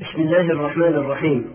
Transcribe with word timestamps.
Bismillahirrahmanirrahim. 0.00 1.46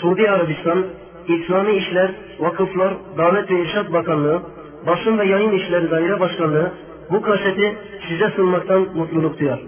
Suudi 0.00 0.30
Arabistan, 0.30 0.84
İslami 1.28 1.72
İşler, 1.76 2.10
Vakıflar, 2.38 2.94
Davet 3.18 3.50
ve 3.50 3.60
İrşad 3.62 3.92
Bakanlığı, 3.92 4.42
Basın 4.86 5.18
ve 5.18 5.26
Yayın 5.26 5.52
İşleri 5.52 5.90
Daire 5.90 6.20
Başkanlığı 6.20 6.72
bu 7.10 7.22
kaseti 7.22 7.76
size 8.08 8.30
sunmaktan 8.30 8.86
mutluluk 8.94 9.40
duyar. 9.40 9.60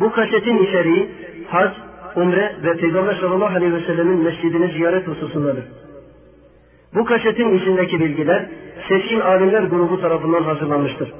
Bu 0.00 0.12
kasetin 0.12 0.58
içeriği 0.58 1.10
hac, 1.48 1.70
umre 2.16 2.56
ve 2.62 2.76
Peygamber 2.76 3.14
sallallahu 3.14 3.56
aleyhi 3.56 3.74
ve 3.74 3.80
sellemin 3.80 4.22
mescidini 4.22 4.72
ziyaret 4.72 5.08
hususundadır. 5.08 5.64
Bu 6.94 7.04
kasetin 7.04 7.58
içindeki 7.58 8.00
bilgiler 8.00 8.46
seçkin 8.88 9.20
alimler 9.20 9.62
grubu 9.62 10.00
tarafından 10.00 10.42
hazırlanmıştır. 10.42 11.12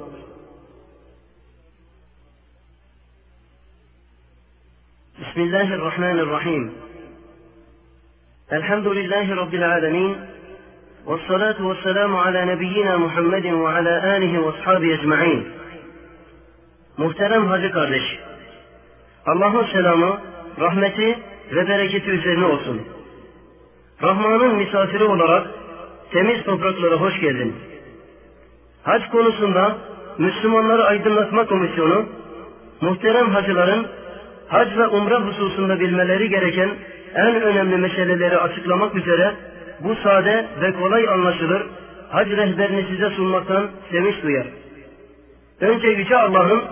Bismillahirrahmanirrahim. 5.38 6.72
Elhamdülillahi 8.50 9.36
Rabbil 9.36 9.70
alemin. 9.70 10.16
والصلاة 11.06 11.58
والسلام 11.68 12.16
على 12.16 12.40
نبينا 12.52 12.96
Muhammed 12.96 13.44
ve 13.44 13.68
ala 13.68 14.12
alihi 14.12 14.42
ve 14.42 14.48
ashabi 14.48 14.92
ecma'in. 14.92 15.48
Muhterem 16.96 17.46
hacı 17.46 17.72
kardeş, 17.72 18.02
Allah'ın 19.26 19.66
selamı, 19.72 20.20
rahmeti 20.60 21.18
ve 21.52 21.68
bereketi 21.68 22.10
üzerine 22.10 22.44
olsun. 22.44 22.82
Rahman'ın 24.02 24.54
misafiri 24.54 25.04
olarak 25.04 25.46
temiz 26.10 26.44
topraklara 26.44 26.96
hoş 26.96 27.20
geldin. 27.20 27.54
Hac 28.82 29.02
konusunda 29.10 29.76
Müslümanları 30.18 30.84
Aydınlatma 30.84 31.46
Komisyonu, 31.46 32.06
muhterem 32.80 33.30
hacıların 33.30 33.86
hac 34.49 34.77
ve 34.77 34.87
umre 34.87 35.15
hususunda 35.15 35.79
bilmeleri 35.79 36.29
gereken 36.29 36.69
en 37.15 37.41
önemli 37.41 37.77
meseleleri 37.77 38.37
açıklamak 38.37 38.95
üzere 38.95 39.33
bu 39.79 39.95
sade 39.95 40.45
ve 40.61 40.73
kolay 40.73 41.07
anlaşılır 41.09 41.63
hac 42.09 42.27
rehberini 42.27 42.85
size 42.89 43.09
sunmaktan 43.09 43.67
sevinç 43.91 44.23
duyar. 44.23 44.45
Önce 45.61 45.87
Yüce 45.87 46.17
Allah'ın 46.17 46.63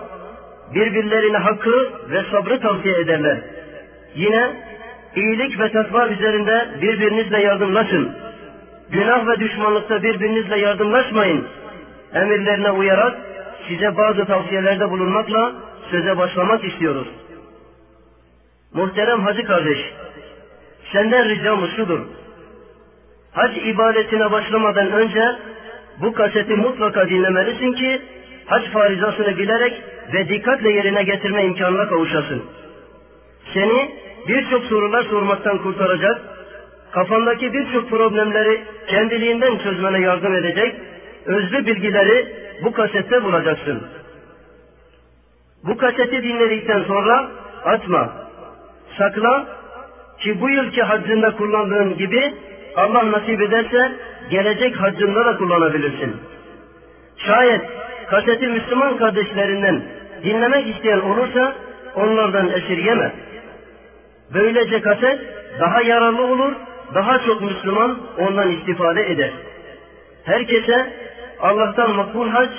birbirlerine 0.74 1.36
hakkı 1.36 1.92
ve 2.10 2.22
sabrı 2.30 2.60
tavsiye 2.60 2.98
ederler. 2.98 3.38
Yine 4.14 4.50
iyilik 5.16 5.60
ve 5.60 5.72
takva 5.72 6.08
üzerinde 6.08 6.68
birbirinizle 6.82 7.40
yardımlaşın. 7.40 8.12
Günah 8.90 9.26
ve 9.26 9.40
düşmanlıkta 9.40 10.02
birbirinizle 10.02 10.58
yardımlaşmayın. 10.58 11.46
Emirlerine 12.14 12.70
uyarak 12.70 13.18
size 13.68 13.96
bazı 13.96 14.24
tavsiyelerde 14.24 14.90
bulunmakla 14.90 15.52
söze 15.90 16.18
başlamak 16.18 16.64
istiyoruz. 16.64 17.08
Muhterem 18.74 19.20
hacı 19.20 19.44
kardeş, 19.44 19.78
senden 20.92 21.28
ricamız 21.28 21.70
şudur. 21.76 22.00
Hac 23.32 23.56
ibadetine 23.56 24.30
başlamadan 24.30 24.92
önce 24.92 25.36
bu 26.00 26.12
kaseti 26.12 26.54
mutlaka 26.54 27.08
dinlemelisin 27.08 27.72
ki 27.72 28.02
hac 28.46 28.64
farizasını 28.72 29.38
bilerek 29.38 29.82
ve 30.12 30.28
dikkatle 30.28 30.70
yerine 30.70 31.02
getirme 31.02 31.44
imkanına 31.44 31.88
kavuşasın. 31.88 32.44
Seni 33.54 33.90
birçok 34.28 34.64
sorular 34.64 35.02
sormaktan 35.02 35.58
kurtaracak, 35.58 36.20
kafandaki 36.90 37.52
birçok 37.52 37.90
problemleri 37.90 38.62
kendiliğinden 38.86 39.58
çözmene 39.58 40.00
yardım 40.00 40.34
edecek, 40.34 40.74
özlü 41.26 41.66
bilgileri 41.66 42.34
bu 42.64 42.72
kasette 42.72 43.24
bulacaksın. 43.24 43.82
Bu 45.64 45.76
kaseti 45.76 46.22
dinledikten 46.22 46.82
sonra 46.82 47.30
atma, 47.64 48.27
sakla 48.98 49.46
ki 50.20 50.40
bu 50.40 50.50
yılki 50.50 50.82
haccında 50.82 51.36
kullandığın 51.36 51.96
gibi 51.96 52.34
Allah 52.76 53.12
nasip 53.12 53.40
ederse 53.40 53.92
gelecek 54.30 54.76
haccında 54.76 55.26
da 55.26 55.36
kullanabilirsin. 55.36 56.16
Şayet 57.16 57.62
kaseti 58.10 58.46
Müslüman 58.46 58.96
kardeşlerinden 58.96 59.82
dinlemek 60.24 60.76
isteyen 60.76 61.00
olursa 61.00 61.52
onlardan 61.94 62.48
esirgeme. 62.48 63.12
Böylece 64.34 64.80
kaset 64.80 65.18
daha 65.60 65.82
yararlı 65.82 66.26
olur, 66.26 66.52
daha 66.94 67.18
çok 67.18 67.42
Müslüman 67.42 67.98
ondan 68.18 68.50
istifade 68.50 69.10
eder. 69.10 69.30
Herkese 70.24 70.92
Allah'tan 71.40 71.90
makbul 71.90 72.28
hac, 72.28 72.50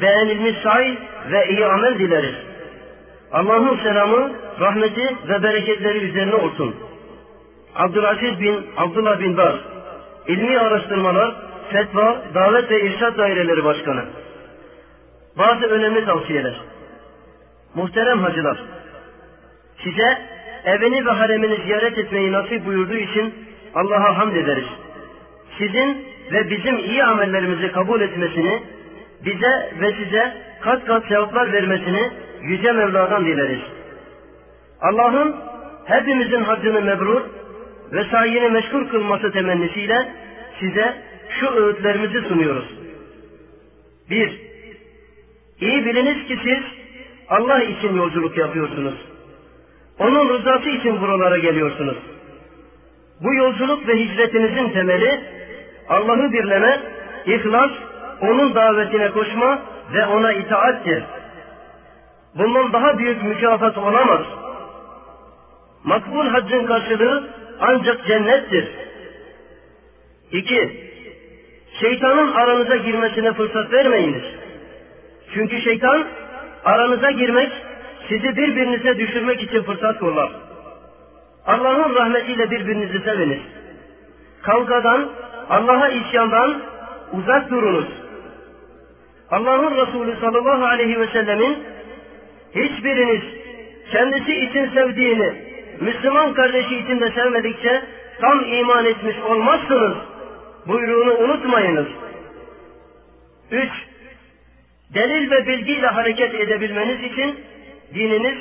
beğenilmiş 0.00 0.56
say 0.62 0.98
ve 1.30 1.48
iyi 1.48 1.66
amel 1.66 1.98
dileriz. 1.98 2.47
Allah'ın 3.32 3.78
selamı, 3.82 4.32
rahmeti 4.60 5.16
ve 5.28 5.42
bereketleri 5.42 5.98
üzerine 5.98 6.34
olsun. 6.34 6.76
Abdülaziz 7.74 8.40
bin 8.40 8.66
Abdullah 8.76 9.20
bin 9.20 9.36
Baz, 9.36 9.54
İlmi 10.26 10.58
Araştırmalar, 10.58 11.34
Fetva, 11.72 12.22
Davet 12.34 12.70
ve 12.70 12.80
İrşad 12.82 13.18
Daireleri 13.18 13.64
Başkanı. 13.64 14.04
Bazı 15.38 15.66
önemli 15.66 16.04
tavsiyeler. 16.04 16.60
Muhterem 17.74 18.18
hacılar, 18.18 18.58
size 19.84 20.18
evini 20.64 21.06
ve 21.06 21.10
haremini 21.10 21.62
ziyaret 21.64 21.98
etmeyi 21.98 22.32
nasip 22.32 22.66
buyurduğu 22.66 22.96
için 22.96 23.34
Allah'a 23.74 24.18
hamd 24.18 24.36
ederiz. 24.36 24.68
Sizin 25.58 26.06
ve 26.32 26.50
bizim 26.50 26.78
iyi 26.78 27.04
amellerimizi 27.04 27.72
kabul 27.72 28.00
etmesini, 28.00 28.62
bize 29.24 29.72
ve 29.80 29.92
size 29.92 30.36
kat 30.60 30.84
kat 30.84 31.06
sevaplar 31.08 31.52
vermesini 31.52 32.10
Yüce 32.42 32.72
Mevla'dan 32.72 33.24
dileriz. 33.24 33.60
Allah'ın 34.80 35.36
hepimizin 35.84 36.42
haccını 36.42 36.80
mebrur 36.80 37.22
ve 37.92 38.04
sayini 38.10 38.48
meşgul 38.48 38.88
kılması 38.88 39.32
temennisiyle 39.32 40.08
size 40.60 40.94
şu 41.40 41.46
öğütlerimizi 41.46 42.28
sunuyoruz. 42.28 42.64
Bir, 44.10 44.40
iyi 45.60 45.86
biliniz 45.86 46.26
ki 46.26 46.38
siz 46.44 46.64
Allah 47.28 47.62
için 47.62 47.96
yolculuk 47.96 48.36
yapıyorsunuz. 48.36 48.94
Onun 49.98 50.28
rızası 50.28 50.68
için 50.68 51.00
buralara 51.00 51.38
geliyorsunuz. 51.38 51.96
Bu 53.22 53.34
yolculuk 53.34 53.88
ve 53.88 53.96
hicretinizin 53.96 54.70
temeli 54.70 55.20
Allah'ı 55.88 56.32
birleme, 56.32 56.80
ihlas, 57.26 57.70
onun 58.20 58.54
davetine 58.54 59.10
koşma 59.10 59.62
ve 59.94 60.06
ona 60.06 60.32
itaattir. 60.32 61.02
Bundan 62.38 62.72
daha 62.72 62.98
büyük 62.98 63.22
mükafat 63.22 63.78
olamaz. 63.78 64.26
Makbul 65.84 66.26
haccın 66.28 66.66
karşılığı 66.66 67.28
ancak 67.60 68.06
cennettir. 68.06 68.68
İki, 70.32 70.90
şeytanın 71.80 72.32
aranıza 72.32 72.76
girmesine 72.76 73.32
fırsat 73.32 73.72
vermeyiniz. 73.72 74.22
Çünkü 75.34 75.60
şeytan 75.60 76.04
aranıza 76.64 77.10
girmek, 77.10 77.52
sizi 78.08 78.36
birbirinize 78.36 78.98
düşürmek 78.98 79.42
için 79.42 79.62
fırsat 79.62 79.98
kollar. 79.98 80.30
Allah'ın 81.46 81.94
rahmetiyle 81.94 82.50
birbirinizi 82.50 83.00
seviniz. 83.00 83.40
Kavgadan, 84.42 85.08
Allah'a 85.50 85.88
isyandan 85.88 86.62
uzak 87.12 87.50
durunuz. 87.50 87.88
Allah'ın 89.30 89.76
Resulü 89.76 90.20
sallallahu 90.20 90.64
aleyhi 90.64 91.00
ve 91.00 91.06
sellemin 91.06 91.58
hiçbiriniz 92.54 93.22
kendisi 93.92 94.34
için 94.34 94.70
sevdiğini 94.74 95.32
Müslüman 95.80 96.34
kardeşi 96.34 96.76
için 96.76 97.00
de 97.00 97.10
sevmedikçe 97.10 97.82
tam 98.20 98.44
iman 98.44 98.84
etmiş 98.84 99.16
olmazsınız. 99.18 99.96
Buyruğunu 100.66 101.14
unutmayınız. 101.14 101.86
Üç, 103.50 103.70
delil 104.94 105.30
ve 105.30 105.46
bilgiyle 105.46 105.86
hareket 105.86 106.34
edebilmeniz 106.34 107.12
için 107.12 107.34
dininiz, 107.94 108.38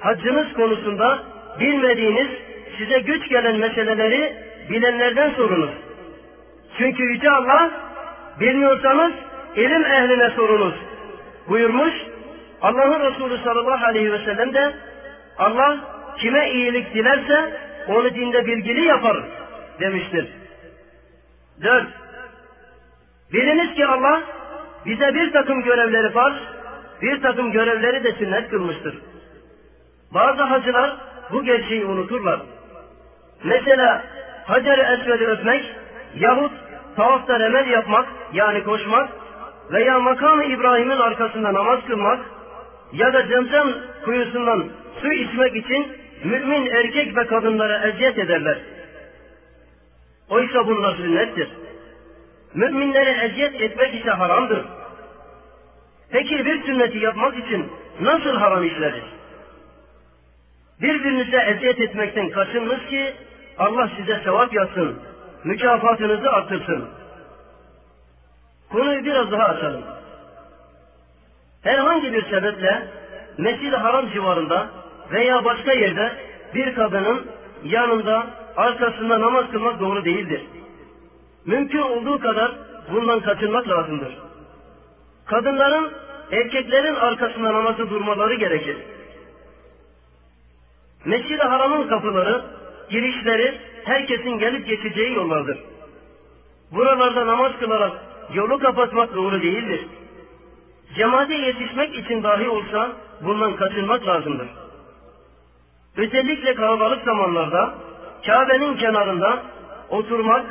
haccınız 0.00 0.52
konusunda 0.52 1.18
bilmediğiniz, 1.60 2.28
size 2.78 2.98
güç 2.98 3.28
gelen 3.28 3.56
meseleleri 3.56 4.32
bilenlerden 4.70 5.30
sorunuz. 5.30 5.70
Çünkü 6.78 7.02
Yüce 7.02 7.30
Allah, 7.30 7.70
bilmiyorsanız 8.40 9.12
ilim 9.56 9.84
ehline 9.84 10.30
sorunuz 10.30 10.74
buyurmuş. 11.48 11.94
Allah'ın 12.62 13.00
Resulü 13.00 13.38
sallallahu 13.44 13.84
aleyhi 13.84 14.12
ve 14.12 14.24
sellem 14.24 14.54
de 14.54 14.74
Allah 15.38 15.78
kime 16.18 16.50
iyilik 16.50 16.94
dilerse 16.94 17.60
onu 17.88 18.14
dinde 18.14 18.46
bilgili 18.46 18.84
yapar 18.84 19.16
demiştir. 19.80 20.28
Dört. 21.62 21.88
Biliniz 23.32 23.74
ki 23.74 23.86
Allah 23.86 24.22
bize 24.86 25.14
bir 25.14 25.32
takım 25.32 25.62
görevleri 25.62 26.12
farz, 26.12 26.36
bir 27.02 27.22
takım 27.22 27.52
görevleri 27.52 28.04
de 28.04 28.12
sünnet 28.12 28.50
kılmıştır. 28.50 28.98
Bazı 30.14 30.42
hacılar 30.42 30.96
bu 31.32 31.44
gerçeği 31.44 31.84
unuturlar. 31.84 32.40
Mesela 33.44 34.04
Hacer-i 34.46 34.80
Esved'i 34.80 35.26
öpmek 35.26 35.64
yahut 36.14 36.52
tavafta 36.96 37.40
remel 37.40 37.66
yapmak 37.66 38.08
yani 38.32 38.64
koşmak 38.64 39.10
veya 39.72 40.00
makamı 40.00 40.44
İbrahim'in 40.44 40.98
arkasında 40.98 41.54
namaz 41.54 41.78
kılmak 41.86 42.20
ya 42.92 43.12
da 43.12 43.22
zemzem 43.22 43.74
kuyusundan 44.04 44.68
su 45.02 45.12
içmek 45.12 45.56
için 45.56 45.92
mümin 46.24 46.66
erkek 46.66 47.16
ve 47.16 47.26
kadınlara 47.26 47.88
eziyet 47.88 48.18
ederler. 48.18 48.58
Oysa 50.28 50.66
bunlar 50.66 50.96
sünnettir. 50.96 51.48
Müminlere 52.54 53.24
eziyet 53.26 53.60
etmek 53.60 53.94
ise 53.94 54.10
haramdır. 54.10 54.64
Peki 56.10 56.44
bir 56.44 56.62
sünneti 56.62 56.98
yapmak 56.98 57.38
için 57.38 57.72
nasıl 58.00 58.36
haram 58.36 58.64
işleriz? 58.64 59.04
Birbirinize 60.80 61.36
eziyet 61.36 61.80
etmekten 61.80 62.30
kaçınınız 62.30 62.86
ki 62.90 63.14
Allah 63.58 63.90
size 63.96 64.20
sevap 64.24 64.54
yazsın, 64.54 64.98
mükafatınızı 65.44 66.30
artırsın. 66.30 66.88
Konuyu 68.72 69.04
biraz 69.04 69.32
daha 69.32 69.44
açalım. 69.44 69.97
Herhangi 71.62 72.12
bir 72.12 72.24
sebeple 72.30 72.88
Mescid-i 73.38 73.76
Haram 73.76 74.08
civarında 74.10 74.70
veya 75.12 75.44
başka 75.44 75.72
yerde 75.72 76.12
bir 76.54 76.74
kadının 76.74 77.26
yanında 77.64 78.26
arkasında 78.56 79.20
namaz 79.20 79.50
kılmak 79.50 79.80
doğru 79.80 80.04
değildir. 80.04 80.42
Mümkün 81.46 81.78
olduğu 81.78 82.20
kadar 82.20 82.52
bundan 82.92 83.20
kaçınmak 83.20 83.68
lazımdır. 83.68 84.18
Kadınların 85.26 85.92
erkeklerin 86.32 86.94
arkasında 86.94 87.54
namazı 87.54 87.90
durmaları 87.90 88.34
gerekir. 88.34 88.76
Mescid-i 91.04 91.42
Haram'ın 91.42 91.88
kapıları, 91.88 92.42
girişleri 92.90 93.58
herkesin 93.84 94.38
gelip 94.38 94.66
geçeceği 94.66 95.14
yollardır. 95.14 95.58
Buralarda 96.72 97.26
namaz 97.26 97.52
kılarak 97.58 97.92
yolu 98.34 98.58
kapatmak 98.58 99.14
doğru 99.14 99.42
değildir. 99.42 99.80
Cemaate 100.94 101.34
yetişmek 101.34 101.98
için 101.98 102.22
dahi 102.22 102.48
olsa 102.48 102.92
bundan 103.20 103.56
kaçınmak 103.56 104.06
lazımdır. 104.06 104.48
Özellikle 105.96 106.54
kalabalık 106.54 107.04
zamanlarda 107.04 107.74
Kabe'nin 108.26 108.76
kenarında 108.76 109.42
oturmak 109.88 110.44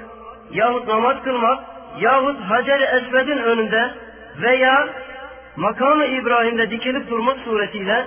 yahut 0.52 0.88
namaz 0.88 1.24
kılmak 1.24 1.64
yahut 2.00 2.40
Hacer-i 2.42 2.84
Esved'in 2.84 3.38
önünde 3.38 3.92
veya 4.42 4.90
makamı 5.56 6.06
İbrahim'de 6.06 6.70
dikilip 6.70 7.10
durmak 7.10 7.38
suretiyle 7.40 8.06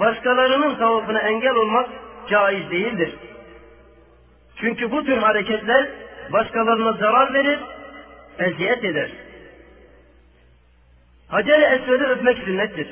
başkalarının 0.00 0.74
tavafına 0.74 1.18
engel 1.18 1.54
olmak 1.54 1.88
caiz 2.30 2.70
değildir. 2.70 3.14
Çünkü 4.56 4.90
bu 4.90 5.04
tür 5.04 5.16
hareketler 5.16 5.86
başkalarına 6.32 6.92
zarar 6.92 7.34
verir, 7.34 7.58
eziyet 8.38 8.84
eder. 8.84 9.10
Hacer-i 11.28 11.64
Esved'i 11.64 12.04
öpmek 12.04 12.38
sünnettir. 12.38 12.88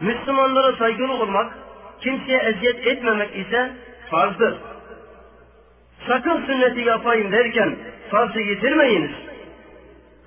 Müslümanlara 0.00 0.76
saygılı 0.76 1.12
olmak, 1.12 1.52
kimseye 2.00 2.38
eziyet 2.38 2.86
etmemek 2.86 3.36
ise 3.36 3.70
farzdır. 4.10 4.54
Sakın 6.06 6.46
sünneti 6.46 6.80
yapayım 6.80 7.32
derken 7.32 7.76
farzı 8.10 8.40
yitirmeyiniz. 8.40 9.10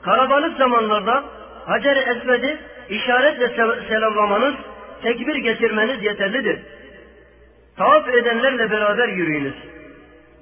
Karabalık 0.01 0.57
zamanlarda 0.57 1.23
Hacer-i 1.65 1.99
Esved'i 1.99 2.59
işaretle 2.89 3.49
selamlamanız, 3.89 4.55
tekbir 5.01 5.35
getirmeniz 5.35 6.03
yeterlidir. 6.03 6.59
Tavaf 7.77 8.07
edenlerle 8.07 8.71
beraber 8.71 9.07
yürüyünüz. 9.07 9.55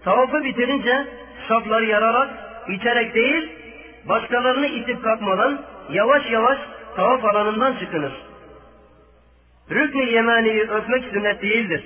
Tavafı 0.03 0.43
bitirince 0.43 1.05
safları 1.47 1.85
yararak, 1.85 2.29
iterek 2.67 3.15
değil, 3.15 3.49
başkalarını 4.09 4.67
itip 4.67 5.03
kalkmadan 5.03 5.61
yavaş 5.89 6.31
yavaş 6.31 6.57
tavaf 6.95 7.25
alanından 7.25 7.77
çıkınız. 7.77 8.11
Rükn-i 9.71 10.11
Yemani'yi 10.13 10.61
öpmek 10.61 11.03
sünnet 11.03 11.41
değildir. 11.41 11.83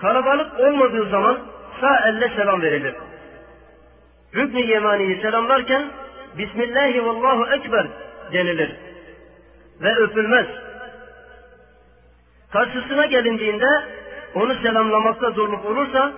Kalabalık 0.00 0.60
olmadığı 0.60 1.08
zaman 1.08 1.38
sağ 1.80 2.08
elle 2.08 2.28
selam 2.36 2.62
verilir. 2.62 2.94
Rükn-i 4.34 4.66
Yemani'yi 4.66 5.20
selamlarken 5.20 5.90
Bismillahi 6.38 7.06
vallahu 7.06 7.52
ekber 7.52 7.86
denilir. 8.32 8.76
Ve 9.80 9.94
öpülmez. 9.94 10.46
Karşısına 12.52 13.06
gelindiğinde 13.06 13.66
onu 14.34 14.54
selamlamakta 14.54 15.30
zorluk 15.30 15.64
olursa 15.64 16.12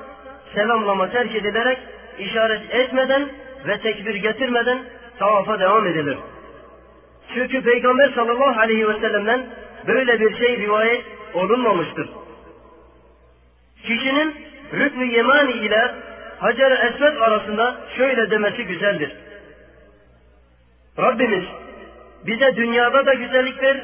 selamlama 0.55 1.11
terk 1.11 1.35
edilerek 1.35 1.79
işaret 2.19 2.75
etmeden 2.75 3.29
ve 3.67 3.81
tekbir 3.81 4.15
getirmeden 4.15 4.79
tavafa 5.19 5.61
devam 5.61 5.87
edilir. 5.87 6.19
Çünkü 7.35 7.63
Peygamber 7.63 8.09
sallallahu 8.15 8.61
aleyhi 8.61 8.89
ve 8.89 9.01
sellem'den 9.01 9.47
böyle 9.87 10.21
bir 10.21 10.37
şey 10.37 10.59
rivayet 10.59 11.05
olunmamıştır. 11.35 12.09
Kişinin 13.83 14.35
Rükn-i 14.73 15.15
Yemani 15.15 15.53
ile 15.53 15.95
Hacer-i 16.39 16.75
Esved 16.75 17.17
arasında 17.17 17.77
şöyle 17.97 18.31
demesi 18.31 18.65
güzeldir. 18.65 19.13
Rabbimiz 20.99 21.45
bize 22.27 22.57
dünyada 22.57 23.07
da 23.07 23.15
güzellik 23.15 23.63
ver, 23.63 23.81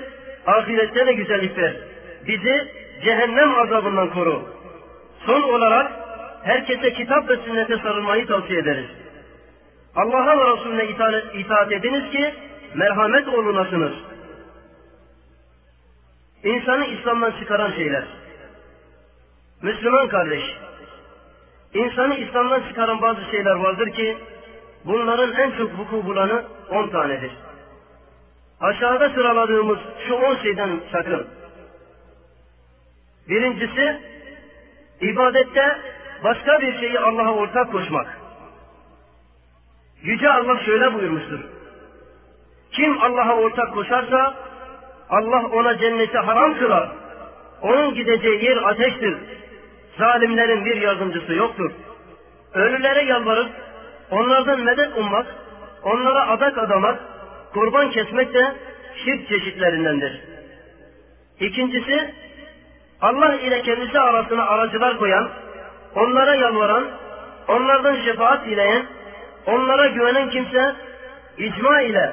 ahirette 0.46 1.06
de 1.06 1.12
güzellik 1.12 1.58
ver. 1.58 1.76
Bizi 2.26 2.68
cehennem 3.04 3.58
azabından 3.58 4.10
koru. 4.10 4.42
Son 5.26 5.42
olarak 5.42 5.92
herkese 6.42 6.92
kitap 6.92 7.28
ve 7.28 7.36
sünnete 7.36 7.78
sarılmayı 7.78 8.26
tavsiye 8.26 8.58
ederiz. 8.58 8.86
Allah'a 9.96 10.38
ve 10.38 10.52
Resulüne 10.52 10.84
itaat 11.34 11.72
ediniz 11.72 12.10
ki 12.10 12.34
merhamet 12.76 13.28
olunasınız. 13.28 13.92
İnsanı 16.42 16.86
İslam'dan 16.86 17.32
çıkaran 17.40 17.72
şeyler. 17.72 18.04
Müslüman 19.62 20.08
kardeş, 20.08 20.42
insanı 21.74 22.14
İslam'dan 22.14 22.68
çıkaran 22.68 23.02
bazı 23.02 23.20
şeyler 23.30 23.54
vardır 23.54 23.90
ki 23.90 24.18
bunların 24.84 25.32
en 25.32 25.50
çok 25.58 25.78
vuku 25.78 26.06
bulanı 26.06 26.44
on 26.70 26.88
tanedir. 26.88 27.32
Aşağıda 28.60 29.10
sıraladığımız 29.10 29.78
şu 30.08 30.14
on 30.14 30.36
şeyden 30.36 30.80
sakın. 30.92 31.26
Birincisi, 33.28 34.00
ibadette 35.00 35.78
başka 36.24 36.60
bir 36.60 36.80
şeyi 36.80 36.98
Allah'a 36.98 37.34
ortak 37.34 37.72
koşmak. 37.72 38.18
Yüce 40.02 40.30
Allah 40.30 40.64
şöyle 40.64 40.94
buyurmuştur. 40.94 41.55
Kim 42.76 43.02
Allah'a 43.02 43.36
ortak 43.36 43.74
koşarsa 43.74 44.34
Allah 45.10 45.46
ona 45.46 45.78
cenneti 45.78 46.18
haram 46.18 46.58
kılar. 46.58 46.88
Onun 47.62 47.94
gideceği 47.94 48.44
yer 48.44 48.56
ateştir. 48.56 49.16
Zalimlerin 49.98 50.64
bir 50.64 50.76
yardımcısı 50.76 51.34
yoktur. 51.34 51.70
Ölülere 52.54 53.04
yalvarıp 53.04 53.50
onlardan 54.10 54.60
medet 54.60 54.98
ummak, 54.98 55.26
onlara 55.82 56.28
adak 56.28 56.58
adamak, 56.58 57.00
kurban 57.52 57.90
kesmek 57.90 58.34
de 58.34 58.52
şirk 59.04 59.28
çeşitlerindendir. 59.28 60.20
İkincisi, 61.40 62.14
Allah 63.00 63.34
ile 63.34 63.62
kendisi 63.62 64.00
arasına 64.00 64.46
aracılar 64.46 64.98
koyan, 64.98 65.30
onlara 65.94 66.34
yalvaran, 66.34 66.84
onlardan 67.48 67.96
şefaat 68.04 68.46
dileyen, 68.46 68.86
onlara 69.46 69.86
güvenen 69.86 70.30
kimse 70.30 70.74
icma 71.38 71.80
ile 71.80 72.12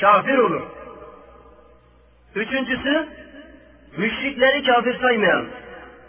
kafir 0.00 0.38
olur. 0.38 0.62
Üçüncüsü, 2.34 3.06
müşrikleri 3.96 4.64
kafir 4.64 5.00
saymayan, 5.00 5.46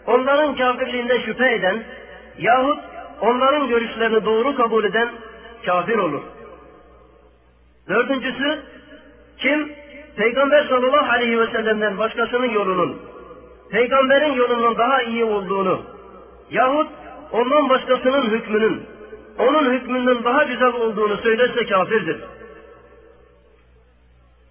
onların 0.06 0.56
kafirliğinde 0.56 1.20
şüphe 1.20 1.54
eden 1.54 1.84
yahut 2.38 2.78
onların 3.20 3.68
görüşlerini 3.68 4.24
doğru 4.24 4.56
kabul 4.56 4.84
eden 4.84 5.08
kafir 5.66 5.98
olur. 5.98 6.22
Dördüncüsü, 7.88 8.62
kim 9.38 9.72
Peygamber 10.16 10.64
sallallahu 10.64 11.12
aleyhi 11.12 11.40
ve 11.40 11.46
sellem'den 11.46 11.98
başkasının 11.98 12.50
yolunun, 12.50 13.02
peygamberin 13.70 14.32
yolunun 14.32 14.78
daha 14.78 15.02
iyi 15.02 15.24
olduğunu 15.24 15.80
yahut 16.50 16.88
ondan 17.32 17.68
başkasının 17.68 18.30
hükmünün, 18.30 18.82
onun 19.38 19.72
hükmünden 19.72 20.24
daha 20.24 20.42
güzel 20.42 20.72
olduğunu 20.72 21.16
söylerse 21.16 21.66
kafirdir. 21.66 22.20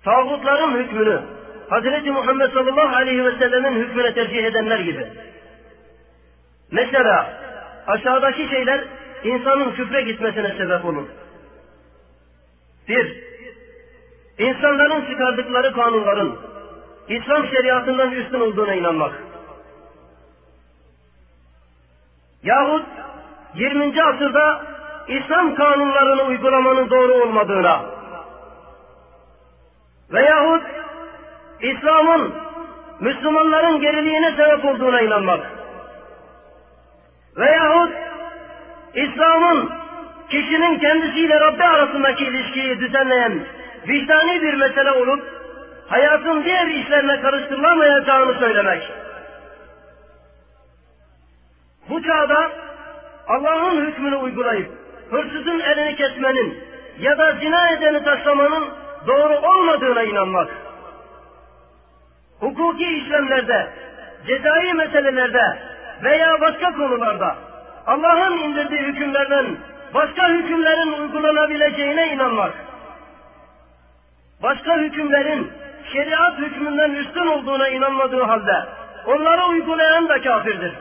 Tağutların 0.03 0.77
hükmünü, 0.77 1.21
Hazreti 1.69 2.11
Muhammed 2.11 2.53
sallallahu 2.53 2.95
aleyhi 2.95 3.25
ve 3.25 3.37
sellemin 3.37 3.79
hükmüne 3.79 4.13
tercih 4.13 4.45
edenler 4.45 4.79
gibi. 4.79 5.07
Mesela 6.71 7.33
aşağıdaki 7.87 8.47
şeyler 8.49 8.83
insanın 9.23 9.71
küfre 9.71 10.01
gitmesine 10.01 10.57
sebep 10.57 10.85
olur. 10.85 11.07
Bir, 12.87 13.23
insanların 14.37 15.05
çıkardıkları 15.05 15.73
kanunların 15.73 16.35
İslam 17.09 17.47
şeriatından 17.47 18.11
üstün 18.11 18.39
olduğuna 18.39 18.73
inanmak. 18.73 19.13
Yahut 22.43 22.85
20. 23.55 24.03
asırda 24.03 24.61
İslam 25.07 25.55
kanunlarını 25.55 26.23
uygulamanın 26.23 26.89
doğru 26.89 27.13
olmadığına 27.13 27.98
veyahut 30.11 30.63
İslam'ın 31.61 32.33
Müslümanların 32.99 33.81
geriliğine 33.81 34.31
sebep 34.31 34.65
olduğuna 34.65 35.01
inanmak. 35.01 35.45
veyahut 37.37 37.91
İslam'ın 38.93 39.69
kişinin 40.29 40.79
kendisiyle 40.79 41.39
Rabbi 41.39 41.63
arasındaki 41.63 42.23
ilişkiyi 42.23 42.79
düzenleyen 42.79 43.45
vicdani 43.87 44.41
bir 44.41 44.53
mesele 44.53 44.91
olup 44.91 45.23
hayatın 45.87 46.43
diğer 46.43 46.67
işlerine 46.67 47.21
karıştırılamayacağını 47.21 48.39
söylemek. 48.39 48.83
Bu 51.89 52.03
çağda 52.03 52.51
Allah'ın 53.27 53.85
hükmünü 53.85 54.15
uygulayıp 54.15 54.71
hırsızın 55.11 55.59
elini 55.59 55.95
kesmenin 55.95 56.63
ya 56.99 57.17
da 57.17 57.33
zina 57.33 57.69
edeni 57.69 58.03
taşlamanın 58.03 58.69
doğru 59.07 59.37
olmadığına 59.37 60.03
inanmak. 60.03 60.49
Hukuki 62.39 62.85
işlemlerde, 62.85 63.69
cezai 64.27 64.73
meselelerde 64.73 65.59
veya 66.03 66.41
başka 66.41 66.73
konularda 66.73 67.35
Allah'ın 67.87 68.37
indirdiği 68.37 68.81
hükümlerden 68.81 69.57
başka 69.93 70.29
hükümlerin 70.29 70.93
uygulanabileceğine 70.93 72.13
inanmak. 72.13 72.53
Başka 74.43 74.77
hükümlerin 74.77 75.51
şeriat 75.93 76.37
hükmünden 76.37 76.91
üstün 76.91 77.27
olduğuna 77.27 77.69
inanmadığı 77.69 78.23
halde 78.23 78.65
onları 79.05 79.45
uygulayan 79.45 80.09
da 80.09 80.21
kafirdir. 80.21 80.73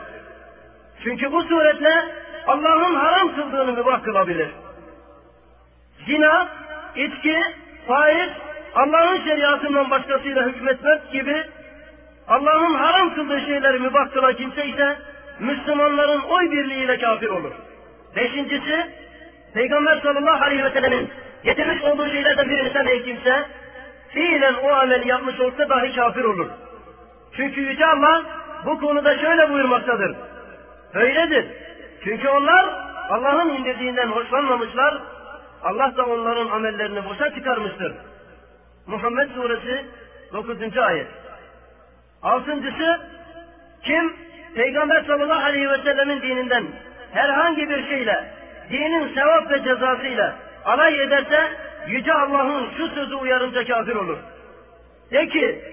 Çünkü 1.05 1.33
bu 1.33 1.43
suretle 1.43 2.05
Allah'ın 2.47 2.95
haram 2.95 3.35
kıldığını 3.35 3.73
mübah 3.73 4.03
kılabilir. 4.03 4.49
Zina, 6.07 6.49
içki, 6.97 7.43
faiz, 7.89 8.31
Allah'ın 8.75 9.25
şeriatından 9.25 9.91
başkasıyla 9.91 10.47
hükmetmek 10.47 11.13
gibi 11.13 11.45
Allah'ın 12.29 12.75
haram 12.75 13.15
kıldığı 13.15 13.41
şeyleri 13.41 13.79
mübah 13.79 14.13
kılan 14.13 14.35
kimse 14.35 14.67
ise 14.67 14.97
Müslümanların 15.41 16.21
oy 16.21 16.51
birliğiyle 16.51 16.99
kafir 16.99 17.29
olur. 17.29 17.53
Beşincisi, 18.17 18.87
Peygamber 19.55 20.01
sallallahu 20.01 20.45
aleyhi 20.45 20.65
ve 20.65 20.71
sellemin 20.71 21.11
getirmiş 21.45 21.83
olduğu 21.83 22.11
şeylerden 22.11 22.51
birini 22.51 22.73
sevmeyen 22.73 23.05
kimse, 23.05 23.47
fiilen 24.09 24.55
o 24.55 24.69
ameli 24.69 25.09
yapmış 25.09 25.41
olsa 25.41 25.69
dahi 25.69 25.95
kafir 25.95 26.25
olur. 26.25 26.47
Çünkü 27.37 27.61
Yüce 27.61 27.87
Allah 27.87 28.23
bu 28.67 28.81
konuda 28.81 29.19
şöyle 29.19 29.51
buyurmaktadır. 29.51 30.17
Öyledir. 30.95 31.47
Çünkü 32.05 32.29
onlar 32.29 32.67
Allah'ın 33.11 33.49
indirdiğinden 33.49 34.09
hoşlanmamışlar, 34.09 34.99
Allah 35.63 35.97
da 35.97 36.07
onların 36.07 36.49
amellerini 36.49 37.05
boşa 37.05 37.35
çıkarmıştır. 37.35 37.93
Muhammed 38.87 39.31
Suresi 39.31 39.87
9. 40.33 40.79
ayet. 40.79 41.07
Altıncısı, 42.23 43.01
kim 43.83 44.17
Peygamber 44.55 45.05
sallallahu 45.05 45.45
aleyhi 45.45 45.71
ve 45.71 45.83
sellemin 45.83 46.23
dininden 46.23 46.65
herhangi 47.13 47.71
bir 47.71 47.89
şeyle, 47.89 48.25
dinin 48.71 49.15
sevap 49.15 49.51
ve 49.51 49.65
cezasıyla 49.65 50.35
alay 50.65 51.03
ederse, 51.03 51.49
Yüce 51.89 52.13
Allah'ın 52.13 52.71
şu 52.77 52.89
sözü 52.89 53.15
uyarınca 53.15 53.67
kafir 53.67 53.95
olur. 53.95 54.19
De 55.13 55.29
ki, 55.29 55.65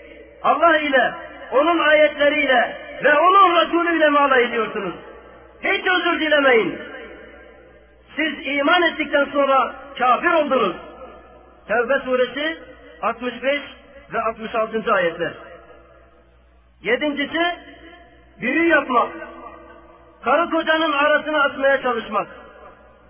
Allah 0.44 0.77
ile, 0.77 1.13
onun 1.51 1.80
ayetleriyle 1.80 2.77
ve 3.04 3.18
onun 3.18 3.62
Resulü 3.62 3.98
ile 3.98 4.10
mi 4.10 4.20
alay 4.20 4.44
ediyorsunuz? 4.44 4.94
Hiç 5.63 5.88
özür 5.88 6.20
dilemeyin. 6.20 6.80
Siz 8.15 8.48
iman 8.48 8.81
ettikten 8.81 9.25
sonra 9.25 9.75
kafir 10.00 10.31
oldunuz. 10.31 10.75
Tevbe 11.67 12.00
suresi 12.00 12.57
65 13.01 13.62
ve 14.13 14.22
66. 14.22 14.93
ayetler. 14.93 15.34
Yedincisi, 16.81 17.55
büyü 18.41 18.67
yapmak. 18.67 19.10
Karı 20.24 20.50
kocanın 20.50 20.91
arasını 20.91 21.41
açmaya 21.41 21.81
çalışmak. 21.81 22.27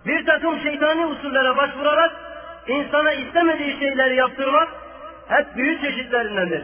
Bir 0.06 0.26
takım 0.26 0.60
şeytani 0.60 1.06
usullere 1.06 1.56
başvurarak 1.56 2.12
insana 2.68 3.12
istemediği 3.12 3.78
şeyleri 3.78 4.16
yaptırmak 4.16 4.68
hep 5.28 5.56
büyü 5.56 5.80
çeşitlerindendir. 5.80 6.62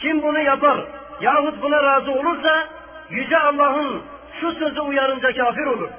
Kim 0.00 0.22
bunu 0.22 0.40
yapar 0.40 0.84
yahut 1.20 1.62
buna 1.62 1.82
razı 1.82 2.12
olursa 2.12 2.68
Yüce 3.10 3.38
Allah'ın 3.38 4.02
şu 4.40 4.52
sözü 4.52 4.80
uyarınca 4.80 5.32
kafir 5.32 5.66
olur. 5.66 5.90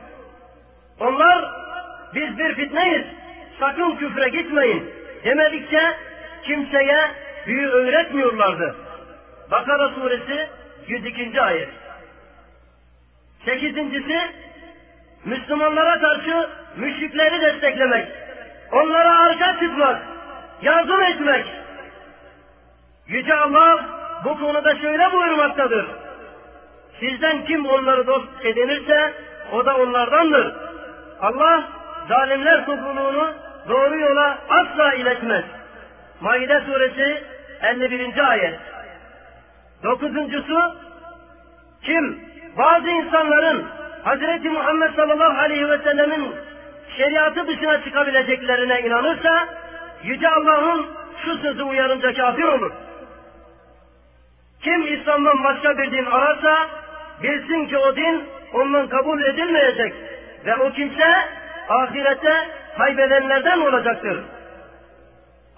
Onlar 0.99 1.45
biz 2.15 2.37
bir 2.37 2.55
fitneyiz, 2.55 3.05
sakın 3.59 3.95
küfre 3.95 4.29
gitmeyin 4.29 4.93
demedikçe 5.23 5.93
kimseye 6.43 7.11
büyü 7.47 7.67
öğretmiyorlardı. 7.67 8.75
Bakara 9.51 9.89
suresi 9.89 10.49
102. 10.87 11.41
ayet. 11.41 11.69
Sekizincisi, 13.45 14.19
Müslümanlara 15.25 15.99
karşı 15.99 16.49
müşrikleri 16.75 17.41
desteklemek, 17.41 18.07
onlara 18.71 19.19
arka 19.19 19.59
çıkmak, 19.59 20.01
yardım 20.61 21.01
etmek. 21.01 21.45
Yüce 23.07 23.35
Allah 23.35 23.85
bu 24.25 24.39
konuda 24.39 24.75
şöyle 24.75 25.11
buyurmaktadır. 25.11 25.85
Sizden 26.99 27.45
kim 27.45 27.65
onları 27.65 28.07
dost 28.07 28.45
edinirse 28.45 29.13
o 29.51 29.65
da 29.65 29.77
onlardandır. 29.77 30.66
Allah 31.21 31.63
zalimler 32.07 32.65
topluluğunu 32.65 33.33
doğru 33.69 33.99
yola 33.99 34.37
asla 34.49 34.93
iletmez. 34.93 35.43
Maide 36.21 36.61
suresi 36.61 37.23
51. 37.61 38.29
ayet. 38.29 38.59
Dokuzuncusu, 39.83 40.75
kim 41.83 42.19
bazı 42.57 42.89
insanların 42.89 43.65
Hazreti 44.03 44.49
Muhammed 44.49 44.95
sallallahu 44.95 45.39
aleyhi 45.39 45.69
ve 45.69 45.77
sellemin 45.77 46.35
şeriatı 46.97 47.47
dışına 47.47 47.83
çıkabileceklerine 47.83 48.81
inanırsa, 48.81 49.47
Yüce 50.03 50.29
Allah'ın 50.29 50.85
şu 51.25 51.37
sözü 51.37 51.63
uyarınca 51.63 52.13
kafir 52.13 52.43
olur. 52.43 52.71
Kim 54.61 54.93
İslam'dan 54.93 55.43
başka 55.43 55.77
bir 55.77 55.91
din 55.91 56.05
ararsa, 56.05 56.67
bilsin 57.23 57.65
ki 57.65 57.77
o 57.77 57.95
din 57.95 58.23
ondan 58.53 58.87
kabul 58.87 59.21
edilmeyecek 59.23 59.93
ve 60.47 60.55
o 60.55 60.71
kimse 60.71 61.05
ahirette 61.69 62.33
kaybedenlerden 62.77 63.59
olacaktır. 63.59 64.23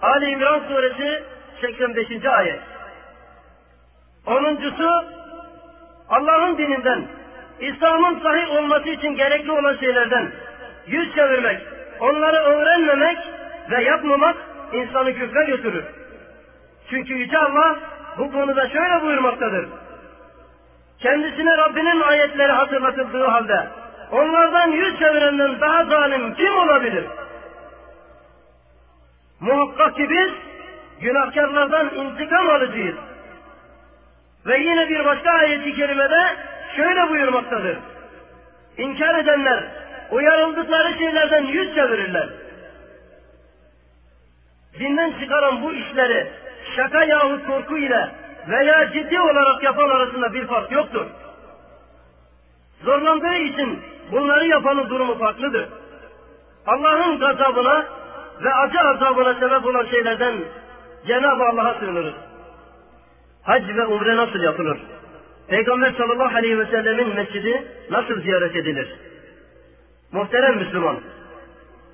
Ali 0.02 0.30
İmran 0.30 0.60
suresi 0.68 1.22
85. 1.60 2.24
ayet. 2.24 2.60
Onuncusu 4.26 5.04
Allah'ın 6.08 6.58
dininden, 6.58 7.04
İslam'ın 7.60 8.20
sahih 8.20 8.50
olması 8.50 8.88
için 8.88 9.16
gerekli 9.16 9.52
olan 9.52 9.76
şeylerden 9.76 10.32
yüz 10.86 11.14
çevirmek, 11.14 11.60
onları 12.00 12.36
öğrenmemek 12.36 13.18
ve 13.70 13.84
yapmamak 13.84 14.36
insanı 14.72 15.14
küfre 15.14 15.44
götürür. 15.44 15.84
Çünkü 16.90 17.14
Yüce 17.14 17.38
Allah 17.38 17.76
bu 18.18 18.32
konuda 18.32 18.68
şöyle 18.68 19.02
buyurmaktadır. 19.02 19.68
Kendisine 20.98 21.56
Rabbinin 21.56 22.00
ayetleri 22.00 22.52
hatırlatıldığı 22.52 23.26
halde 23.26 23.66
onlardan 24.12 24.70
yüz 24.70 24.98
çevirenden 24.98 25.60
daha 25.60 25.84
zalim 25.84 26.34
kim 26.34 26.58
olabilir? 26.58 27.04
Muhakkak 29.40 29.96
ki 29.96 30.10
biz 30.10 30.30
günahkarlardan 31.00 31.94
intikam 31.94 32.50
alıcıyız. 32.50 32.96
Ve 34.46 34.58
yine 34.58 34.88
bir 34.88 35.04
başka 35.04 35.30
ayet-i 35.30 35.74
kerimede 35.76 36.36
şöyle 36.76 37.08
buyurmaktadır. 37.08 37.78
İnkar 38.78 39.18
edenler 39.18 39.64
uyarıldıkları 40.10 40.98
şeylerden 40.98 41.42
yüz 41.42 41.74
çevirirler. 41.74 42.28
Dinden 44.78 45.12
çıkaran 45.20 45.62
bu 45.62 45.72
işleri 45.72 46.32
şaka 46.76 47.04
yahut 47.04 47.46
korku 47.46 47.78
ile 47.78 48.10
veya 48.48 48.92
ciddi 48.92 49.20
olarak 49.20 49.62
yapan 49.62 49.88
arasında 49.88 50.34
bir 50.34 50.46
fark 50.46 50.72
yoktur. 50.72 51.06
Zorlandığı 52.84 53.34
için 53.34 53.82
bunları 54.12 54.46
yapanın 54.46 54.90
durumu 54.90 55.18
farklıdır. 55.18 55.68
Allah'ın 56.66 57.18
gazabına 57.18 57.86
ve 58.42 58.54
acı 58.54 58.80
azabına 58.80 59.34
sebep 59.34 59.66
olan 59.66 59.86
şeylerden 59.86 60.34
Cenab-ı 61.06 61.44
Allah'a 61.44 61.74
sığınırız. 61.74 62.14
Hac 63.42 63.68
ve 63.68 63.86
umre 63.86 64.16
nasıl 64.16 64.40
yapılır? 64.40 64.78
Peygamber 65.48 65.92
sallallahu 65.92 66.36
aleyhi 66.36 66.58
ve 66.58 66.66
sellemin 66.66 67.14
mescidi 67.14 67.64
nasıl 67.90 68.20
ziyaret 68.20 68.56
edilir? 68.56 68.94
Muhterem 70.12 70.56
Müslüman, 70.56 70.96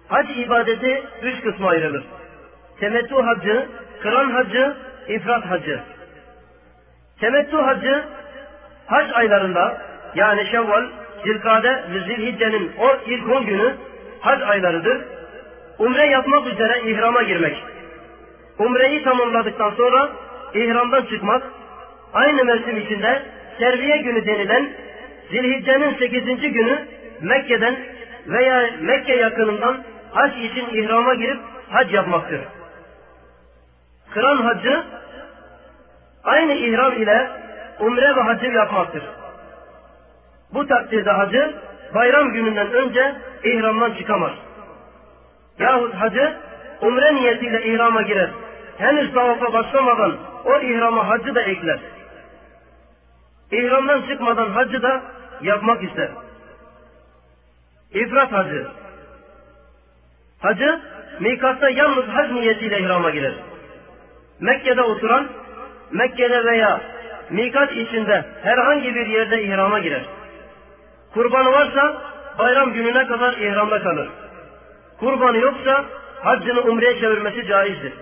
hac 0.08 0.30
ibadeti 0.30 1.02
üç 1.22 1.42
kısma 1.42 1.68
ayrılır. 1.68 2.04
Temettü 2.80 3.14
hacı, 3.14 3.68
kıran 4.02 4.30
hacı, 4.30 4.76
ifrat 5.08 5.44
hacı. 5.50 5.80
Temettü 7.20 7.56
hacı, 7.56 8.04
hac 8.86 9.12
aylarında 9.12 9.82
yani 10.14 10.50
Şevval, 10.50 10.86
Zilkade 11.26 11.84
ve 11.92 12.00
Zilhicce'nin 12.00 12.72
ilk 13.06 13.28
on 13.28 13.46
günü 13.46 13.74
hac 14.20 14.42
aylarıdır. 14.42 15.04
Umre 15.78 16.06
yapmak 16.06 16.46
üzere 16.46 16.82
ihrama 16.90 17.22
girmek. 17.22 17.56
Umreyi 18.58 19.02
tamamladıktan 19.02 19.70
sonra 19.70 20.08
ihramdan 20.54 21.02
çıkmak, 21.02 21.42
aynı 22.14 22.44
mevsim 22.44 22.76
içinde 22.76 23.22
terbiye 23.58 23.96
günü 23.96 24.26
denilen 24.26 24.68
Zilhicce'nin 25.30 25.94
8. 25.98 26.52
günü 26.52 26.78
Mekke'den 27.20 27.76
veya 28.26 28.70
Mekke 28.80 29.16
yakınından 29.16 29.76
hac 30.12 30.32
için 30.36 30.66
ihrama 30.72 31.14
girip 31.14 31.38
hac 31.70 31.92
yapmaktır. 31.94 32.40
Kıran 34.10 34.36
hacı 34.36 34.82
aynı 36.24 36.52
ihram 36.52 36.92
ile 37.02 37.30
umre 37.80 38.16
ve 38.16 38.20
hacı 38.20 38.46
yapmaktır. 38.46 39.02
Bu 40.54 40.66
takdirde 40.66 41.10
hacı 41.10 41.54
bayram 41.94 42.32
gününden 42.32 42.72
önce 42.72 43.14
ihramdan 43.44 43.94
çıkamaz. 43.94 44.32
Yahut 45.58 45.94
hacı 45.94 46.36
umre 46.80 47.14
niyetiyle 47.14 47.64
ihrama 47.66 48.02
girer. 48.02 48.30
Henüz 48.78 49.14
tavafa 49.14 49.52
başlamadan 49.52 50.16
o 50.44 50.60
ihrama 50.60 51.08
hacı 51.08 51.34
da 51.34 51.42
ekler. 51.42 51.78
İhramdan 53.52 54.02
çıkmadan 54.02 54.50
hacı 54.50 54.82
da 54.82 55.02
yapmak 55.42 55.82
ister. 55.82 56.08
İfrat 57.92 58.32
hacı. 58.32 58.66
Hacı 60.42 60.80
mikatta 61.20 61.70
yalnız 61.70 62.08
hac 62.08 62.30
niyetiyle 62.30 62.80
ihrama 62.80 63.10
girer. 63.10 63.34
Mekke'de 64.40 64.82
oturan, 64.82 65.28
Mekke'de 65.92 66.44
veya 66.44 66.80
mikat 67.30 67.72
içinde 67.72 68.24
herhangi 68.42 68.94
bir 68.94 69.06
yerde 69.06 69.42
ihrama 69.42 69.78
girer. 69.78 70.02
Kurbanı 71.16 71.52
varsa 71.52 72.02
bayram 72.38 72.72
gününe 72.72 73.06
kadar 73.06 73.32
ihramda 73.32 73.82
kalır. 73.82 74.08
Kurbanı 75.00 75.38
yoksa 75.38 75.84
haccını 76.22 76.60
umreye 76.60 77.00
çevirmesi 77.00 77.46
caizdir. 77.46 77.92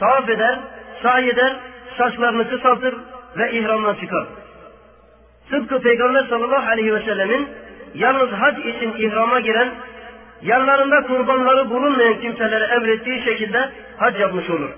Tavaf 0.00 0.28
eder, 0.28 0.58
sahi 1.02 1.30
eder, 1.30 1.56
saçlarını 1.98 2.50
kısaltır 2.50 2.94
ve 3.36 3.52
ihramdan 3.52 3.94
çıkar. 3.94 4.26
Tıpkı 5.50 5.80
Peygamber 5.80 6.24
sallallahu 6.24 6.70
aleyhi 6.70 6.94
ve 6.94 7.00
sellemin 7.00 7.48
yalnız 7.94 8.30
hac 8.30 8.58
için 8.58 8.92
ihrama 8.98 9.40
giren, 9.40 9.68
yanlarında 10.42 11.02
kurbanları 11.02 11.70
bulunmayan 11.70 12.20
kimselere 12.20 12.64
emrettiği 12.64 13.24
şekilde 13.24 13.70
hac 13.96 14.20
yapmış 14.20 14.50
olur. 14.50 14.70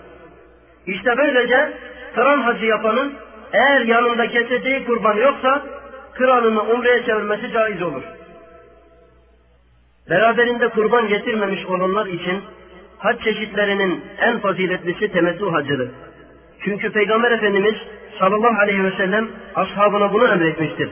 İşte 0.86 1.16
böylece 1.18 1.72
kıran 2.14 2.40
hacı 2.40 2.66
yapanın 2.66 3.14
eğer 3.52 3.80
yanında 3.80 4.26
keseceği 4.26 4.84
kurban 4.84 5.16
yoksa 5.16 5.62
kıranını 6.18 6.62
umreye 6.62 7.04
çevirmesi 7.04 7.52
caiz 7.52 7.82
olur. 7.82 8.02
Beraberinde 10.10 10.68
kurban 10.68 11.08
getirmemiş 11.08 11.66
olanlar 11.66 12.06
için 12.06 12.42
hac 12.98 13.22
çeşitlerinin 13.24 14.04
en 14.18 14.38
faziletlisi 14.38 15.12
temettü 15.12 15.44
hacıdır. 15.50 15.90
Çünkü 16.64 16.92
Peygamber 16.92 17.30
Efendimiz 17.30 17.74
sallallahu 18.18 18.60
aleyhi 18.60 18.84
ve 18.84 18.90
sellem 18.90 19.28
ashabına 19.54 20.12
bunu 20.12 20.28
emretmiştir. 20.28 20.88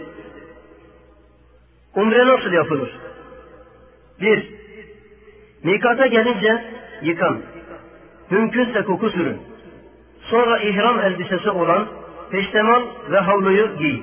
Umre 1.95 2.27
nasıl 2.27 2.53
yapılır? 2.53 2.91
Bir, 4.21 4.47
mikata 5.63 6.07
gelince 6.07 6.65
yıkan. 7.03 7.41
Mümkünse 8.31 8.83
koku 8.83 9.11
sürün. 9.11 9.39
Sonra 10.21 10.59
ihram 10.59 11.01
elbisesi 11.01 11.51
olan 11.51 11.87
peştemal 12.31 12.83
ve 13.11 13.19
havluyu 13.19 13.77
giy. 13.79 14.01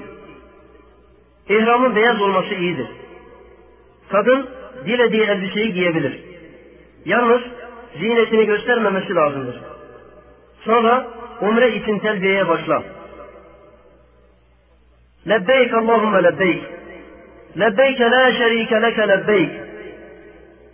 İhramın 1.50 1.96
beyaz 1.96 2.22
olması 2.22 2.54
iyidir. 2.54 2.88
Kadın 4.12 4.50
dilediği 4.86 5.24
elbiseyi 5.24 5.74
giyebilir. 5.74 6.20
Yalnız 7.06 7.42
zinetini 8.00 8.46
göstermemesi 8.46 9.16
lazımdır. 9.16 9.56
Sonra 10.66 11.08
umre 11.42 11.76
için 11.76 12.00
telbiyeye 12.00 12.48
başla. 12.48 12.84
Lebbeyk 15.28 15.74
Allahümme 15.74 16.24
lebbeyk. 16.24 16.64
Lebbeyk 17.60 18.02
la 18.02 18.32
şerike 18.32 18.82
leke 18.82 19.08
lebbeyk. 19.08 19.52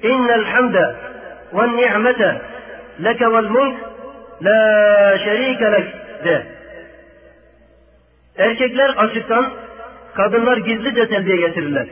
İnnel 0.04 0.44
hamde 0.44 0.96
ve 1.54 1.68
ni'mete 1.68 2.42
leke 3.04 3.32
vel 3.32 3.50
mulk 3.50 3.78
la 4.44 5.18
şerike 5.18 5.72
lek 5.72 5.86
de. 6.26 6.46
Erkekler 8.38 8.90
açıktan, 8.90 9.52
kadınlar 10.16 10.58
gizlice 10.58 11.08
telbiye 11.08 11.38
getirirler. 11.38 11.88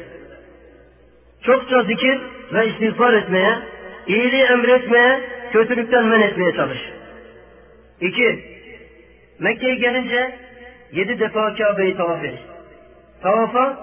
Çokça 1.43 1.83
zikir 1.83 2.19
ve 2.53 2.67
istiğfar 2.67 3.13
etmeye, 3.13 3.59
iyiliği 4.07 4.43
emretmeye, 4.43 5.21
kötülükten 5.53 6.05
men 6.05 6.21
etmeye 6.21 6.53
çalış. 6.53 6.79
İki, 8.01 8.43
Mekke'ye 9.39 9.75
gelince 9.75 10.35
yedi 10.91 11.19
defa 11.19 11.55
Kabe'yi 11.55 11.97
tavaf 11.97 12.23
et. 12.23 12.39
Tavafa 13.21 13.77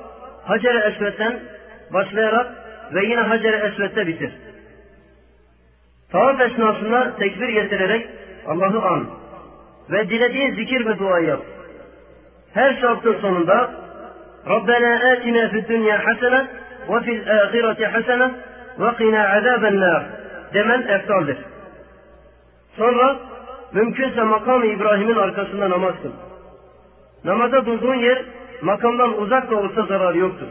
Hacer-i 0.45 0.79
Esved'den 0.79 1.41
başlayarak 1.93 2.53
ve 2.95 3.05
yine 3.05 3.21
Hacer-i 3.21 3.57
Esved'de 3.57 4.07
bitir. 4.07 4.33
Tavaf 6.13 6.41
esnasında 6.41 7.17
tekbir 7.17 7.49
getirerek 7.49 8.07
Allah'ı 8.47 8.83
an 8.83 9.07
ve 9.91 10.11
dilediğin 10.11 10.55
zikir 10.55 10.87
ve 10.87 10.99
dua 10.99 11.21
yap. 11.21 11.43
Her 12.55 12.81
şartın 12.81 13.21
sonunda 13.21 13.84
Rabbena 14.49 15.13
atina 15.13 15.49
fid 15.49 15.69
dünya 15.69 16.07
hasene 16.07 16.47
ve 16.89 17.01
fil 17.01 17.31
ahireti 17.31 17.87
hasene 17.87 18.31
ve 18.79 18.97
qina 18.97 19.29
azaben 19.29 19.81
nar 19.81 20.05
demen 20.55 20.83
eftaldir. 20.83 21.37
Sonra 22.77 23.17
mümkünse 23.73 24.23
makam 24.23 24.65
İbrahim'in 24.65 25.17
arkasında 25.17 25.71
namaz 25.71 25.95
kıl. 26.03 26.13
Namaza 27.25 27.67
durduğun 27.67 27.95
yer 27.95 28.25
makamdan 28.63 29.23
uzak 29.23 29.51
da 29.51 29.57
olsa 29.57 29.83
zarar 29.83 30.15
yoktur. 30.15 30.47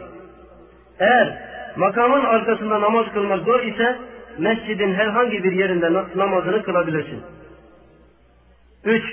Eğer 1.00 1.38
makamın 1.76 2.24
arkasında 2.24 2.80
namaz 2.80 3.06
kılmak 3.14 3.44
zor 3.44 3.60
ise 3.60 3.98
mescidin 4.38 4.94
herhangi 4.94 5.44
bir 5.44 5.52
yerinde 5.52 5.92
namazını 6.14 6.62
kılabilirsin. 6.62 7.22
Üç, 8.84 9.04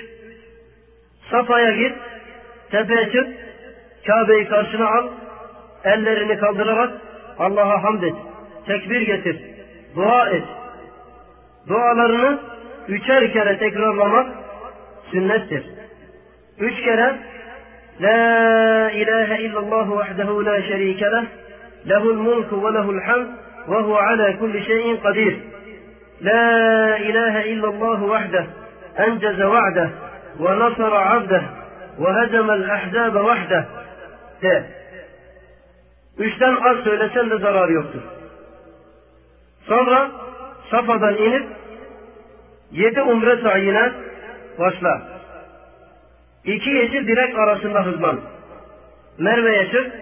Safa'ya 1.30 1.70
git, 1.70 1.92
tepeye 2.70 3.10
çık, 3.12 3.28
Kabe'yi 4.07 4.47
karşına 4.47 4.87
al, 4.87 5.07
ellerini 5.83 6.37
kaldırarak 6.37 6.91
Allah'a 7.39 7.83
hamd 7.83 8.03
et, 8.03 8.15
tekbir 8.67 9.01
getir, 9.01 9.41
dua 9.95 10.29
et. 10.29 10.43
Dualarını 11.67 12.39
üçer 12.87 13.33
kere 13.33 13.57
tekrarlamak 13.57 14.27
sünnettir. 15.11 15.63
Üç 16.59 16.81
kere 16.81 17.15
La 18.01 18.91
ilahe 18.91 19.41
illallah 19.41 19.91
vahdehu 19.91 20.45
la 20.45 20.61
şerike 20.61 21.05
leh, 21.05 21.23
lehul 21.89 22.13
mulku 22.13 22.65
ve 22.65 22.73
lehul 22.73 23.01
hamd 23.01 23.27
ve 23.69 23.75
huve 23.75 23.99
ala 23.99 24.39
kulli 24.39 24.65
şeyin 24.65 24.97
kadir. 24.97 25.37
La 26.21 26.97
ilahe 26.97 27.47
illallah 27.49 28.09
vahdehu 28.09 28.47
أنجز 28.99 29.41
وعده 29.41 29.89
ونصر 30.39 30.95
عبده 30.95 31.41
وهزم 31.99 32.51
الأحزاب 32.51 33.15
وحده 33.15 33.65
de. 34.42 34.64
Üçten 36.18 36.54
az 36.54 36.84
söylesen 36.84 37.30
de 37.30 37.38
zarar 37.38 37.68
yoktur. 37.68 38.02
Sonra 39.66 40.10
Safa'dan 40.70 41.16
inip 41.16 41.46
yedi 42.70 43.02
umre 43.02 43.42
sayine 43.42 43.92
başla. 44.58 45.02
İki 46.44 46.70
yeşil 46.70 47.06
direk 47.06 47.38
arasında 47.38 47.86
hızlan. 47.86 48.20
Merve'ye 49.18 49.70
çık, 49.70 49.92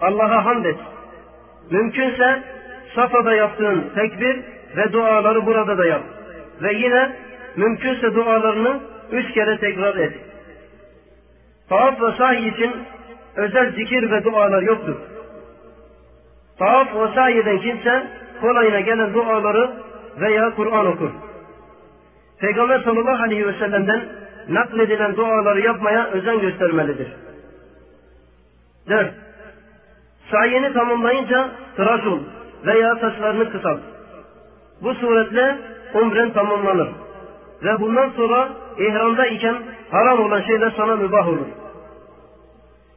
Allah'a 0.00 0.44
hamd 0.44 0.64
et. 0.64 0.76
Mümkünse 1.70 2.42
Safa'da 2.94 3.34
yaptığın 3.34 3.90
tekbir 3.94 4.40
ve 4.76 4.92
duaları 4.92 5.46
burada 5.46 5.78
da 5.78 5.86
yap. 5.86 6.02
Ve 6.62 6.72
yine 6.72 7.12
mümkünse 7.56 8.14
dualarını 8.14 8.80
üç 9.12 9.34
kere 9.34 9.58
tekrar 9.58 9.96
et. 9.96 10.12
Tavaf 11.68 12.02
ve 12.02 12.16
sahi 12.18 12.48
için 12.48 12.72
özel 13.38 13.72
zikir 13.72 14.10
ve 14.10 14.24
dualar 14.24 14.62
yoktur. 14.62 14.96
Tavaf 16.58 16.94
ve 16.94 17.14
sahi 17.14 17.38
eden 17.38 17.58
kimse 17.58 18.06
kolayına 18.40 18.80
gelen 18.80 19.14
duaları 19.14 19.70
veya 20.20 20.54
Kur'an 20.54 20.86
okur. 20.86 21.10
Peygamber 22.40 22.80
sallallahu 22.80 23.22
aleyhi 23.22 23.46
ve 23.46 23.52
sellem'den 23.52 24.02
nakledilen 24.48 25.16
duaları 25.16 25.60
yapmaya 25.60 26.06
özen 26.06 26.40
göstermelidir. 26.40 27.08
4. 28.88 29.10
Sayeni 30.30 30.72
tamamlayınca 30.72 31.48
tıraş 31.76 32.06
ol 32.06 32.20
veya 32.66 32.96
saçlarını 32.96 33.52
kısalt. 33.52 33.80
Bu 34.82 34.94
suretle 34.94 35.58
umren 35.94 36.32
tamamlanır. 36.32 36.88
Ve 37.62 37.80
bundan 37.80 38.10
sonra 38.10 38.48
ihramda 38.78 39.26
iken 39.26 39.56
haram 39.90 40.20
olan 40.20 40.40
şeyler 40.40 40.72
sana 40.76 40.96
mübah 40.96 41.28
olur. 41.28 41.46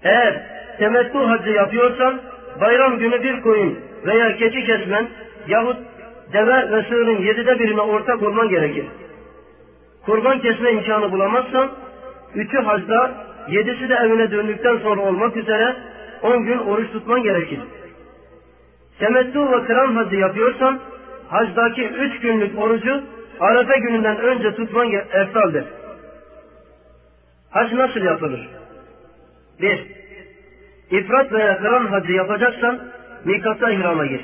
Eğer 0.04 0.42
temettü 0.78 1.18
hacı 1.18 1.50
yapıyorsan 1.50 2.22
bayram 2.62 2.98
günü 2.98 3.24
bir 3.24 3.42
koyun 3.42 3.80
veya 4.06 4.36
keçi 4.38 4.66
kesmen 4.66 5.08
yahut 5.48 5.78
deve 6.34 6.72
ve 6.72 6.84
sığırın 6.90 7.22
yedide 7.22 7.60
birine 7.60 7.82
ortak 7.82 8.24
olman 8.24 8.50
gerekir. 8.50 8.86
Kurban 10.06 10.40
kesme 10.40 10.72
imkanı 10.72 11.12
bulamazsan 11.12 11.72
üçü 12.36 12.58
hacda 12.58 13.12
yedisi 13.48 13.90
de 13.90 13.94
evine 13.94 14.32
döndükten 14.32 14.78
sonra 14.78 15.02
olmak 15.02 15.38
üzere 15.38 15.76
on 16.22 16.44
gün 16.44 16.58
oruç 16.58 16.92
tutman 16.92 17.24
gerekir. 17.24 17.60
Temettü 19.00 19.40
ve 19.40 19.66
kıran 19.66 19.96
hacı 19.96 20.16
yapıyorsan 20.16 20.80
hacdaki 21.30 21.88
üç 21.88 22.20
günlük 22.20 22.60
orucu 22.60 23.02
Arefe 23.40 23.80
gününden 23.80 24.18
önce 24.18 24.56
tutman 24.56 24.92
eftaldir. 25.14 25.64
Hac 27.52 27.74
nasıl 27.74 28.02
yapılır? 28.02 28.61
Bir, 29.62 29.86
ifrat 30.92 31.32
veya 31.32 31.58
kıran 31.58 31.86
hacı 31.86 32.12
yapacaksan 32.12 32.80
mikatta 33.26 33.72
ihrama 33.72 34.06
gir. 34.06 34.22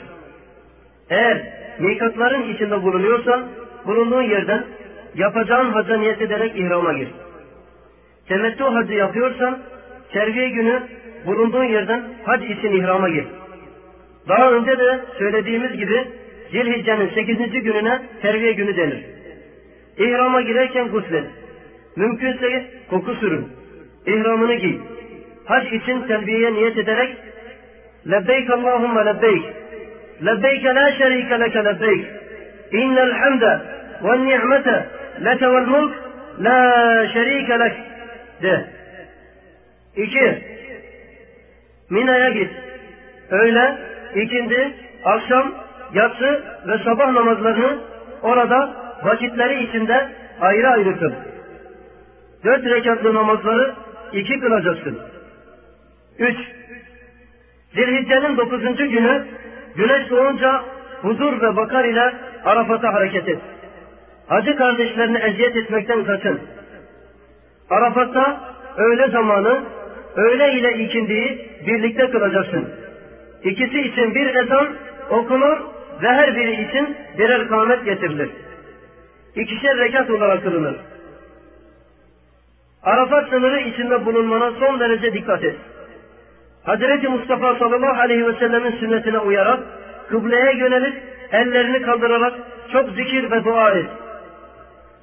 Eğer 1.09 1.41
mikatların 1.79 2.53
içinde 2.53 2.83
bulunuyorsan 2.83 3.47
bulunduğun 3.85 4.21
yerden 4.21 4.63
yapacağın 5.15 5.71
hacca 5.71 5.97
niyet 5.97 6.21
ederek 6.21 6.55
ihrama 6.55 6.93
gir. 6.93 7.07
Temettü 8.27 8.63
hacı 8.63 8.93
yapıyorsan 8.93 9.59
terviye 10.11 10.49
günü 10.49 10.83
bulunduğun 11.25 11.63
yerden 11.63 12.03
hac 12.25 12.43
için 12.43 12.71
ihrama 12.71 13.09
gir. 13.09 13.25
Daha 14.27 14.51
önce 14.51 14.79
de 14.79 14.99
söylediğimiz 15.17 15.71
gibi 15.71 16.07
Zilhicce'nin 16.51 17.09
8. 17.09 17.51
gününe 17.51 18.01
terviye 18.21 18.53
günü 18.53 18.77
denir. 18.77 19.05
İhrama 19.97 20.41
girerken 20.41 20.87
guslen. 20.87 21.25
Mümkünse 21.95 22.65
koku 22.89 23.15
sürün. 23.15 23.47
İhramını 24.05 24.55
giy. 24.55 24.77
Hac 25.47 25.73
için 25.73 26.07
telbiyeye 26.07 26.53
niyet 26.53 26.77
ederek 26.77 27.17
Lebbeyk 28.11 28.49
Allahümme 28.49 29.05
lebbeyk. 29.05 29.43
Lebbeyk 30.25 30.65
la 30.65 30.91
şerike 30.91 31.39
leke 31.39 31.65
lebbeyk. 31.65 32.05
İnnel 32.71 33.11
hamde 33.11 33.59
ve 34.03 34.25
ni'mete 34.25 34.85
leke 35.25 35.47
vel 35.47 35.65
mulk 35.65 35.93
la 36.39 37.71
de. 38.41 38.65
İki. 39.95 40.43
Mina'ya 41.89 42.29
git. 42.29 42.51
Öğle, 43.29 43.77
ikindi, 44.15 44.73
akşam, 45.05 45.53
yatsı 45.93 46.43
ve 46.67 46.77
sabah 46.83 47.11
namazlarını 47.11 47.77
orada 48.21 48.73
vakitleri 49.03 49.63
içinde 49.63 50.07
ayrı 50.41 50.69
ayrı 50.69 50.99
kıl. 50.99 51.11
Dört 52.45 52.65
rekatlı 52.65 53.13
namazları 53.13 53.73
iki 54.13 54.39
kılacaksın. 54.39 54.99
Üç. 56.19 56.37
Zilhicce'nin 57.73 58.37
dokuzuncu 58.37 58.85
günü 58.89 59.25
güneş 59.75 60.09
doğunca 60.09 60.63
huzur 61.01 61.41
ve 61.41 61.55
bakar 61.55 61.85
ile 61.85 62.13
Arafat'a 62.45 62.93
hareket 62.93 63.27
et. 63.29 63.39
Hacı 64.27 64.55
kardeşlerini 64.55 65.17
eziyet 65.17 65.55
etmekten 65.55 66.03
kaçın. 66.03 66.41
Arafat'ta 67.69 68.53
öğle 68.77 69.07
zamanı, 69.07 69.63
öğle 70.15 70.53
ile 70.53 70.83
ikindiyi 70.83 71.49
birlikte 71.67 72.09
kılacaksın. 72.09 72.69
İkisi 73.43 73.81
için 73.81 74.15
bir 74.15 74.35
ezan 74.35 74.67
okunur 75.09 75.57
ve 76.01 76.07
her 76.07 76.35
biri 76.35 76.69
için 76.69 76.97
birer 77.17 77.47
kâmet 77.47 77.85
getirilir. 77.85 78.29
İkişer 79.35 79.77
rekat 79.77 80.09
olarak 80.09 80.43
kılınır. 80.43 80.75
Arafat 82.83 83.29
sınırı 83.29 83.59
içinde 83.59 84.05
bulunmana 84.05 84.51
son 84.51 84.79
derece 84.79 85.13
dikkat 85.13 85.43
et. 85.43 85.55
Hazreti 86.67 87.07
Mustafa 87.07 87.55
sallallahu 87.55 88.01
aleyhi 88.01 88.27
ve 88.27 88.33
sellemin 88.33 88.71
sünnetine 88.71 89.19
uyarak, 89.19 89.59
kıbleye 90.09 90.55
yönelip, 90.55 91.03
ellerini 91.31 91.81
kaldırarak 91.81 92.33
çok 92.71 92.89
zikir 92.89 93.31
ve 93.31 93.43
dua 93.43 93.71
et. 93.71 93.85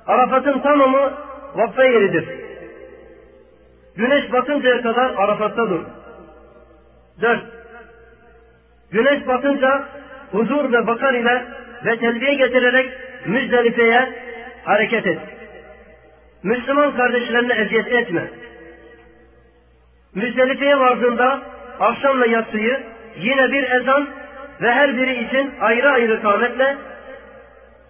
Arafat'ın 0.07 0.59
tamamı 0.59 1.13
vakfe 1.55 1.87
yeridir. 1.87 2.29
Güneş 3.97 4.33
batıncaya 4.33 4.83
kadar 4.83 5.15
Arafat'ta 5.17 5.71
dur. 5.71 5.81
Dört. 7.21 7.45
Güneş 8.91 9.27
batınca 9.27 9.85
huzur 10.33 10.73
ve 10.73 10.87
bakar 10.87 11.15
ile 11.15 11.45
ve 11.85 11.99
telbiye 11.99 12.35
getirerek 12.35 12.93
Müzdelife'ye 13.27 14.09
hareket 14.65 15.07
et. 15.07 15.19
Müslüman 16.43 16.97
kardeşlerine 16.97 17.55
eziyet 17.55 17.93
etme. 17.93 18.31
Müzdelife'ye 20.15 20.79
vardığında 20.79 21.54
akşamla 21.81 22.27
yatsıyı 22.27 22.83
yine 23.17 23.53
bir 23.53 23.71
ezan 23.71 24.09
ve 24.63 24.73
her 24.73 24.97
biri 24.97 25.25
için 25.25 25.55
ayrı 25.61 25.91
ayrı 25.91 26.23
kâmetle 26.23 26.77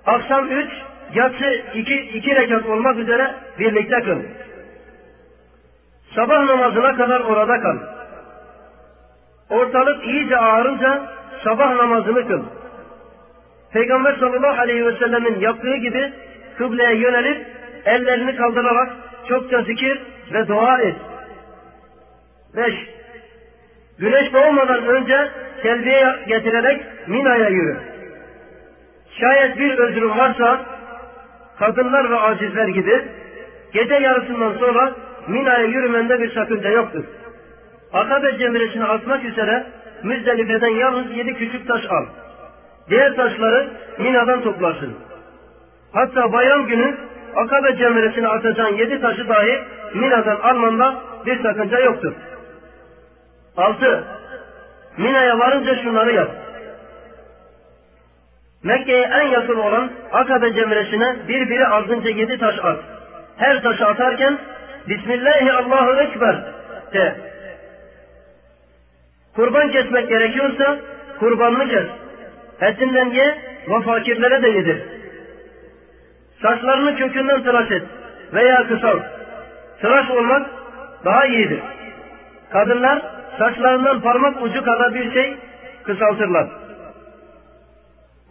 akşam 0.07 0.49
üç, 0.49 0.71
yatsı 1.15 1.63
iki, 1.75 1.95
iki 1.95 2.37
rekat 2.37 2.67
olmak 2.67 2.97
üzere 2.97 3.35
birlikte 3.59 4.01
kıl. 4.01 4.23
Sabah 6.15 6.45
namazına 6.45 6.97
kadar 6.97 7.21
orada 7.21 7.61
kal. 7.61 7.79
Ortalık 9.51 10.07
iyice 10.07 10.37
ağarınca 10.37 11.03
sabah 11.45 11.75
namazını 11.75 12.29
kıl. 12.29 12.43
Peygamber 13.73 14.15
sallallahu 14.15 14.61
aleyhi 14.61 14.87
ve 14.87 14.99
sellemin 14.99 15.41
yaptığı 15.41 15.77
gibi 15.77 16.13
kıbleye 16.59 16.97
yönelip 16.97 17.47
ellerini 17.85 18.37
kaldırarak 18.37 18.93
çokça 19.29 19.63
zikir 19.63 20.03
ve 20.33 20.49
dua 20.49 20.81
et. 20.81 20.97
Beş. 22.57 22.94
Güneş 23.99 24.33
doğmadan 24.33 24.87
önce 24.87 25.31
telbiye 25.63 26.17
getirerek 26.29 26.83
Mina'ya 27.07 27.49
yürü. 27.49 27.77
Şayet 29.21 29.59
bir 29.59 29.79
özrün 29.79 30.19
varsa 30.19 30.61
kadınlar 31.59 32.11
ve 32.11 32.17
acizler 32.17 32.69
gibi 32.69 33.05
gece 33.73 33.95
yarısından 33.95 34.53
sonra 34.53 34.93
Mina'ya 35.29 35.65
yürümende 35.65 36.21
bir 36.21 36.35
sakınca 36.35 36.71
yoktur. 36.71 37.05
Akabe 37.93 38.39
cemresini 38.39 38.85
atmak 38.85 39.25
üzere 39.25 39.67
Müzdelife'den 40.03 40.75
yalnız 40.75 41.17
yedi 41.17 41.35
küçük 41.35 41.69
taş 41.69 41.83
al. 41.91 42.07
Diğer 42.91 43.17
taşları 43.17 43.71
Mina'dan 43.99 44.43
toplarsın. 44.43 44.95
Hatta 45.93 46.33
bayram 46.33 46.67
günü 46.67 46.97
Akabe 47.37 47.77
cemresini 47.77 48.29
atacağın 48.29 48.75
yedi 48.75 49.01
taşı 49.01 49.29
dahi 49.29 49.59
Mina'dan 49.95 50.37
almanda 50.37 50.95
bir 51.27 51.43
sakınca 51.43 51.79
yoktur. 51.79 52.13
Altı. 53.57 54.05
Mina'ya 54.97 55.39
varınca 55.39 55.83
şunları 55.83 56.13
yap. 56.13 56.31
Mekke'ye 58.63 59.05
en 59.05 59.27
yakın 59.27 59.57
olan 59.59 59.91
Akabe 60.13 60.53
cemresine 60.55 61.17
birbiri 61.29 61.67
ardınca 61.67 62.11
yedi 62.11 62.39
taş 62.39 62.55
at. 62.63 62.79
Her 63.37 63.63
taşı 63.63 63.87
atarken 63.87 64.39
Bismillahi 64.89 65.53
Allahu 65.53 66.01
Ekber 66.01 66.37
de. 66.93 67.17
Kurban 69.35 69.71
kesmek 69.71 70.09
gerekiyorsa 70.09 70.77
kurbanını 71.19 71.69
kes. 71.69 71.87
Etinden 72.61 73.11
ye 73.11 73.39
ve 73.69 73.81
fakirlere 73.81 74.43
de 74.43 74.49
yedir. 74.49 74.83
Saçlarını 76.43 76.97
kökünden 76.97 77.43
tıraş 77.43 77.71
et 77.71 77.83
veya 78.33 78.69
kısalt. 78.69 79.03
Tıraş 79.81 80.11
olmak 80.11 80.47
daha 81.05 81.27
iyidir. 81.27 81.61
Kadınlar 82.51 83.03
saçlarından 83.39 84.01
parmak 84.01 84.43
ucu 84.43 84.65
kadar 84.65 84.95
bir 84.95 85.13
şey 85.13 85.37
kısaltırlar. 85.85 86.47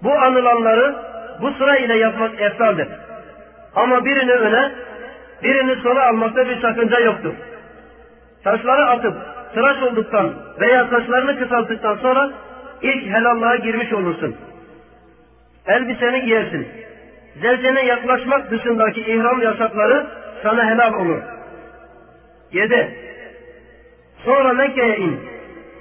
Bu 0.04 0.13
anılanları 0.13 0.96
bu 1.42 1.52
sıra 1.52 1.78
ile 1.78 1.98
yapmak 1.98 2.42
eftaldir. 2.42 2.88
Ama 3.76 4.06
birini 4.06 4.32
öne, 4.32 4.72
birini 5.44 5.76
sola 5.76 6.08
almakta 6.08 6.50
bir 6.50 6.62
sakınca 6.62 7.00
yoktur. 7.00 7.34
Saçları 8.44 8.86
atıp 8.86 9.13
tıraş 9.54 9.84
olduktan 9.84 10.34
veya 10.60 10.88
saçlarını 10.88 11.39
kısalttıktan 11.39 11.96
sonra 11.96 12.32
ilk 12.82 13.06
helallığa 13.06 13.56
girmiş 13.56 13.94
olursun. 13.94 14.36
Elbiseni 15.68 16.22
giyersin. 16.22 16.68
Zevcene 17.42 17.86
yaklaşmak 17.86 18.52
dışındaki 18.52 19.02
ihram 19.02 19.42
yasakları 19.42 20.08
sana 20.44 20.66
helal 20.66 20.94
olur. 20.94 21.22
Yedi. 22.52 23.12
Sonra 24.26 24.54
Mekke'ye 24.54 24.98
in. 24.98 25.20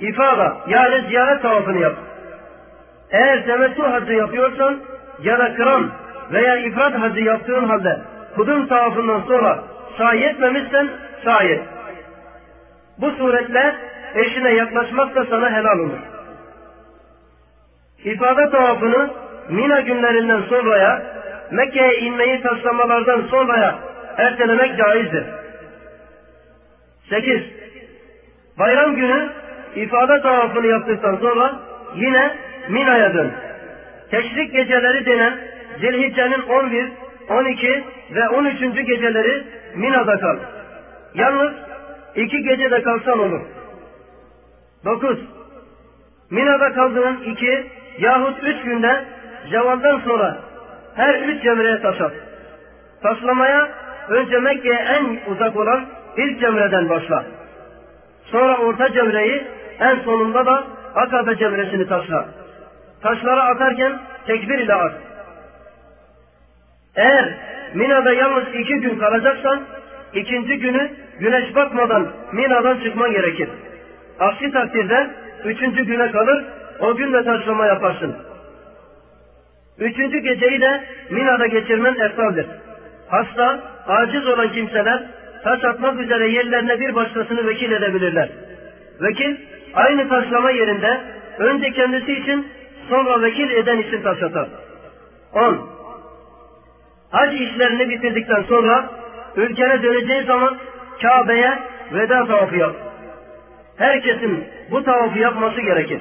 İfada 0.01 0.57
yani 0.69 1.09
ziyaret 1.09 1.43
tavafını 1.43 1.79
yap. 1.79 1.97
Eğer 3.11 3.47
temettü 3.47 3.83
hacı 3.83 4.13
yapıyorsan 4.13 4.81
ya 5.23 5.39
da 5.39 5.55
kıran 5.55 5.91
veya 6.33 6.57
ifrat 6.57 6.95
hacı 6.95 7.21
yaptığın 7.21 7.65
halde 7.65 8.01
kudum 8.37 8.67
tavafından 8.67 9.21
sonra 9.21 9.65
sahi 9.99 10.25
etmemişsen 10.25 10.89
sahi 11.25 11.49
et. 11.49 11.63
Bu 12.99 13.11
suretle 13.11 13.77
eşine 14.15 14.55
yaklaşmak 14.55 15.15
da 15.15 15.25
sana 15.25 15.51
helal 15.51 15.79
olur. 15.79 15.99
İfade 18.05 18.51
tavafını 18.51 19.11
Mina 19.49 19.81
günlerinden 19.81 20.43
sonraya, 20.43 21.03
Mekke'ye 21.51 21.99
inmeyi 21.99 22.43
taslamalardan 22.43 23.23
sonraya 23.31 23.79
ertelemek 24.17 24.79
caizdir. 24.79 25.25
8. 27.11 27.62
Bayram 28.59 28.97
günü 28.97 29.29
ifade 29.77 30.23
tavafını 30.23 30.67
yaptıktan 30.67 31.17
sonra 31.17 31.61
yine 31.97 32.37
Mina'ya 32.69 33.15
dön. 33.15 33.33
Teşrik 34.11 34.53
geceleri 34.53 35.07
denen 35.07 35.39
Zilhicce'nin 35.81 36.43
11, 36.43 36.89
12 37.31 37.85
ve 38.15 38.29
13. 38.29 38.61
geceleri 38.87 39.45
Mina'da 39.77 40.19
kal. 40.19 40.39
Yalnız 41.15 41.53
iki 42.15 42.43
gece 42.43 42.71
de 42.71 42.83
kalsan 42.83 43.19
olur. 43.19 43.41
Dokuz. 44.85 45.19
Mina'da 46.31 46.73
kaldığın 46.73 47.17
iki 47.17 47.67
yahut 47.99 48.45
üç 48.45 48.63
günde 48.63 49.05
cevaldan 49.51 50.01
sonra 50.01 50.39
her 50.97 51.15
üç 51.15 51.43
cemreye 51.43 51.81
taş 51.81 52.01
at. 52.01 52.13
Taşlamaya 53.03 53.69
önce 54.09 54.39
Mekke'ye 54.39 54.75
en 54.75 55.33
uzak 55.33 55.57
olan 55.57 55.87
ilk 56.17 56.41
cemreden 56.41 56.89
başla. 56.89 57.25
Sonra 58.33 58.57
orta 58.57 58.93
cemreyi 58.93 59.45
en 59.81 59.97
sonunda 59.97 60.47
da 60.47 60.65
Akabe 60.95 61.37
cemresini 61.37 61.89
taşla. 61.89 62.29
Taşları 63.03 63.43
atarken 63.43 63.99
tekbir 64.27 64.59
ile 64.59 64.75
at. 64.75 64.93
Eğer 66.97 67.35
Mina'da 67.75 68.13
yalnız 68.13 68.45
iki 68.55 68.75
gün 68.75 68.99
kalacaksan 68.99 69.61
ikinci 70.15 70.59
günü 70.59 70.91
güneş 71.19 71.55
batmadan 71.55 72.09
Mina'dan 72.33 72.79
çıkman 72.81 73.13
gerekir. 73.13 73.49
Aksi 74.21 74.53
takdirde 74.53 75.11
üçüncü 75.45 75.85
güne 75.85 76.11
kalır, 76.11 76.45
o 76.81 76.97
gün 76.97 77.13
de 77.13 77.25
taşlama 77.25 77.67
yaparsın. 77.67 78.17
Üçüncü 79.79 80.19
geceyi 80.19 80.61
de 80.61 80.85
Mina'da 81.11 81.47
geçirmen 81.47 81.95
eftaldir. 81.95 82.47
Hasta, 83.09 83.61
aciz 83.87 84.27
olan 84.27 84.53
kimseler 84.53 85.03
taş 85.45 85.65
atmak 85.65 86.01
üzere 86.01 86.29
yerlerine 86.29 86.81
bir 86.81 86.95
başkasını 86.95 87.47
vekil 87.47 87.73
edebilirler. 87.73 88.29
Vekil, 89.01 89.37
aynı 89.75 90.09
taşlama 90.09 90.51
yerinde 90.51 91.01
önce 91.39 91.73
kendisi 91.73 92.13
için 92.13 92.47
sonra 92.89 93.23
vekil 93.23 93.51
eden 93.51 93.79
için 93.79 94.03
taş 94.03 94.23
atar. 94.23 94.49
10. 95.33 95.59
Hac 97.11 97.35
işlerini 97.35 97.91
bitirdikten 97.91 98.43
sonra 98.43 98.91
ülkene 99.37 99.83
döneceği 99.83 100.25
zaman 100.25 100.57
Kabe'ye 101.03 101.59
veda 101.93 102.27
tavafı 102.27 102.57
yap. 102.57 102.75
Herkesin 103.77 104.45
bu 104.71 104.85
tavafı 104.85 105.19
yapması 105.19 105.61
gerekir. 105.61 106.01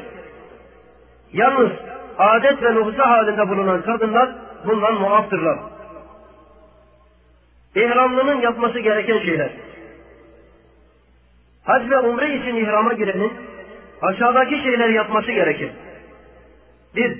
Yalnız 1.34 1.72
adet 2.18 2.64
ve 2.64 2.76
nüfusa 2.76 3.10
halinde 3.10 3.50
bulunan 3.50 3.82
kadınlar 3.82 4.30
bundan 4.66 4.94
muaftırlar. 4.94 5.58
İhramlının 7.76 8.42
yapması 8.42 8.80
gereken 8.80 9.20
şeyler. 9.20 9.50
Hac 11.64 11.90
ve 11.90 11.98
umre 11.98 12.36
için 12.36 12.56
ihrama 12.56 12.94
girenin 12.94 13.32
aşağıdaki 14.02 14.64
şeyler 14.64 14.90
yapması 14.90 15.32
gerekir. 15.32 15.70
Bir, 16.96 17.18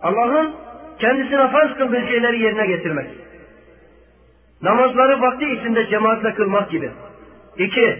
Allah'ın 0.00 0.54
kendisine 0.98 1.50
farz 1.50 1.76
kıldığı 1.76 2.06
şeyleri 2.08 2.40
yerine 2.40 2.66
getirmek. 2.66 3.06
Namazları 4.62 5.20
vakti 5.20 5.44
içinde 5.44 5.86
cemaatle 5.86 6.34
kılmak 6.34 6.70
gibi. 6.70 6.90
İki, 7.58 7.98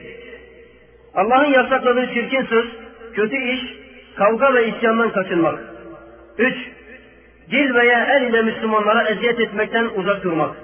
Allah'ın 1.14 1.50
yasakladığı 1.50 2.14
çirkin 2.14 2.42
söz, 2.44 2.66
kötü 3.14 3.36
iş, 3.36 3.60
kavga 4.16 4.54
ve 4.54 4.68
isyandan 4.68 5.12
kaçınmak. 5.12 5.58
Üç, 6.38 6.56
dil 7.50 7.74
veya 7.74 8.06
el 8.06 8.22
ile 8.22 8.42
Müslümanlara 8.42 9.08
eziyet 9.08 9.40
etmekten 9.40 9.84
uzak 9.84 10.24
durmak. 10.24 10.63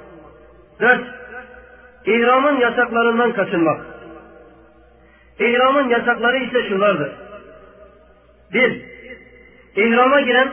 Dört, 0.81 1.05
ihramın 2.07 2.61
yasaklarından 2.61 3.33
kaçınmak. 3.33 3.81
İhramın 5.39 5.89
yasakları 5.89 6.39
ise 6.39 6.69
şunlardır. 6.69 7.13
Bir, 8.53 8.83
ihrama 9.77 10.21
giren 10.21 10.49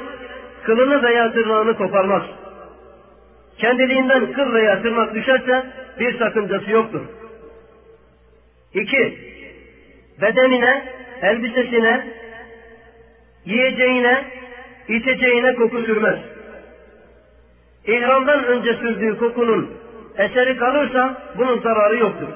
kılını 0.64 1.04
veya 1.04 1.32
tırnağını 1.32 1.78
koparmaz. 1.78 2.24
Kendiliğinden 3.58 4.34
kıl 4.34 4.54
veya 4.54 4.82
tırnak 4.82 5.16
düşerse 5.16 5.66
bir 6.00 6.20
sakıncası 6.20 6.72
yoktur. 6.72 7.02
İki, 8.74 9.18
bedenine, 10.22 10.84
elbisesine, 11.22 12.08
yiyeceğine, 13.46 14.26
içeceğine 14.88 15.56
koku 15.56 15.80
sürmez. 15.82 16.20
İhramdan 17.86 18.44
önce 18.44 18.74
sürdüğü 18.74 19.18
kokunun 19.18 19.87
eseri 20.18 20.58
kalırsa 20.58 21.14
bunun 21.38 21.60
zararı 21.60 21.98
yoktur. 21.98 22.28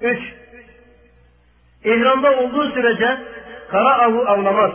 Üç, 0.00 0.18
İhramda 1.84 2.36
olduğu 2.36 2.70
sürece 2.70 3.18
kara 3.70 3.98
avı 3.98 4.28
avlamaz. 4.28 4.70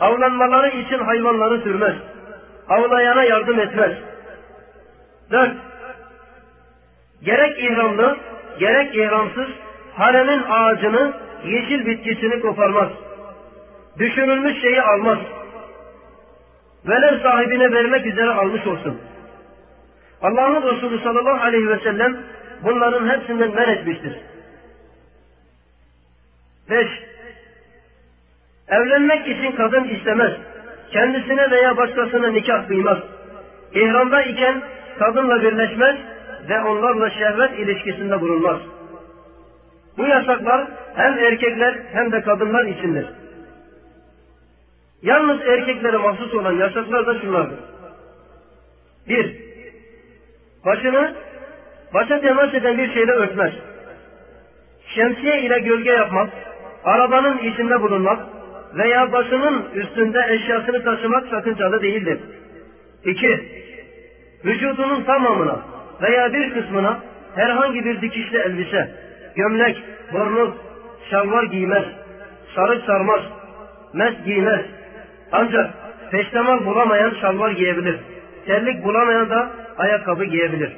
Avlanmaları 0.00 0.68
için 0.68 0.98
hayvanları 0.98 1.60
sürmez. 1.60 1.94
Avlayana 2.68 3.24
yardım 3.24 3.60
etmez. 3.60 3.92
Dört, 5.30 5.52
gerek 7.22 7.58
ihramlı, 7.58 8.16
gerek 8.58 8.94
ihramsız 8.94 9.48
haremin 9.94 10.42
ağacını, 10.42 11.12
yeşil 11.44 11.86
bitkisini 11.86 12.40
koparmaz. 12.40 12.88
Düşürülmüş 13.98 14.60
şeyi 14.60 14.82
almaz. 14.82 15.18
Velev 16.88 17.22
sahibine 17.22 17.72
vermek 17.72 18.06
üzere 18.06 18.30
almış 18.30 18.66
olsun. 18.66 19.00
Allah'ın 20.22 20.76
Resulü 20.76 20.98
sallallahu 20.98 21.44
aleyhi 21.44 21.68
ve 21.68 21.78
sellem 21.78 22.16
bunların 22.64 23.08
hepsinden 23.08 23.54
men 23.54 23.68
etmiştir. 23.68 24.16
Beş, 26.70 26.88
evlenmek 28.68 29.28
için 29.28 29.52
kadın 29.52 29.84
istemez. 29.84 30.32
Kendisine 30.90 31.50
veya 31.50 31.76
başkasına 31.76 32.30
nikah 32.30 32.68
kıymaz. 32.68 32.98
İhramda 33.74 34.22
iken 34.22 34.62
kadınla 34.98 35.42
birleşmez 35.42 35.96
ve 36.48 36.60
onlarla 36.60 37.10
şehvet 37.10 37.58
ilişkisinde 37.58 38.20
bulunmaz. 38.20 38.60
Bu 39.98 40.06
yasaklar 40.06 40.66
hem 40.94 41.18
erkekler 41.18 41.74
hem 41.92 42.12
de 42.12 42.22
kadınlar 42.22 42.64
içindir. 42.64 43.06
Yalnız 45.02 45.40
erkeklere 45.40 45.96
mahsus 45.96 46.34
olan 46.34 46.52
yasaklar 46.52 47.06
da 47.06 47.20
şunlardır. 47.20 47.58
Bir, 49.08 49.51
başını 50.66 51.14
başa 51.94 52.20
temas 52.20 52.54
eden 52.54 52.78
bir 52.78 52.94
şeyle 52.94 53.12
örtmez. 53.12 53.52
Şemsiye 54.94 55.40
ile 55.40 55.58
gölge 55.58 55.90
yapmak, 55.90 56.30
arabanın 56.84 57.38
içinde 57.38 57.80
bulunmak 57.82 58.20
veya 58.74 59.12
başının 59.12 59.64
üstünde 59.74 60.26
eşyasını 60.28 60.84
taşımak 60.84 61.28
sakıncalı 61.28 61.82
değildir. 61.82 62.18
İki, 63.04 63.48
vücudunun 64.44 65.02
tamamına 65.02 65.58
veya 66.02 66.32
bir 66.32 66.54
kısmına 66.54 66.98
herhangi 67.34 67.84
bir 67.84 68.00
dikişli 68.00 68.38
elbise, 68.38 68.90
gömlek, 69.36 69.82
bornoz, 70.12 70.50
şalvar 71.10 71.44
giymez, 71.44 71.84
sarık 72.54 72.84
sarmaz, 72.84 73.20
mes 73.92 74.14
giymez. 74.24 74.60
Ancak 75.32 75.70
peştemal 76.10 76.64
bulamayan 76.64 77.14
şalvar 77.20 77.50
giyebilir. 77.50 77.96
Terlik 78.46 78.84
bulamayan 78.84 79.30
da 79.30 79.50
ayakkabı 79.78 80.24
giyebilir. 80.24 80.72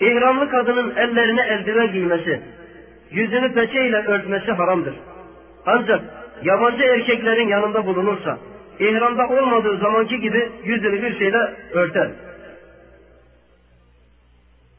İhramlı 0.00 0.50
kadının 0.50 0.96
ellerine 0.96 1.42
eldiven 1.42 1.92
giymesi, 1.92 2.40
yüzünü 3.10 3.54
peçeyle 3.54 3.96
örtmesi 3.96 4.52
haramdır. 4.52 4.94
Ancak 5.66 6.00
yabancı 6.42 6.82
erkeklerin 6.82 7.48
yanında 7.48 7.86
bulunursa, 7.86 8.38
ihramda 8.78 9.28
olmadığı 9.28 9.76
zamanki 9.78 10.20
gibi 10.20 10.50
yüzünü 10.64 11.02
bir 11.02 11.18
şeyle 11.18 11.54
örter. 11.72 12.08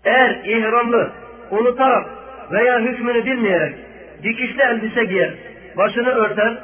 Eğer 0.05 0.41
ihramlı 0.45 1.11
unutarak 1.51 2.05
veya 2.51 2.79
hükmünü 2.79 3.25
bilmeyerek 3.25 3.75
dikişli 4.23 4.61
elbise 4.61 5.03
giyer, 5.03 5.33
başını 5.77 6.09
örter, 6.09 6.57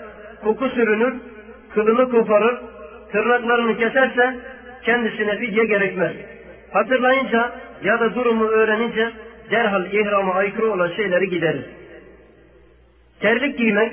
koku 0.44 0.70
sürünür, 0.70 1.14
kılını 1.74 2.10
koparır, 2.12 2.58
tırnaklarını 3.12 3.78
keserse 3.78 4.36
kendisine 4.84 5.38
fidye 5.38 5.66
gerekmez. 5.66 6.12
Hatırlayınca 6.74 7.52
ya 7.84 8.00
da 8.00 8.16
durumu 8.16 8.46
öğrenince 8.46 9.12
derhal 9.52 9.94
ihrama 9.94 10.34
aykırı 10.34 10.72
olan 10.72 10.88
şeyleri 10.96 11.30
giderir. 11.30 11.66
Terlik 13.20 13.58
giymek, 13.58 13.92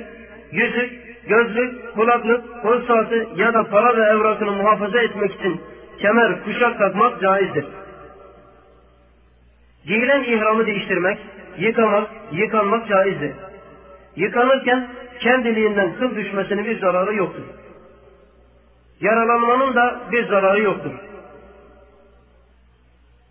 yüzük, 0.53 0.92
gözlük, 1.29 1.94
kulaklık, 1.94 2.62
kol 2.62 2.87
saati 2.87 3.29
ya 3.37 3.55
da 3.55 3.64
para 3.64 3.96
ve 3.96 4.03
evrakını 4.03 4.53
muhafaza 4.53 5.01
etmek 5.01 5.35
için 5.35 5.61
kemer, 5.98 6.44
kuşak 6.44 6.79
takmak 6.79 7.20
caizdir. 7.20 7.64
Giyilen 9.87 10.22
ihramı 10.22 10.66
değiştirmek, 10.66 11.18
yıkamak, 11.59 12.11
yıkanmak 12.33 12.88
caizdir. 12.88 13.33
Yıkanırken 14.16 14.88
kendiliğinden 15.20 15.94
kıl 15.98 16.16
düşmesinin 16.16 16.64
bir 16.64 16.81
zararı 16.81 17.14
yoktur. 17.14 17.42
Yaralanmanın 19.01 19.75
da 19.75 20.01
bir 20.13 20.27
zararı 20.27 20.63
yoktur. 20.63 20.93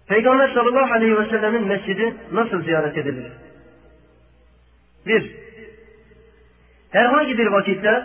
Peygamber 0.07 0.49
sallallahu 0.53 0.93
aleyhi 0.93 1.17
ve 1.17 1.25
sellemin 1.25 1.67
mescidi 1.67 2.15
nasıl 2.31 2.61
ziyaret 2.61 2.97
edilir? 2.97 3.25
Bir, 5.07 5.35
herhangi 6.91 7.37
bir 7.37 7.47
vakitte 7.47 8.03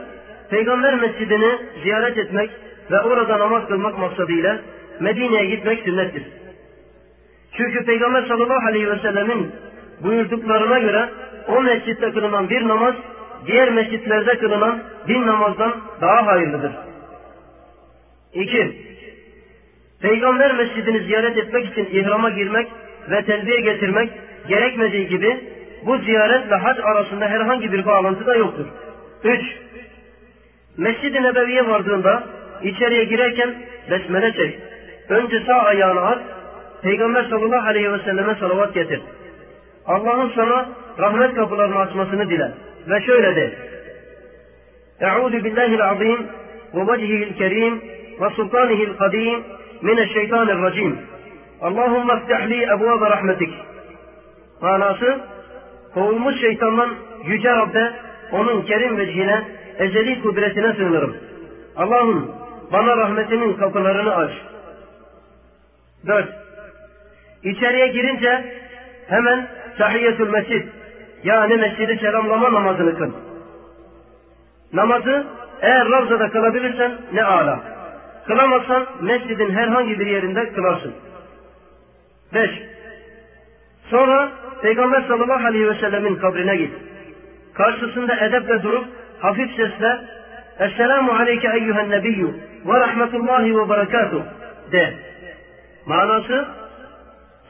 Peygamber 0.51 0.94
mescidini 0.94 1.59
ziyaret 1.83 2.18
etmek 2.18 2.51
ve 2.90 3.01
orada 3.01 3.38
namaz 3.38 3.68
kılmak 3.68 3.98
maksadıyla 3.98 4.61
Medine'ye 5.01 5.44
gitmek 5.44 5.85
sünnettir. 5.85 6.22
Çünkü 7.57 7.85
Peygamber 7.85 8.22
sallallahu 8.22 8.66
aleyhi 8.68 8.90
ve 8.90 8.98
sellemin 8.98 9.53
buyurduklarına 10.03 10.79
göre 10.79 11.09
o 11.48 11.62
mescitte 11.62 12.12
kılınan 12.12 12.51
bir 12.51 12.68
namaz 12.68 12.94
diğer 13.46 13.70
mescitlerde 13.70 14.38
kılınan 14.38 14.83
bin 15.09 15.27
namazdan 15.27 15.75
daha 16.01 16.27
hayırlıdır. 16.27 16.72
İki, 18.35 18.77
Peygamber 20.01 20.55
mescidini 20.55 21.01
ziyaret 21.01 21.38
etmek 21.38 21.66
için 21.66 21.85
ihrama 21.85 22.31
girmek 22.31 22.68
ve 23.11 23.25
telbiye 23.25 23.61
getirmek 23.61 24.11
gerekmediği 24.49 25.09
gibi 25.09 25.40
bu 25.87 25.99
ziyaretle 25.99 26.55
hac 26.55 26.79
arasında 26.83 27.29
herhangi 27.29 27.73
bir 27.73 27.87
bağlantı 27.87 28.27
da 28.27 28.35
yoktur. 28.37 28.66
Üç, 29.25 29.42
Mescid-i 30.77 31.23
Nebevi'ye 31.23 31.66
vardığında 31.66 32.25
içeriye 32.62 33.05
girerken 33.05 33.55
besmele 33.90 34.33
çek. 34.33 34.59
Önce 35.09 35.40
sağ 35.47 35.55
ayağını 35.55 36.01
at, 36.01 36.23
Peygamber 36.83 37.25
sallallahu 37.25 37.68
aleyhi 37.68 37.92
ve 37.92 37.99
selleme 37.99 38.35
salavat 38.35 38.75
getir. 38.75 39.01
Allah'ın 39.87 40.33
sana 40.35 40.68
rahmet 40.99 41.35
kapılarını 41.35 41.79
açmasını 41.79 42.31
dile. 42.31 42.51
Ve 42.88 43.01
şöyle 43.01 43.37
de. 43.37 43.53
Eûzü 45.01 45.45
billahil 45.45 45.83
azim 45.85 46.27
ve 46.75 46.92
vecihihil 46.92 47.35
kerim 47.35 47.83
ve 48.20 48.31
sultanihil 48.31 48.96
kadim 48.96 49.44
mineşşeytanirracim. 49.83 50.98
Allahümme 51.61 52.14
iftihli 52.14 52.62
ebvâbe 52.62 53.11
rahmetik. 53.11 53.55
Manası, 54.61 55.20
kovulmuş 55.94 56.40
şeytandan 56.40 56.90
yüce 57.25 57.51
Rabbe, 57.51 57.92
onun 58.33 58.62
kerim 58.62 58.98
vecihine, 58.98 59.44
ezeli 59.79 60.22
kudretine 60.22 60.72
sığınırım. 60.72 61.16
Allah'ım 61.77 62.31
bana 62.72 62.96
rahmetinin 62.96 63.55
kapılarını 63.55 64.16
aç. 64.16 64.31
Dört. 66.07 66.29
İçeriye 67.42 67.87
girince 67.87 68.55
hemen 69.09 69.48
tahiyyetül 69.79 70.29
mescid 70.29 70.68
yani 71.25 71.57
mescidi 71.57 71.98
selamlama 71.98 72.53
namazını 72.53 72.98
kıl. 72.98 73.12
Namazı 74.72 75.27
eğer 75.61 75.88
Ravza'da 75.90 76.31
kılabilirsen 76.31 76.92
ne 77.12 77.25
ala. 77.25 77.61
Kılamazsan 78.26 78.87
mescidin 79.00 79.50
herhangi 79.50 80.00
bir 80.00 80.06
yerinde 80.06 80.52
kılarsın. 80.52 80.94
Beş. 82.35 82.50
Sonra 83.90 84.32
Peygamber 84.62 85.02
sallallahu 85.02 85.46
aleyhi 85.46 85.68
ve 85.68 85.74
sellemin 85.74 86.16
kabrine 86.16 86.56
git. 86.56 86.72
Karşısında 87.54 88.16
edeple 88.16 88.62
durup 88.62 88.85
hafif 89.20 89.50
sesle 89.50 90.00
Esselamu 90.58 91.12
aleyke 91.12 91.48
eyyühen 91.54 91.90
nebiyyü 91.90 92.28
ve 92.66 92.80
rahmetullahi 92.80 93.58
ve 93.58 93.68
berekatuh 93.68 94.22
de. 94.72 94.94
Manası 95.87 96.46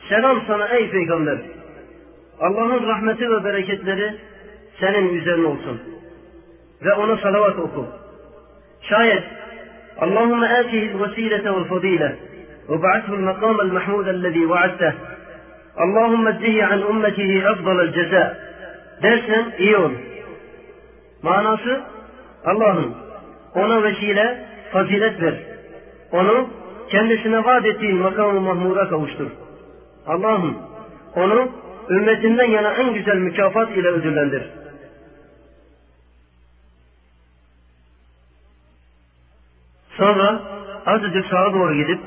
selam 0.09 0.43
sana 0.47 0.69
ey 0.69 0.91
peygamber. 0.91 1.39
Allah'ın 2.41 2.89
rahmeti 2.89 3.31
ve 3.31 3.45
bereketleri 3.45 4.15
senin 4.81 5.15
üzerine 5.15 5.47
olsun. 5.47 5.83
Ve 6.85 6.93
ona 6.93 7.17
salavat 7.17 7.59
oku. 7.59 7.87
Şayet 8.83 9.25
Allahümme 9.99 10.47
âtihil 10.47 11.01
vesilete 11.01 11.51
vel 11.55 11.65
fadile 11.65 12.17
ve 12.69 12.83
ba'athul 12.83 13.19
makamel 13.19 13.73
mahmudellezî 13.73 14.51
vaadteh 14.51 14.93
Allahümme 15.77 16.31
eczihi 16.31 16.67
an 16.67 16.91
ummetihi 16.91 17.39
efdalel 17.39 17.93
ceza 17.93 18.37
dersen 19.03 19.53
iyi 19.59 19.77
olur. 19.77 19.99
Manası 21.23 21.81
Allah'ım 22.45 22.95
ona 23.55 23.83
vesile 23.83 24.45
fazilet 24.73 25.23
ver. 25.23 25.35
Onu 26.13 26.49
kendisine 26.89 27.45
vaat 27.45 27.67
ettiğin 27.67 27.97
makamı 27.97 28.41
mahmuda 28.41 28.89
kavuştur. 28.89 29.31
Allah'ım 30.07 30.59
onu 31.17 31.49
ümmetinden 31.91 32.51
yana 32.51 32.73
en 32.73 32.95
güzel 32.95 33.17
mükafat 33.17 33.77
ile 33.77 33.89
ödüllendir. 33.89 34.43
Sonra 40.03 40.41
azıcık 40.87 41.27
sağa 41.27 41.53
doğru 41.53 41.75
gidip 41.75 42.01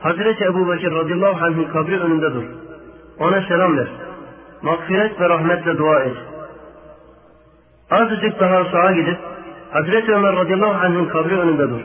Hazreti 0.00 0.44
Ebu 0.44 0.72
Bekir 0.72 0.92
radıyallahu 0.92 1.44
anh'ın 1.44 1.64
kabri 1.64 2.00
önünde 2.00 2.34
dur. 2.34 2.44
Ona 3.18 3.42
selam 3.48 3.76
ver. 3.76 3.86
Mağfiret 4.62 5.20
ve 5.20 5.28
rahmetle 5.28 5.78
dua 5.78 6.00
et. 6.00 6.16
Azıcık 7.90 8.40
daha 8.40 8.64
sağa 8.64 8.92
gidip 8.92 9.18
Hazreti 9.70 10.12
Ömer 10.12 10.36
radıyallahu 10.36 10.86
anh'ın 10.86 11.04
kabri 11.06 11.38
önünde 11.38 11.70
dur. 11.70 11.80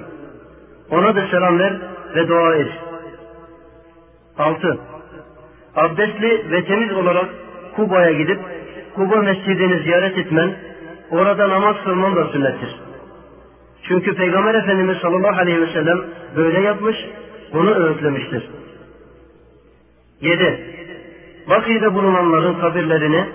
Ona 0.92 1.16
da 1.16 1.28
selam 1.32 1.60
ver 1.60 1.74
ve 2.16 2.28
dua 2.28 2.56
et. 2.56 2.72
6. 4.38 4.78
Abdestli 5.76 6.52
ve 6.52 6.66
temiz 6.66 6.94
olarak 6.94 7.30
Kuba'ya 7.76 8.12
gidip 8.12 8.40
Kuba 8.96 9.16
mescidini 9.16 9.84
ziyaret 9.84 10.18
etmen, 10.18 10.56
orada 11.12 11.50
namaz 11.50 11.76
kılman 11.84 12.16
da 12.16 12.28
sünnettir. 12.28 12.85
Çünkü 13.88 14.16
Peygamber 14.16 14.56
Efendimiz 14.56 14.98
sallallahu 14.98 15.40
aleyhi 15.40 15.62
ve 15.62 15.74
sellem 15.74 16.02
böyle 16.36 16.62
yapmış, 16.62 16.96
bunu 17.54 17.76
öğütlemiştir. 17.76 18.44
7. 20.22 20.60
Bakı'da 21.50 21.94
bulunanların 21.94 22.54
kabirlerini, 22.54 23.26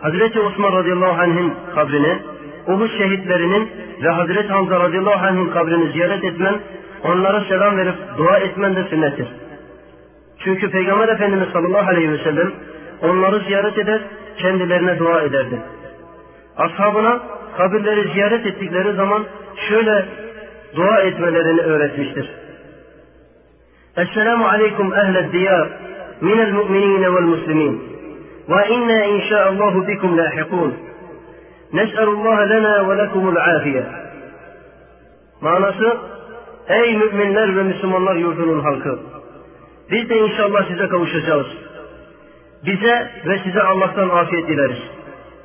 Hazreti 0.00 0.40
Osman 0.40 0.72
radıyallahu 0.72 1.22
anh'ın 1.22 1.54
kabrini, 1.74 2.18
Uhud 2.66 2.90
şehitlerinin 2.98 3.70
ve 4.02 4.08
Hazreti 4.08 4.48
Hamza 4.48 4.80
radıyallahu 4.80 5.26
anh'ın 5.26 5.50
kabrini 5.50 5.92
ziyaret 5.92 6.24
etmen, 6.24 6.54
onlara 7.04 7.44
selam 7.44 7.76
verip 7.76 7.94
dua 8.18 8.38
etmen 8.38 8.76
de 8.76 8.84
sünnettir. 8.84 9.28
Çünkü 10.38 10.70
Peygamber 10.70 11.08
Efendimiz 11.08 11.48
sallallahu 11.52 11.90
aleyhi 11.90 12.12
ve 12.12 12.18
sellem 12.18 12.52
onları 13.02 13.44
ziyaret 13.44 13.78
eder, 13.78 14.00
kendilerine 14.36 14.98
dua 14.98 15.22
ederdi. 15.22 15.58
Ashabına 16.56 17.22
kabirleri 17.56 18.12
ziyaret 18.12 18.46
ettikleri 18.46 18.92
zaman 18.92 19.24
şöyle 19.68 20.04
dua 20.76 21.00
etmelerini 21.00 21.60
öğretmiştir. 21.60 22.30
Esselamu 23.96 24.46
aleyküm 24.46 24.94
ehled 24.94 25.32
diyar 25.32 25.68
minel 26.20 26.52
mu'minine 26.52 27.14
vel 27.14 27.22
muslimin 27.22 27.82
ve 28.48 28.68
inna 28.68 29.04
inşaallahu 29.04 29.88
bikum 29.88 30.18
lahikun. 30.18 30.74
Nes'elullah 31.72 32.50
lena 32.50 32.88
ve 32.88 32.98
lekumul 32.98 33.36
afiye. 33.36 33.84
Manası 35.40 35.98
Ey 36.68 36.96
müminler 36.96 37.56
ve 37.56 37.62
Müslümanlar 37.62 38.16
yurdunun 38.16 38.60
halkı. 38.60 38.98
Biz 39.90 40.08
de 40.08 40.16
inşallah 40.16 40.68
size 40.68 40.88
kavuşacağız. 40.88 41.46
Bize 42.66 43.10
ve 43.26 43.38
size 43.44 43.62
Allah'tan 43.62 44.08
afiyet 44.08 44.48
dileriz. 44.48 44.78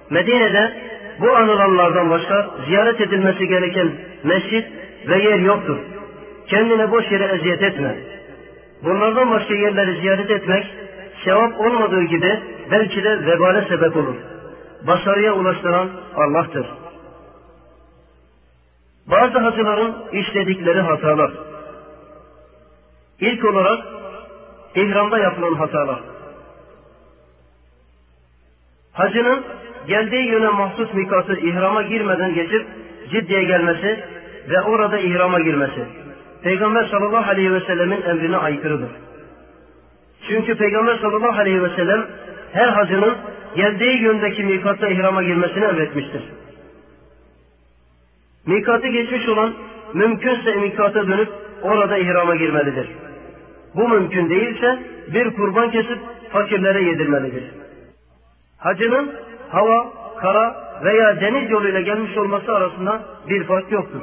Medine'de 0.10 0.73
bu 1.19 1.36
anılanlardan 1.36 2.10
başka 2.10 2.49
ziyaret 2.67 3.01
edilmesi 3.01 3.47
gereken 3.47 3.91
mescit 4.23 4.65
ve 5.08 5.23
yer 5.23 5.39
yoktur. 5.39 5.78
Kendine 6.47 6.91
boş 6.91 7.12
yere 7.12 7.23
eziyet 7.23 7.63
etme. 7.63 7.97
Bunlardan 8.84 9.32
başka 9.32 9.54
yerleri 9.54 10.01
ziyaret 10.01 10.32
etmek 10.32 10.65
sevap 11.25 11.60
olmadığı 11.60 12.04
gibi 12.04 12.39
belki 12.71 13.04
de 13.04 13.25
vebale 13.25 13.67
sebep 13.67 13.97
olur. 13.97 14.15
Başarıya 14.88 15.34
ulaştıran 15.34 15.89
Allah'tır. 16.15 16.65
Bazı 19.08 19.39
hacıların 19.39 19.95
işledikleri 20.12 20.82
hatalar. 20.82 21.32
İlk 23.19 23.45
olarak 23.45 23.86
ihramda 24.75 25.17
yapılan 25.17 25.54
hatalar. 25.54 25.99
Hacının 28.93 29.43
geldiği 29.87 30.25
yöne 30.25 30.49
mahsus 30.49 30.93
mikası 30.93 31.33
ihrama 31.33 31.81
girmeden 31.81 32.33
geçip 32.33 32.65
Ciddiye 33.11 33.43
gelmesi 33.43 33.99
ve 34.49 34.61
orada 34.61 34.97
ihrama 34.99 35.39
girmesi. 35.39 35.85
Peygamber 36.43 36.83
sallallahu 36.83 37.29
aleyhi 37.29 37.53
ve 37.53 37.59
sellemin 37.59 38.01
emrine 38.01 38.37
aykırıdır. 38.37 38.89
Çünkü 40.27 40.57
Peygamber 40.57 40.97
sallallahu 40.97 41.39
aleyhi 41.39 41.63
ve 41.63 41.69
sellem 41.75 42.05
her 42.53 42.67
hacının 42.67 43.15
geldiği 43.55 44.01
yöndeki 44.01 44.43
mikatta 44.43 44.88
ihrama 44.88 45.23
girmesini 45.23 45.63
emretmiştir. 45.63 46.21
Mikatı 48.45 48.88
geçmiş 48.88 49.27
olan 49.27 49.53
mümkünse 49.93 50.55
mikata 50.55 51.07
dönüp 51.07 51.29
orada 51.61 51.97
ihrama 51.97 52.36
girmelidir. 52.36 52.89
Bu 53.75 53.89
mümkün 53.89 54.29
değilse 54.29 54.79
bir 55.13 55.33
kurban 55.33 55.71
kesip 55.71 55.99
fakirlere 56.31 56.83
yedirmelidir. 56.83 57.43
Hacının 58.57 59.11
hava, 59.56 59.93
kara 60.22 60.56
veya 60.84 61.22
deniz 61.22 61.51
yoluyla 61.51 61.82
gelmiş 61.82 62.18
olması 62.18 62.56
arasında 62.56 63.01
bir 63.30 63.43
fark 63.43 63.72
yoktur. 63.72 64.01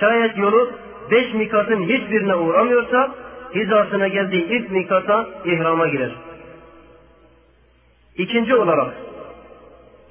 Şayet 0.00 0.38
yolu 0.38 0.72
beş 1.10 1.34
mikatın 1.34 1.82
hiçbirine 1.82 2.34
uğramıyorsa 2.34 3.14
hizasına 3.54 4.08
geldiği 4.08 4.44
ilk 4.44 4.70
mikata 4.70 5.28
ihrama 5.44 5.88
girer. 5.88 6.12
İkinci 8.16 8.54
olarak 8.54 8.94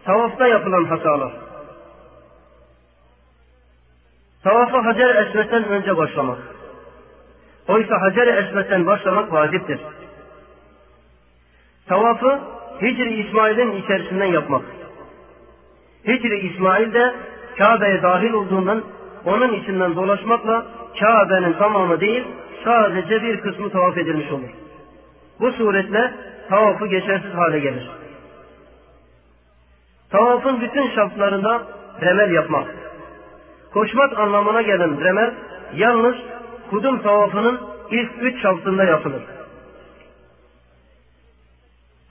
tavafta 0.06 0.47
yapılan 0.47 0.86
hatalar. 0.86 1.32
Tavafa 4.43 4.86
Hacer 4.86 5.16
Esvet'ten 5.16 5.64
önce 5.64 5.97
başlamak. 5.97 6.38
Oysa 7.68 8.01
Hacer 8.01 8.28
Esvet'ten 8.28 8.86
başlamak 8.86 9.34
vaciptir. 9.34 9.80
Tavafı 11.88 12.39
Hicri 12.84 13.27
İsmail'in 13.27 13.71
içerisinden 13.71 14.25
yapmak. 14.25 14.61
Hicri 16.07 16.39
İsmail 16.39 16.93
de 16.93 17.13
Kabe'ye 17.57 18.01
dahil 18.01 18.34
olduğundan 18.34 18.84
onun 19.25 19.53
içinden 19.53 19.95
dolaşmakla 19.95 20.65
Kabe'nin 20.99 21.53
tamamı 21.53 21.99
değil 21.99 22.23
sadece 22.63 23.21
bir 23.23 23.41
kısmı 23.41 23.69
tavaf 23.69 23.97
edilmiş 23.97 24.31
olur. 24.31 24.49
Bu 25.39 25.51
suretle 25.51 26.13
tavafı 26.49 26.88
geçersiz 26.88 27.34
hale 27.34 27.59
gelir. 27.59 27.89
Tavafın 30.09 30.61
bütün 30.61 30.89
şartlarında 30.95 31.63
remel 32.01 32.31
yapmak. 32.31 32.67
Koşmak 33.73 34.19
anlamına 34.19 34.61
gelen 34.61 35.03
remel 35.03 35.34
yalnız 35.75 36.15
kudum 36.69 37.01
tavafının 37.01 37.61
ilk 37.91 38.11
üç 38.21 38.41
şartında 38.41 38.84
yapılır. 38.84 39.21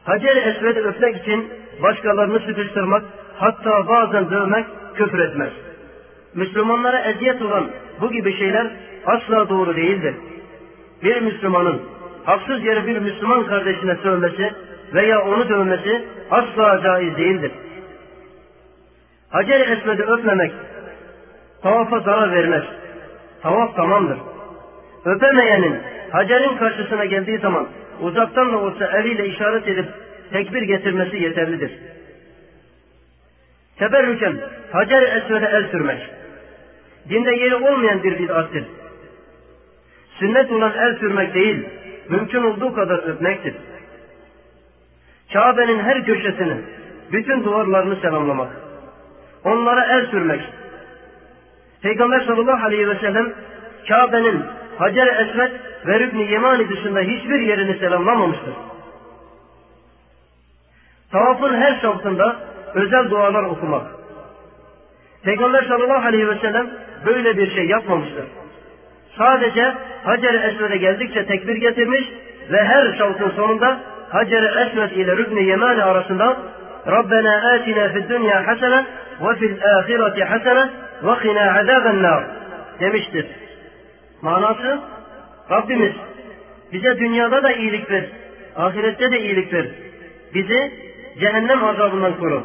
Hacer-i 0.04 0.38
Esved'i 0.38 0.80
öpmek 0.80 1.16
için 1.16 1.48
başkalarını 1.82 2.40
sıkıştırmak, 2.40 3.02
hatta 3.36 3.88
bazen 3.88 4.30
dövmek 4.30 4.66
küfür 4.94 5.18
etmez. 5.18 5.50
Müslümanlara 6.34 6.98
eziyet 7.00 7.42
olan 7.42 7.70
bu 8.00 8.12
gibi 8.12 8.38
şeyler 8.38 8.70
asla 9.06 9.48
doğru 9.48 9.76
değildir. 9.76 10.14
Bir 11.02 11.20
Müslümanın 11.20 11.82
haksız 12.24 12.64
yere 12.64 12.86
bir 12.86 12.98
Müslüman 12.98 13.46
kardeşine 13.46 13.96
sövmesi 13.96 14.52
veya 14.94 15.22
onu 15.22 15.48
dövmesi 15.48 16.04
asla 16.30 16.80
caiz 16.82 17.16
değildir. 17.16 17.52
Hacer-i 19.30 19.72
Esved'i 19.72 20.02
öpmemek 20.02 20.52
tavafa 21.62 22.00
zarar 22.00 22.32
vermez. 22.32 22.64
Tavaf 23.42 23.76
tamamdır. 23.76 24.18
Öpemeyenin 25.04 25.80
Hacer'in 26.10 26.56
karşısına 26.56 27.04
geldiği 27.04 27.38
zaman 27.38 27.66
uzaktan 28.02 28.52
da 28.52 28.58
olsa 28.58 28.98
eliyle 28.98 29.26
işaret 29.26 29.68
edip 29.68 29.86
tekbir 30.32 30.62
getirmesi 30.62 31.16
yeterlidir. 31.16 31.70
Teberrüken 33.78 34.36
Hacer-i 34.72 35.04
Esved'e 35.04 35.46
el 35.46 35.70
sürmek. 35.70 36.10
Dinde 37.08 37.30
yeri 37.30 37.54
olmayan 37.54 38.02
bir 38.02 38.18
bid'attir. 38.18 38.64
Sünnet 40.18 40.52
olan 40.52 40.72
el 40.78 40.98
sürmek 40.98 41.34
değil, 41.34 41.66
mümkün 42.08 42.42
olduğu 42.42 42.74
kadar 42.74 42.98
öpmektir. 42.98 43.54
Kabe'nin 45.32 45.78
her 45.78 46.04
köşesini, 46.04 46.56
bütün 47.12 47.44
duvarlarını 47.44 47.96
selamlamak. 47.96 48.52
Onlara 49.44 49.98
el 49.98 50.06
sürmek. 50.06 50.40
Peygamber 51.82 52.20
sallallahu 52.20 52.66
aleyhi 52.66 52.88
ve 52.88 52.98
sellem 52.98 53.32
Kabe'nin 53.88 54.42
Hacer-i 54.82 55.52
ve 55.86 56.00
Rükn-i 56.00 56.32
Yemani 56.32 56.68
dışında 56.68 57.00
hiçbir 57.00 57.40
yerini 57.40 57.78
selamlamamıştır. 57.78 58.54
Tavafın 61.12 61.54
her 61.54 61.80
şartında 61.80 62.36
özel 62.74 63.10
dualar 63.10 63.42
okumak. 63.42 63.86
Peygamber 65.24 65.62
sallallahu 65.62 66.06
aleyhi 66.06 66.28
ve 66.28 66.38
sellem 66.38 66.70
böyle 67.06 67.36
bir 67.36 67.54
şey 67.54 67.66
yapmamıştır. 67.66 68.24
Sadece 69.18 69.74
Hacer-i 70.04 70.36
Esved'e 70.36 70.76
geldikçe 70.76 71.26
tekbir 71.26 71.56
getirmiş 71.56 72.04
ve 72.50 72.64
her 72.64 72.98
şartın 72.98 73.30
sonunda 73.30 73.80
Hacer-i 74.10 74.46
Esved 74.46 74.90
ile 74.90 75.16
Rükn-i 75.16 75.44
Yemani 75.44 75.84
arasında 75.84 76.36
Rabbena 76.86 77.52
atina 77.54 77.88
fid 77.88 78.08
dünya 78.08 78.46
hasene 78.46 78.84
ve 79.20 79.34
fil 79.34 79.64
ahireti 79.78 80.24
hasene 80.24 80.68
ve 81.02 81.14
qina 81.22 81.60
azaben 81.60 82.02
nar 82.02 82.24
demiştir. 82.80 83.26
Manası 84.22 84.80
Rabbimiz 85.50 85.92
bize 86.72 86.98
dünyada 86.98 87.42
da 87.42 87.52
iyilik 87.52 87.90
ver, 87.90 88.04
ahirette 88.56 89.10
de 89.10 89.20
iyilik 89.20 89.52
ver. 89.52 89.66
Bizi 90.34 90.72
cehennem 91.20 91.64
azabından 91.64 92.18
koru. 92.18 92.42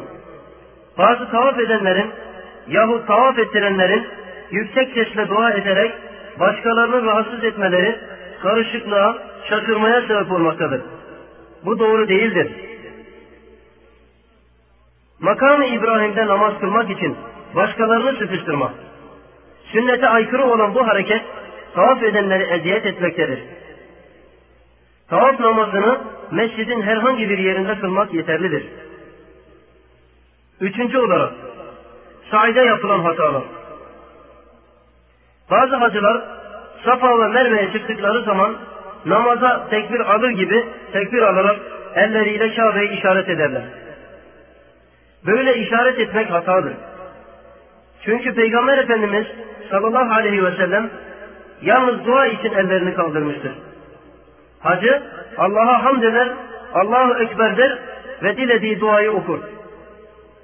Bazı 0.98 1.30
tavaf 1.30 1.58
edenlerin 1.58 2.10
yahut 2.68 3.06
tavaf 3.06 3.38
ettirenlerin 3.38 4.06
yüksek 4.50 4.92
sesle 4.94 5.28
dua 5.28 5.50
ederek 5.50 5.92
başkalarını 6.40 7.06
rahatsız 7.06 7.44
etmeleri 7.44 7.98
karışıklığa, 8.42 9.18
şaşırmaya 9.48 10.00
sebep 10.00 10.32
olmaktadır. 10.32 10.80
Bu 11.64 11.78
doğru 11.78 12.08
değildir. 12.08 12.52
Makam-ı 15.20 15.64
İbrahim'de 15.64 16.26
namaz 16.26 16.52
kılmak 16.60 16.90
için 16.90 17.16
başkalarını 17.54 18.18
sıkıştırmak, 18.18 18.72
sünnete 19.72 20.08
aykırı 20.08 20.44
olan 20.44 20.74
bu 20.74 20.86
hareket 20.86 21.22
tavaf 21.74 22.02
edenleri 22.02 22.42
eziyet 22.42 22.86
etmektedir. 22.86 23.38
Tavaf 25.08 25.40
namazını 25.40 25.98
mescidin 26.30 26.82
herhangi 26.82 27.30
bir 27.30 27.38
yerinde 27.38 27.78
kılmak 27.78 28.14
yeterlidir. 28.14 28.66
Üçüncü 30.60 30.98
olarak, 30.98 31.32
saide 32.30 32.60
yapılan 32.60 33.00
hatalar. 33.00 33.42
Bazı 35.50 35.76
hacılar 35.76 36.22
Safa 36.84 37.18
ve 37.18 37.28
Merve'ye 37.28 37.72
çıktıkları 37.72 38.22
zaman 38.22 38.56
namaza 39.06 39.68
tekbir 39.70 40.00
alır 40.00 40.30
gibi 40.30 40.64
tekbir 40.92 41.22
alarak 41.22 41.58
elleriyle 41.94 42.54
Kabe'yi 42.54 42.98
işaret 42.98 43.28
ederler. 43.28 43.62
Böyle 45.26 45.56
işaret 45.56 45.98
etmek 45.98 46.30
hatadır. 46.30 46.72
Çünkü 48.04 48.34
Peygamber 48.34 48.78
Efendimiz 48.78 49.26
sallallahu 49.70 50.14
aleyhi 50.14 50.44
ve 50.44 50.56
sellem 50.56 50.90
yalnız 51.62 52.06
dua 52.06 52.26
için 52.26 52.52
ellerini 52.52 52.94
kaldırmıştır. 52.94 53.52
Hacı 54.60 55.02
Allah'a 55.38 55.84
hamd 55.84 56.02
eder, 56.02 56.28
Allahu 56.74 57.22
Ekber 57.22 57.56
der 57.56 57.78
ve 58.22 58.36
dilediği 58.36 58.80
duayı 58.80 59.12
okur. 59.12 59.38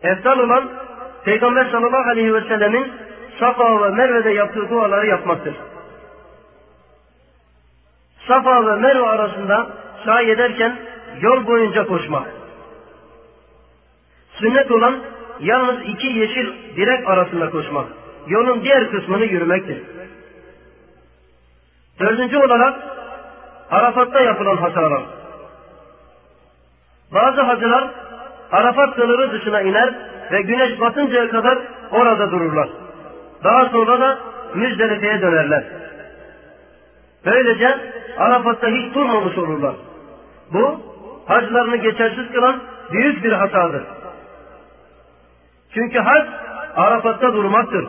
Eftal 0.03 0.39
olan 0.39 0.71
Peygamber 1.25 1.65
sallallahu 1.65 2.11
aleyhi 2.11 2.35
ve 2.35 2.41
sellemin 2.41 2.93
Safa 3.41 3.85
ve 3.85 3.89
Merve'de 3.89 4.31
yaptığı 4.31 4.71
duaları 4.71 5.07
yapmaktır. 5.07 5.55
Safa 8.29 8.67
ve 8.67 8.77
Merve 8.77 9.07
arasında 9.07 9.67
sahi 10.05 10.31
ederken 10.31 10.77
yol 11.21 11.47
boyunca 11.47 11.87
koşmak. 11.87 12.27
Sünnet 14.39 14.71
olan 14.71 14.99
yalnız 15.41 15.77
iki 15.87 16.07
yeşil 16.07 16.53
direk 16.77 17.09
arasında 17.09 17.51
koşmak. 17.51 17.87
Yolun 18.27 18.65
diğer 18.65 18.91
kısmını 18.91 19.25
yürümektir. 19.25 19.94
Dördüncü 22.01 22.37
olarak 22.37 22.75
Arafat'ta 23.71 24.21
yapılan 24.21 24.57
hatalar. 24.57 25.03
Bazı 27.15 27.41
hacılar 27.41 27.91
Arafat 28.53 28.95
sınırı 28.95 29.33
dışına 29.33 29.61
iner 29.61 29.95
ve 30.33 30.43
güneş 30.43 30.81
batıncaya 30.81 31.31
kadar 31.31 31.59
orada 31.91 32.31
dururlar. 32.31 32.69
Daha 33.45 33.69
sonra 33.69 34.01
da 34.01 34.19
Müzdelife'ye 34.55 35.21
dönerler. 35.21 35.65
Böylece 37.27 37.79
Arafat'ta 38.19 38.67
hiç 38.69 38.95
durmamış 38.95 39.39
olurlar. 39.39 39.75
Bu 40.53 40.81
haclarını 41.27 41.77
geçersiz 41.77 42.33
kılan 42.33 42.61
büyük 42.93 43.25
bir 43.25 43.33
hatadır. 43.33 43.83
Çünkü 45.75 45.99
hac 45.99 46.27
Arafat'ta 46.77 47.33
durmaktır. 47.33 47.87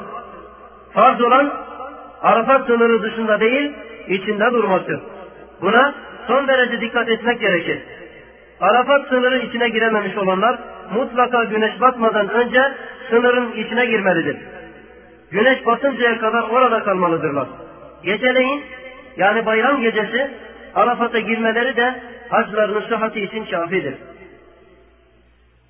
Farz 0.94 1.22
olan 1.22 1.54
Arafat 2.22 2.68
sınırı 2.68 3.04
dışında 3.04 3.40
değil, 3.40 3.74
içinde 4.08 4.52
durmaktır. 4.52 5.00
Buna 5.62 5.94
son 6.28 6.48
derece 6.48 6.82
dikkat 6.82 7.10
etmek 7.10 7.40
gerekir. 7.42 7.80
Arafat 8.62 9.08
sınırı 9.08 9.38
içine 9.38 9.70
girememiş 9.70 10.18
olanlar 10.18 10.60
mutlaka 10.94 11.44
güneş 11.44 11.82
batmadan 11.82 12.30
önce 12.30 12.62
sınırın 13.10 13.52
içine 13.52 13.86
girmelidir. 13.86 14.38
Güneş 15.32 15.66
batıncaya 15.66 16.20
kadar 16.20 16.42
orada 16.42 16.84
kalmalıdırlar. 16.84 17.48
Geceleyin 18.04 18.64
yani 19.18 19.46
bayram 19.46 19.82
gecesi 19.82 20.32
Arafat'a 20.76 21.20
girmeleri 21.20 21.76
de 21.76 22.02
haclarının 22.30 22.82
sıhhati 22.82 23.22
için 23.22 23.46
kafidir. 23.46 23.96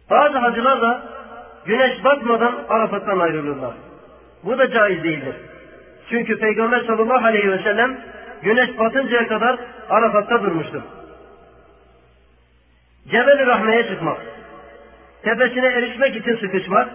Bazı 0.10 0.38
hacılar 0.38 0.82
da 0.82 1.02
güneş 1.66 2.04
batmadan 2.04 2.56
Arafat'tan 2.70 3.20
ayrılırlar. 3.20 3.74
Bu 4.44 4.58
da 4.58 4.72
caiz 4.72 5.04
değildir. 5.04 5.36
Çünkü 6.10 6.40
Peygamber 6.40 6.80
sallallahu 6.80 7.26
aleyhi 7.26 7.52
ve 7.52 7.64
sellem 7.64 7.98
güneş 8.44 8.80
batıncaya 8.80 9.28
kadar 9.28 9.60
Arafat'ta 9.90 10.44
durmuştur. 10.44 10.82
Cebel-i 13.12 13.46
Rahme'ye 13.46 13.88
çıkmak, 13.88 14.18
tepesine 15.24 15.68
erişmek 15.68 16.16
için 16.16 16.36
sıkışmak, 16.36 16.90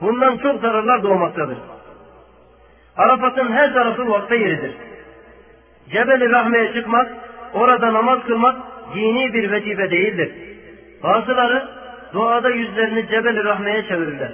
bundan 0.00 0.36
çok 0.36 0.60
zararlar 0.60 1.02
doğmaktadır. 1.02 1.58
Arafat'ın 2.96 3.52
her 3.52 3.74
tarafı 3.74 4.08
vakfe 4.08 4.36
yeridir. 4.36 4.72
Cebel-i 5.92 6.30
Rahme'ye 6.30 6.72
çıkmak, 6.72 7.12
orada 7.54 7.92
namaz 7.92 8.18
kılmak 8.26 8.56
dini 8.94 9.34
bir 9.34 9.50
vecibe 9.50 9.90
değildir. 9.90 10.32
Bazıları 11.02 11.68
duada 12.12 12.50
yüzlerini 12.50 13.08
Cebel-i 13.08 13.44
Rahme'ye 13.44 13.82
çevirirler. 13.82 14.32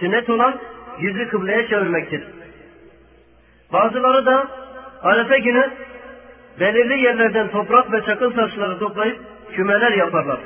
Sünnet 0.00 0.30
olan 0.30 0.54
yüzü 0.98 1.28
kıbleye 1.28 1.68
çevirmektir. 1.68 2.24
Bazıları 3.72 4.26
da 4.26 4.46
Arefe 5.02 5.38
günü 5.38 5.70
belirli 6.60 7.00
yerlerden 7.00 7.48
toprak 7.48 7.92
ve 7.92 8.04
çakıl 8.04 8.30
taşları 8.30 8.78
toplayıp 8.78 9.18
kümeler 9.52 9.92
yaparlar. 9.92 10.38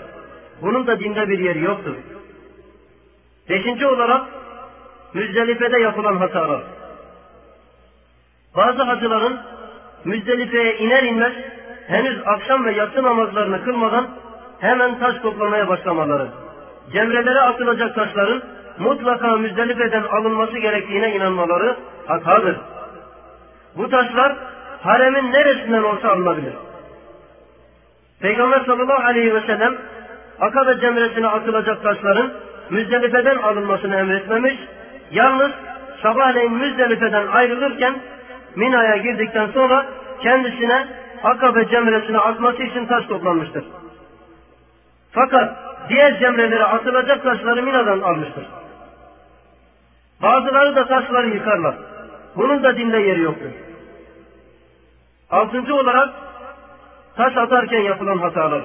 Bunun 0.63 0.87
da 0.87 1.01
dinde 1.01 1.29
bir 1.29 1.39
yeri 1.39 1.65
yoktur. 1.65 1.95
Beşinci 3.49 3.87
olarak 3.87 4.23
Müzdelife'de 5.15 5.79
yapılan 5.79 6.17
hatalar. 6.17 6.63
Bazı 8.57 8.83
hacıların 8.83 9.41
Müzdelife'ye 10.05 10.79
iner 10.79 11.03
inmez 11.03 11.33
henüz 11.87 12.21
akşam 12.27 12.65
ve 12.65 12.73
yatsı 12.73 13.03
namazlarını 13.03 13.65
kılmadan 13.65 14.09
hemen 14.61 14.99
taş 14.99 15.17
toplamaya 15.23 15.69
başlamaları. 15.69 16.29
Cemrelere 16.93 17.41
atılacak 17.41 17.95
taşların 17.95 18.43
mutlaka 18.79 19.37
Müzdelife'den 19.37 20.03
alınması 20.03 20.59
gerektiğine 20.59 21.15
inanmaları 21.15 21.77
hatadır. 22.07 22.57
Bu 23.77 23.91
taşlar 23.91 24.37
haremin 24.83 25.33
neresinden 25.33 25.83
olsa 25.83 26.09
alınabilir. 26.09 26.53
Peygamber 28.21 28.61
sallallahu 28.61 29.05
aleyhi 29.05 29.35
ve 29.35 29.41
sellem 29.41 29.75
Akabe 30.41 30.81
cemresine 30.81 31.29
atılacak 31.29 31.83
taşların 31.83 32.33
Müzdelife'den 32.71 33.37
alınmasını 33.37 33.97
emretmemiş. 33.97 34.55
Yalnız 35.11 35.51
sabahleyin 36.03 36.53
Müzdelife'den 36.53 37.27
ayrılırken 37.27 37.97
Mina'ya 38.57 38.97
girdikten 38.97 39.47
sonra 39.47 39.87
kendisine 40.23 40.87
Akabe 41.25 41.69
cemresine 41.69 42.19
atması 42.19 42.63
için 42.63 42.87
taş 42.87 43.07
toplanmıştır. 43.07 43.65
Fakat 45.13 45.57
diğer 45.89 46.19
cemrelere 46.19 46.65
atılacak 46.65 47.23
taşları 47.23 47.63
Mina'dan 47.63 48.01
almıştır. 48.01 48.45
Bazıları 50.23 50.77
da 50.77 50.87
taşları 50.87 51.29
yıkarlar. 51.29 51.75
Bunun 52.37 52.63
da 52.63 52.77
dinde 52.77 52.99
yeri 52.99 53.21
yoktur. 53.21 53.66
Altıncı 55.31 55.75
olarak 55.75 56.09
taş 57.17 57.37
atarken 57.37 57.81
yapılan 57.81 58.19
hatalar. 58.19 58.63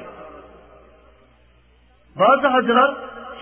Bazı 2.19 2.47
hacılar 2.47 2.95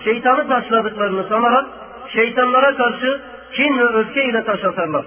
şeytanı 0.04 0.48
taşladıklarını 0.48 1.28
sanarak 1.28 1.66
şeytanlara 2.12 2.76
karşı 2.76 3.20
kin 3.52 3.78
ve 3.78 3.84
öfke 3.84 4.24
ile 4.24 4.44
taş 4.44 4.64
atarlar. 4.64 5.04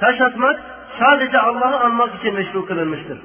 Taş 0.00 0.20
atmak 0.20 0.60
sadece 0.98 1.38
Allah'ı 1.38 1.80
anmak 1.80 2.14
için 2.14 2.34
meşru 2.34 2.66
kılınmıştır. 2.66 3.18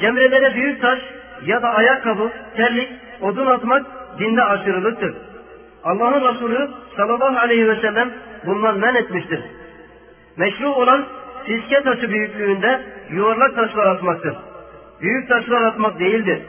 Cemrelere 0.00 0.54
büyük 0.54 0.82
taş 0.82 0.98
ya 1.44 1.62
da 1.62 1.68
ayakkabı, 1.68 2.30
terlik, 2.56 2.88
odun 3.20 3.46
atmak 3.46 3.86
dinde 4.18 4.44
aşırılıktır. 4.44 5.14
Allah'ın 5.84 6.34
Resulü 6.34 6.70
sallallahu 6.96 7.38
aleyhi 7.38 7.68
ve 7.68 7.80
sellem 7.80 8.10
bundan 8.46 8.78
men 8.78 8.94
etmiştir. 8.94 9.40
Meşru 10.36 10.74
olan 10.74 11.04
fiske 11.46 11.82
taşı 11.82 12.10
büyüklüğünde 12.10 12.80
yuvarlak 13.10 13.56
taşlar 13.56 13.86
atmaktır. 13.86 14.34
Büyük 15.00 15.28
taşlar 15.28 15.62
atmak 15.62 15.98
değildir. 15.98 16.42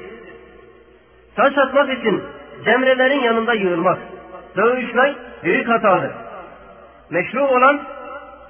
Taş 1.35 1.57
atmak 1.57 1.99
için 1.99 2.23
cemrelerin 2.65 3.19
yanında 3.19 3.53
yığılmak, 3.53 3.97
dövüşmek 4.57 5.15
büyük 5.43 5.67
hatadır. 5.67 6.11
Meşru 7.09 7.47
olan 7.47 7.81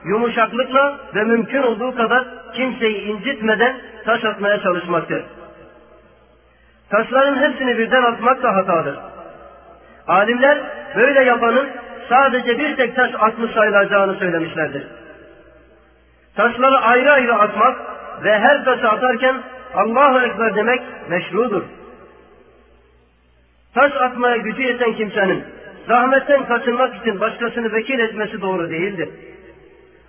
yumuşaklıkla 0.05 0.99
ve 1.15 1.23
mümkün 1.23 1.61
olduğu 1.61 1.95
kadar 1.95 2.25
kimseyi 2.53 3.01
incitmeden 3.01 3.75
taş 4.05 4.25
atmaya 4.25 4.61
çalışmaktır. 4.61 5.23
Taşların 6.89 7.35
hepsini 7.35 7.77
birden 7.77 8.03
atmak 8.03 8.43
da 8.43 8.55
hatadır. 8.55 8.95
Alimler 10.07 10.57
böyle 10.95 11.23
yapanın 11.23 11.69
sadece 12.09 12.59
bir 12.59 12.75
tek 12.75 12.95
taş 12.95 13.11
atmış 13.19 13.51
sayılacağını 13.51 14.15
söylemişlerdir. 14.15 14.87
Taşları 16.35 16.77
ayrı 16.77 17.11
ayrı 17.11 17.35
atmak 17.35 17.77
ve 18.23 18.39
her 18.39 18.65
taşı 18.65 18.89
atarken 18.89 19.35
Allahu 19.75 20.19
Ekber 20.19 20.55
demek 20.55 20.81
meşrudur. 21.09 21.63
Taş 23.73 23.91
atmaya 23.93 24.37
gücü 24.37 24.61
yeten 24.61 24.93
kimsenin 24.93 25.45
zahmetten 25.87 26.45
kaçınmak 26.45 26.95
için 26.95 27.19
başkasını 27.19 27.73
vekil 27.73 27.99
etmesi 27.99 28.41
doğru 28.41 28.69
değildir. 28.69 29.09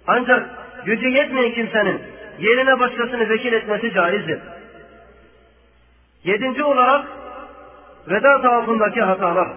Ancak 0.07 0.47
gücü 0.85 1.09
yetmeyen 1.09 1.55
kimsenin 1.55 2.03
yerine 2.39 2.81
başkasını 2.81 3.29
vekil 3.29 3.53
etmesi 3.53 3.93
caizdir. 3.95 4.39
Yedinci 6.25 6.65
olarak 6.65 7.07
veda 8.09 8.43
tavafındaki 8.43 9.03
hatalar. 9.03 9.49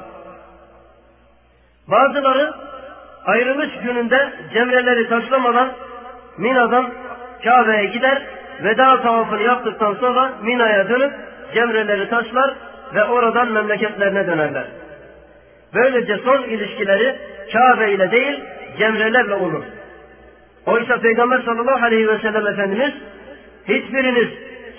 Bazıları 1.88 2.54
ayrılış 3.26 3.70
gününde 3.84 4.34
cemreleri 4.54 5.10
taşlamadan 5.10 5.72
Mina'dan 6.40 6.90
Kabe'ye 7.44 7.86
gider, 7.86 8.22
veda 8.64 9.02
tavafını 9.02 9.42
yaptıktan 9.42 9.94
sonra 9.94 10.32
Mina'ya 10.44 10.90
dönüp 10.90 11.12
cemreleri 11.54 12.10
taşlar 12.10 12.54
ve 12.96 13.04
oradan 13.04 13.52
memleketlerine 13.52 14.28
dönerler. 14.28 14.66
Böylece 15.74 16.18
son 16.18 16.44
ilişkileri 16.44 17.16
Kabe 17.54 17.92
ile 17.92 18.12
değil 18.12 18.44
cemrelerle 18.78 19.36
olur. 19.36 19.64
Oysa 20.66 20.98
Peygamber 20.98 21.42
sallallahu 21.42 21.86
aleyhi 21.86 22.08
ve 22.08 22.18
sellem 22.18 22.48
Efendimiz 22.48 22.94
hiçbiriniz 23.68 24.30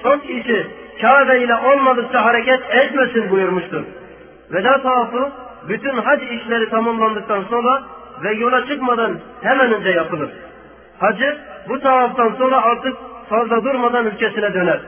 son 0.02 0.18
işi 0.18 0.66
Kabe 1.02 1.38
ile 1.38 1.54
olmadıkça 1.54 2.24
hareket 2.24 2.60
etmesin 2.70 3.30
buyurmuştur. 3.30 3.82
Veda 4.52 4.82
tavafı 4.82 5.28
bütün 5.68 5.98
hac 5.98 6.22
işleri 6.22 6.70
tamamlandıktan 6.70 7.44
sonra 7.50 7.82
ve 8.24 8.32
yola 8.32 8.66
çıkmadan 8.66 9.18
hemen 9.42 9.72
önce 9.72 9.90
yapılır. 9.90 10.30
Hacı 11.00 11.38
bu 11.68 11.80
tavaftan 11.80 12.34
sonra 12.38 12.62
artık 12.62 12.96
fazla 13.28 13.64
durmadan 13.64 14.06
ülkesine 14.06 14.54
döner. 14.54 14.80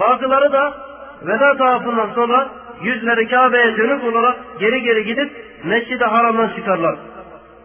Bazıları 0.00 0.52
da 0.52 0.74
veda 1.22 1.56
tavafından 1.56 2.10
sonra 2.14 2.48
yüzleri 2.82 3.28
Kabe'ye 3.28 3.76
dönük 3.76 4.04
olarak 4.04 4.36
geri 4.58 4.82
geri 4.82 5.04
gidip 5.04 5.30
Mescid-i 5.64 6.04
Haram'dan 6.04 6.48
çıkarlar. 6.56 6.96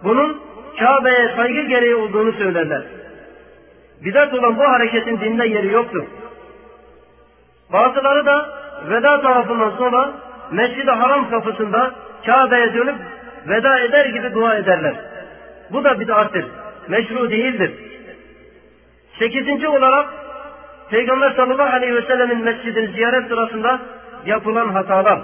Bunun 0.03 0.41
Kabe'ye 0.79 1.33
saygı 1.35 1.61
gereği 1.61 1.95
olduğunu 1.95 2.31
söylerler. 2.31 2.83
Bidat 4.05 4.33
olan 4.33 4.57
bu 4.57 4.63
hareketin 4.63 5.19
dinde 5.19 5.47
yeri 5.47 5.73
yoktur. 5.73 6.03
Bazıları 7.73 8.25
da 8.25 8.49
veda 8.89 9.21
tavafından 9.21 9.71
sonra 9.77 10.11
Mescid-i 10.51 10.91
Haram 10.91 11.29
kapısında 11.29 11.91
Kabe'ye 12.25 12.73
dönüp 12.73 12.95
veda 13.47 13.79
eder 13.79 14.05
gibi 14.05 14.33
dua 14.33 14.55
ederler. 14.55 14.95
Bu 15.71 15.83
da 15.83 15.99
bid'attır. 15.99 16.45
Meşru 16.87 17.31
değildir. 17.31 17.71
Sekizinci 19.19 19.67
olarak 19.67 20.13
Peygamber 20.89 21.31
sallallahu 21.31 21.75
aleyhi 21.75 21.95
ve 21.95 22.01
sellemin 22.01 22.43
mescidini 22.43 22.87
ziyaret 22.87 23.27
sırasında 23.27 23.79
yapılan 24.25 24.69
hatalar. 24.69 25.19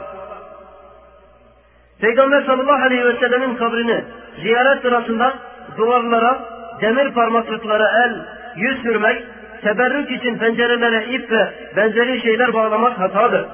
Peygamber 2.01 2.41
sallallahu 2.41 2.83
aleyhi 2.83 3.05
ve 3.05 3.13
sellemin 3.13 3.55
kabrini 3.55 4.03
ziyaret 4.41 4.81
sırasında 4.81 5.33
duvarlara 5.77 6.39
demir 6.81 7.13
parmaklıklara 7.13 8.05
el, 8.05 8.15
yüz 8.55 8.81
sürmek, 8.81 9.23
teberrük 9.61 10.11
için 10.11 10.37
pencerelere 10.37 11.05
ip 11.05 11.31
ve 11.31 11.49
benzeri 11.75 12.21
şeyler 12.21 12.53
bağlamak 12.53 12.99
hatadır. 12.99 13.45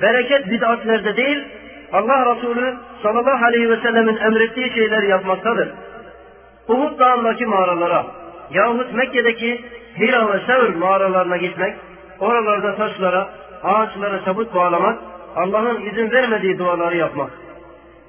Bereket 0.00 0.50
bid'atlerde 0.50 1.16
değil, 1.16 1.44
Allah 1.92 2.34
Resulü 2.36 2.74
sallallahu 3.02 3.44
aleyhi 3.44 3.70
ve 3.70 3.76
sellemin 3.76 4.16
emrettiği 4.16 4.70
şeyleri 4.70 5.08
yapmaktadır. 5.08 5.68
Uhud 6.68 6.98
dağındaki 6.98 7.46
mağaralara 7.46 8.06
yahut 8.50 8.94
Mekke'deki 8.94 9.64
Hira 9.98 10.32
ve 10.32 10.40
Sevr 10.46 10.74
mağaralarına 10.74 11.36
gitmek, 11.36 11.74
oralarda 12.20 12.76
taşlara, 12.76 13.28
ağaçlara 13.62 14.24
çabuk 14.24 14.54
bağlamak, 14.54 14.98
Allah'ın 15.36 15.80
izin 15.80 16.10
vermediği 16.10 16.58
duaları 16.58 16.96
yapmak. 16.96 17.30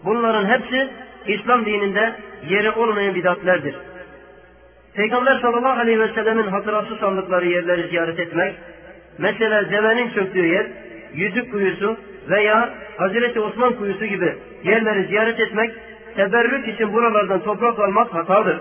Bunların 0.06 0.46
hepsi 0.46 0.90
İslam 1.28 1.66
dininde 1.66 2.14
yeri 2.50 2.72
olmayan 2.72 3.16
bidatlerdir. 3.16 3.76
Peygamber 4.96 5.40
sallallahu 5.40 5.80
aleyhi 5.80 6.00
ve 6.00 6.08
sellemin 6.08 6.48
hatırası 6.48 6.96
sandıkları 6.96 7.46
yerleri 7.46 7.88
ziyaret 7.88 8.20
etmek, 8.20 8.56
mesela 9.18 9.64
zemenin 9.64 10.10
çöktüğü 10.10 10.46
yer, 10.46 10.66
yüzük 11.14 11.52
kuyusu 11.52 11.98
veya 12.30 12.70
Hazreti 12.98 13.40
Osman 13.40 13.74
kuyusu 13.74 14.06
gibi 14.06 14.38
yerleri 14.64 15.08
ziyaret 15.08 15.40
etmek, 15.40 15.72
teberrük 16.16 16.68
için 16.68 16.94
buralardan 16.94 17.40
toprak 17.40 17.80
almak 17.80 18.14
hatadır. 18.14 18.58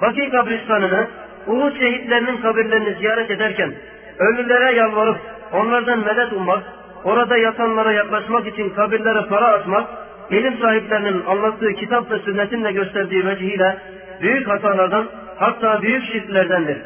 Bakı 0.00 0.30
kabristanını, 0.30 1.06
Uhud 1.46 1.78
şehitlerinin 1.78 2.36
kabirlerini 2.36 2.94
ziyaret 2.94 3.30
ederken, 3.30 3.72
ölülere 4.18 4.74
yalvarıp 4.74 5.16
onlardan 5.52 5.98
medet 5.98 6.32
ummak, 6.32 6.62
orada 7.04 7.36
yatanlara 7.36 7.92
yaklaşmak 7.92 8.46
için 8.46 8.70
kabirlere 8.70 9.26
para 9.28 9.46
atmak, 9.46 9.88
ilim 10.30 10.58
sahiplerinin 10.58 11.26
anlattığı 11.26 11.72
kitap 11.72 12.10
ve 12.10 12.18
sünnetin 12.18 12.64
de 12.64 12.72
gösterdiği 12.72 13.26
vecihiyle 13.26 13.78
büyük 14.22 14.48
hatalardan 14.48 15.06
hatta 15.36 15.82
büyük 15.82 16.04
şirklerdendir. 16.12 16.78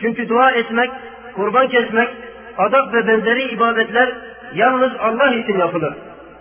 Çünkü 0.00 0.28
dua 0.28 0.50
etmek, 0.50 0.90
kurban 1.34 1.68
kesmek, 1.68 2.08
adak 2.58 2.94
ve 2.94 3.06
benzeri 3.06 3.42
ibadetler 3.42 4.12
yalnız 4.54 4.92
Allah 5.00 5.34
için 5.34 5.58
yapılır. 5.58 5.94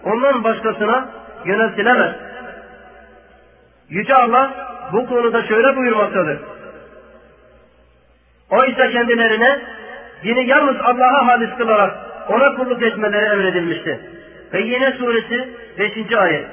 Ondan 0.04 0.44
başkasına 0.44 1.10
yöneltilemez. 1.46 2.16
Yüce 3.94 4.14
Allah 4.14 4.52
bu 4.94 5.08
konuda 5.08 5.44
şöyle 5.44 5.76
buyurmaktadır. 5.76 6.40
Oysa 8.50 8.90
kendilerine 8.92 9.60
dini 10.24 10.50
yalnız 10.50 10.76
Allah'a 10.84 11.28
halis 11.28 11.50
kılarak 11.58 11.94
ona 12.30 12.56
kulluk 12.56 12.84
etmeleri 12.84 13.26
emredilmişti. 13.26 14.00
Ve 14.54 14.62
yine 14.62 14.92
suresi 14.92 15.50
5. 15.80 16.14
ayet. 16.14 16.46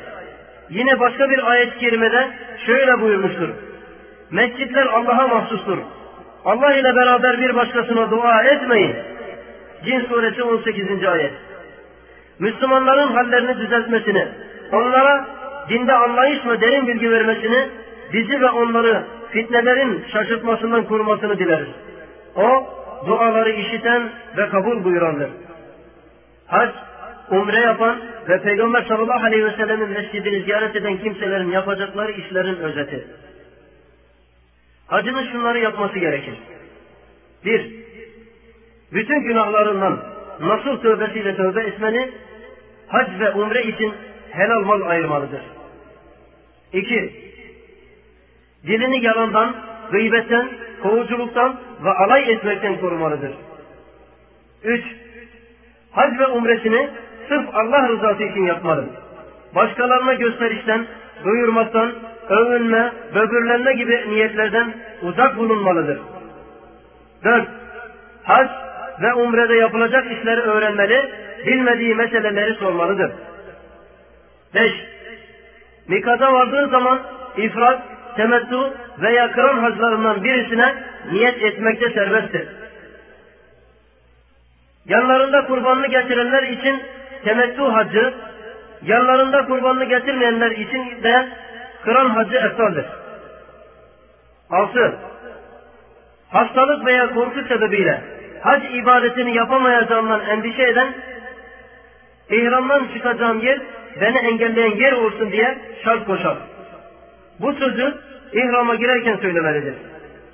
Yine 0.71 1.01
başka 1.01 1.31
bir 1.31 1.51
ayet-i 1.51 1.79
kerimede 1.79 2.29
şöyle 2.67 3.01
buyurmuştur. 3.01 3.49
Mescitler 4.31 4.87
Allah'a 4.87 5.29
mahsustur. 5.29 5.79
Allah 6.45 6.75
ile 6.75 6.97
beraber 6.97 7.41
bir 7.41 7.55
başkasına 7.55 8.11
dua 8.11 8.43
etmeyin. 8.43 8.97
Cin 9.85 10.01
suresi 10.01 10.43
18. 10.43 11.05
ayet. 11.05 11.33
Müslümanların 12.39 13.13
hallerini 13.13 13.59
düzeltmesini, 13.59 14.29
onlara 14.73 15.40
dinde 15.71 15.93
anlayış 15.93 16.47
ve 16.47 16.61
derin 16.61 16.87
bilgi 16.87 17.11
vermesini, 17.11 17.69
bizi 18.13 18.41
ve 18.41 18.51
onları 18.51 19.07
fitnelerin 19.31 20.05
şaşırtmasından 20.13 20.85
korumasını 20.85 21.39
dileriz. 21.39 21.69
O, 22.37 22.67
duaları 23.07 23.51
işiten 23.51 24.11
ve 24.37 24.49
kabul 24.49 24.85
buyurandır. 24.85 25.31
Hac, 26.47 26.71
umre 27.31 27.61
yapan 27.61 28.01
ve 28.29 28.43
Peygamber 28.43 28.83
sallallahu 28.83 29.27
aleyhi 29.27 29.45
ve 29.45 29.57
sellemin 29.57 29.89
mescidini 29.89 30.43
ziyaret 30.43 30.77
eden 30.77 30.97
kimselerin 30.97 31.51
yapacakları 31.51 32.13
işlerin 32.13 32.57
özeti. 32.57 33.07
Hacının 34.87 35.33
şunları 35.33 35.59
yapması 35.59 35.99
gerekir. 35.99 36.35
Bir, 37.45 37.75
bütün 38.93 39.21
günahlarından 39.21 40.01
nasıl 40.41 40.81
tövbesiyle 40.81 41.37
tövbe 41.37 41.63
etmeni, 41.63 42.11
hac 42.89 43.21
ve 43.21 43.31
umre 43.31 43.63
için 43.63 43.95
helal 44.31 44.61
mal 44.61 44.81
ayırmalıdır. 44.81 45.41
İki, 46.73 47.13
dilini 48.67 49.05
yalandan, 49.05 49.55
gıybetten, 49.91 50.49
kovuculuktan 50.83 51.57
ve 51.85 51.91
alay 51.91 52.33
etmekten 52.33 52.81
korumalıdır. 52.81 53.33
Üç, 54.65 54.85
hac 55.91 56.19
ve 56.19 56.27
umresini 56.27 56.91
sırf 57.29 57.55
Allah 57.55 57.89
rızası 57.89 58.23
için 58.23 58.45
yapmalı. 58.45 58.85
Başkalarına 59.55 60.15
gösterişten, 60.15 60.87
duyurmaktan, 61.25 61.93
övünme, 62.29 62.93
böbürlenme 63.15 63.73
gibi 63.73 64.05
niyetlerden 64.09 64.75
uzak 65.03 65.37
bulunmalıdır. 65.37 65.99
Dört, 67.25 67.49
hac 68.23 68.49
ve 69.03 69.15
umrede 69.15 69.55
yapılacak 69.55 70.13
işleri 70.13 70.41
öğrenmeli, 70.41 71.11
bilmediği 71.47 71.95
meseleleri 71.95 72.55
sormalıdır. 72.55 73.13
Beş, 74.55 74.73
mikada 75.91 76.33
vardığı 76.33 76.69
zaman 76.69 77.01
ifrat, 77.37 77.81
temettü 78.17 78.73
veya 78.99 79.33
kıran 79.33 79.59
haclarından 79.59 80.25
birisine 80.25 80.75
niyet 81.13 81.43
etmekte 81.43 81.91
serbesttir. 81.91 82.49
Yanlarında 84.87 85.47
kurbanını 85.47 85.87
getirenler 85.87 86.43
için 86.43 86.83
temettü 87.25 87.63
hacı, 87.63 88.15
yanlarında 88.83 89.47
kurbanını 89.47 89.85
getirmeyenler 89.85 90.51
için 90.51 91.03
de 91.03 91.29
kıran 91.85 92.09
hacı 92.09 92.37
eftaldir. 92.37 92.87
Altı, 94.51 94.95
hastalık 96.31 96.87
veya 96.87 97.15
korku 97.15 97.43
sebebiyle 97.49 98.03
hac 98.43 98.63
ibadetini 98.75 99.37
yapamayacağımdan 99.37 100.21
endişe 100.21 100.63
eden, 100.63 100.95
ihramdan 102.31 102.89
çıkacağım 102.95 103.41
yer 103.41 103.61
beni 104.01 104.19
engelleyen 104.19 104.77
yer 104.77 104.93
olsun 104.93 105.33
diye 105.33 105.59
şart 105.85 106.07
koşar. 106.07 106.37
Bu 107.41 107.53
sözü 107.53 107.95
ihrama 108.33 108.75
girerken 108.75 109.17
söylemelidir. 109.17 109.75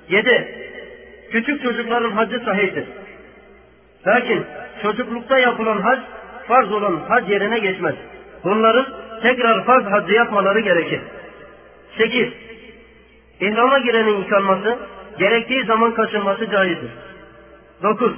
Yedi, 0.09 0.47
küçük 1.31 1.63
çocukların 1.63 2.11
hacı 2.11 2.39
sahihtir. 2.39 2.85
Lakin 4.07 4.45
çocuklukta 4.81 5.39
yapılan 5.39 5.81
hac, 5.81 5.99
farz 6.47 6.71
olan 6.71 6.95
hac 7.09 7.29
yerine 7.29 7.59
geçmez. 7.59 7.95
Bunların 8.43 8.85
tekrar 9.21 9.65
farz 9.65 9.85
hacı 9.85 10.13
yapmaları 10.13 10.59
gerekir. 10.59 11.01
Sekiz, 11.97 12.27
İhrama 13.39 13.79
girenin 13.79 14.17
yıkanması, 14.17 14.77
gerektiği 15.19 15.65
zaman 15.65 15.93
kaçınması 15.93 16.49
caizdir. 16.49 16.91
Dokuz, 17.83 18.13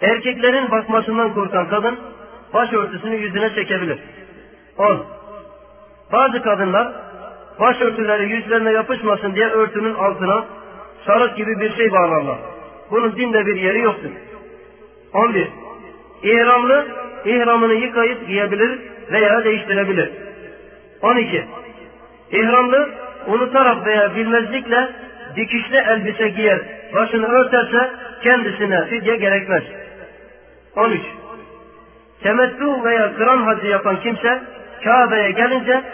erkeklerin 0.00 0.70
bakmasından 0.70 1.34
korkan 1.34 1.68
kadın, 1.68 1.98
başörtüsünü 2.54 3.16
yüzüne 3.16 3.54
çekebilir. 3.54 3.98
On, 4.78 5.06
bazı 6.12 6.42
kadınlar, 6.42 6.92
başörtüleri 7.60 8.30
yüzlerine 8.30 8.72
yapışmasın 8.72 9.34
diye 9.34 9.46
örtünün 9.46 9.94
altına 9.94 10.44
sarık 11.06 11.36
gibi 11.36 11.60
bir 11.60 11.76
şey 11.76 11.92
bağlarlar. 11.92 12.38
Bunun 12.90 13.16
dinde 13.16 13.46
bir 13.46 13.56
yeri 13.56 13.80
yoktur. 13.80 14.10
11. 15.12 15.48
İhramlı 16.22 16.86
ihramını 17.24 17.74
yıkayıp 17.74 18.26
giyebilir 18.26 18.78
veya 19.12 19.44
değiştirebilir. 19.44 20.10
12. 21.02 21.44
İhramlı 22.30 22.88
unutarak 23.26 23.86
veya 23.86 24.14
bilmezlikle 24.14 24.88
dikişli 25.36 25.76
elbise 25.76 26.28
giyer, 26.28 26.60
başını 26.94 27.26
örterse 27.26 27.90
kendisine 28.22 28.86
fidye 28.86 29.16
gerekmez. 29.16 29.62
13. 30.76 31.00
Temettü 32.22 32.84
veya 32.84 33.14
kıran 33.16 33.42
hacı 33.42 33.66
yapan 33.66 34.00
kimse 34.00 34.42
Kabe'ye 34.84 35.30
gelince 35.30 35.84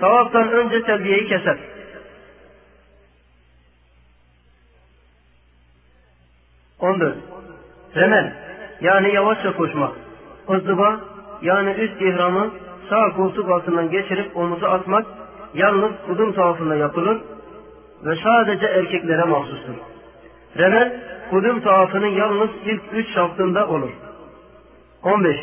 tavaftan 0.00 0.52
önce 0.52 0.82
telbiyeyi 0.82 1.28
keser. 1.28 1.56
On 6.80 7.00
dört. 7.00 7.16
Remel 7.96 8.32
yani 8.80 9.14
yavaşça 9.14 9.56
koşmak. 9.56 9.92
Hızlıba 10.46 11.00
yani 11.42 11.70
üst 11.70 12.02
ihramı 12.02 12.50
sağ 12.90 13.12
koltuk 13.16 13.50
altından 13.50 13.90
geçirip 13.90 14.36
omuzu 14.36 14.66
atmak 14.66 15.06
yalnız 15.54 15.92
kudum 16.06 16.32
tavafında 16.32 16.76
yapılır 16.76 17.18
ve 18.04 18.16
sadece 18.24 18.66
erkeklere 18.66 19.24
mahsustur. 19.24 19.74
Remel 20.58 21.00
kudum 21.30 21.60
tavafının 21.60 22.06
yalnız 22.06 22.50
ilk 22.64 22.82
üç 22.92 23.14
şaftında 23.14 23.68
olur. 23.68 23.90
15. 25.02 25.36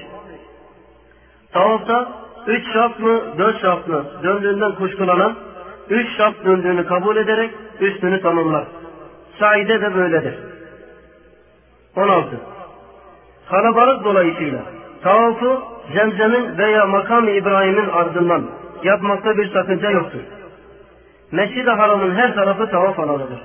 Tavafta 1.54 2.12
üç 2.48 2.74
şaft 2.74 3.00
mı 3.00 3.22
dört 3.38 3.62
şaft 3.62 3.88
mı 3.88 4.06
döndüğünden 4.24 4.76
kuşkulanan 4.76 5.36
üç 5.90 6.18
şaft 6.18 6.46
döndüğünü 6.46 6.86
kabul 6.86 7.16
ederek 7.16 7.52
üstünü 7.80 8.22
tamamlar. 8.22 8.64
Saide 9.40 9.82
de 9.82 9.96
böyledir. 9.96 10.36
16. 11.96 12.40
Kalabalık 13.50 14.04
dolayısıyla 14.04 14.60
tavafı 15.04 15.60
Zemzem'in 15.94 16.58
veya 16.58 16.86
makam 16.86 17.28
İbrahim'in 17.28 17.90
ardından 17.90 18.50
yapmakta 18.84 19.38
bir 19.38 19.54
sakınca 19.54 19.90
yoktur. 19.90 20.20
Mescid-i 21.32 21.70
Haram'ın 21.70 22.16
her 22.16 22.36
tarafı 22.36 22.70
tavaf 22.70 23.00
alanıdır. 23.00 23.40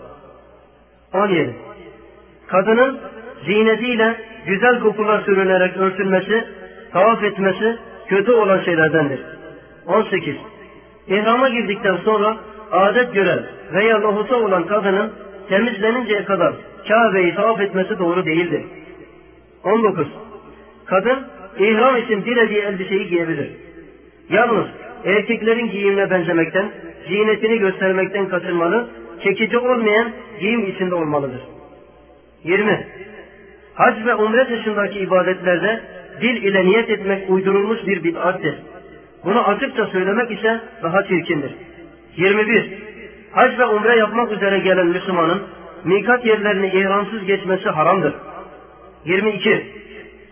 17. 1.14 1.56
Kadının 2.48 3.00
ziynetiyle 3.44 4.16
güzel 4.46 4.80
kokular 4.80 5.20
sürünerek 5.20 5.76
örtülmesi, 5.76 6.44
tavaf 6.92 7.22
etmesi 7.22 7.78
kötü 8.08 8.32
olan 8.32 8.60
şeylerdendir. 8.64 9.20
18. 9.86 10.36
İhrama 11.08 11.48
girdikten 11.48 11.96
sonra 11.96 12.36
adet 12.72 13.14
gören 13.14 13.42
veya 13.72 14.02
lohusa 14.02 14.36
olan 14.36 14.66
kadının 14.66 15.12
temizleninceye 15.48 16.24
kadar 16.24 16.54
Kabe'yi 16.88 17.34
tavaf 17.34 17.60
etmesi 17.60 17.98
doğru 17.98 18.26
değildir. 18.26 18.62
19. 19.64 20.06
Kadın 20.86 21.18
ihram 21.58 21.96
için 21.96 22.24
dilediği 22.24 22.60
elbiseyi 22.60 23.08
giyebilir. 23.08 23.50
Yalnız 24.30 24.66
erkeklerin 25.04 25.70
giyimine 25.70 26.10
benzemekten, 26.10 26.70
ziynetini 27.08 27.58
göstermekten 27.58 28.28
kaçınmalı, 28.28 28.88
çekici 29.22 29.58
olmayan 29.58 30.12
giyim 30.40 30.66
içinde 30.66 30.94
olmalıdır. 30.94 31.40
20. 32.44 32.86
Hac 33.74 34.06
ve 34.06 34.14
umre 34.14 34.48
dışındaki 34.50 34.98
ibadetlerde 34.98 35.80
dil 36.20 36.42
ile 36.42 36.64
niyet 36.64 36.90
etmek 36.90 37.30
uydurulmuş 37.30 37.86
bir 37.86 38.04
bid'attir. 38.04 38.54
Bunu 39.24 39.48
açıkça 39.48 39.86
söylemek 39.86 40.30
ise 40.30 40.60
daha 40.82 41.02
çirkindir. 41.02 41.54
21. 42.16 42.72
Hac 43.32 43.58
ve 43.58 43.66
umre 43.66 43.96
yapmak 43.96 44.32
üzere 44.32 44.58
gelen 44.58 44.86
Müslümanın 44.86 45.42
mikat 45.84 46.26
yerlerini 46.26 46.66
ihramsız 46.66 47.24
geçmesi 47.24 47.68
haramdır. 47.68 48.14
22. 49.04 49.66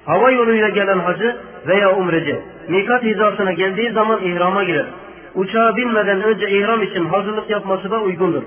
Hava 0.06 0.30
yoluyla 0.30 0.68
gelen 0.68 0.98
hacı 0.98 1.36
veya 1.66 1.96
umreci 1.96 2.36
mikat 2.68 3.02
hizasına 3.02 3.52
geldiği 3.52 3.90
zaman 3.90 4.22
ihrama 4.22 4.64
girer. 4.64 4.86
Uçağa 5.34 5.76
binmeden 5.76 6.22
önce 6.22 6.50
ihram 6.50 6.82
için 6.82 7.04
hazırlık 7.04 7.50
yapması 7.50 7.90
da 7.90 8.00
uygundur. 8.00 8.42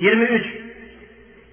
23. 0.00 0.44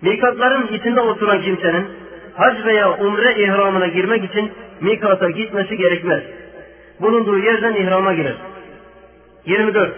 Mikatların 0.01 0.67
içinde 0.67 1.01
oturan 1.01 1.41
kimsenin 1.41 1.87
hac 2.35 2.65
veya 2.65 2.97
umre 2.97 3.43
ihramına 3.43 3.87
girmek 3.87 4.23
için 4.23 4.51
mikata 4.81 5.29
gitmesi 5.29 5.77
gerekmez. 5.77 6.23
Bulunduğu 7.01 7.37
yerden 7.39 7.73
ihrama 7.73 8.13
girer. 8.13 8.35
24. 9.45 9.91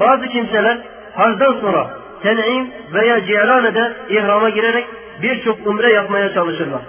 Bazı 0.00 0.26
kimseler 0.26 0.78
hacdan 1.14 1.60
sonra 1.60 1.90
Ten'im 2.22 2.70
veya 2.94 3.26
Ceylane'de 3.26 3.92
ihrama 4.10 4.50
girerek 4.50 4.86
birçok 5.22 5.66
umre 5.66 5.92
yapmaya 5.92 6.34
çalışırlar. 6.34 6.82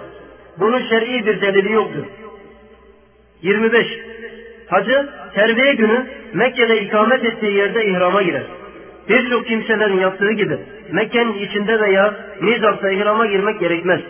Bunun 0.58 0.88
şer'i 0.88 1.26
bir 1.26 1.40
delili 1.40 1.72
yoktur. 1.72 2.04
25. 3.42 3.86
Hacı 4.66 5.08
terbiye 5.34 5.74
günü 5.74 6.06
Mekke'de 6.32 6.80
ikamet 6.80 7.24
ettiği 7.24 7.56
yerde 7.56 7.86
ihrama 7.86 8.22
girer. 8.22 8.42
Birçok 9.08 9.46
kimselerin 9.46 10.00
yaptığı 10.00 10.32
gibi 10.32 10.58
Mekke'nin 10.92 11.38
içinde 11.38 11.80
veya 11.80 12.14
Mizaf'ta 12.40 12.90
ihrama 12.90 13.26
girmek 13.26 13.60
gerekmez. 13.60 14.00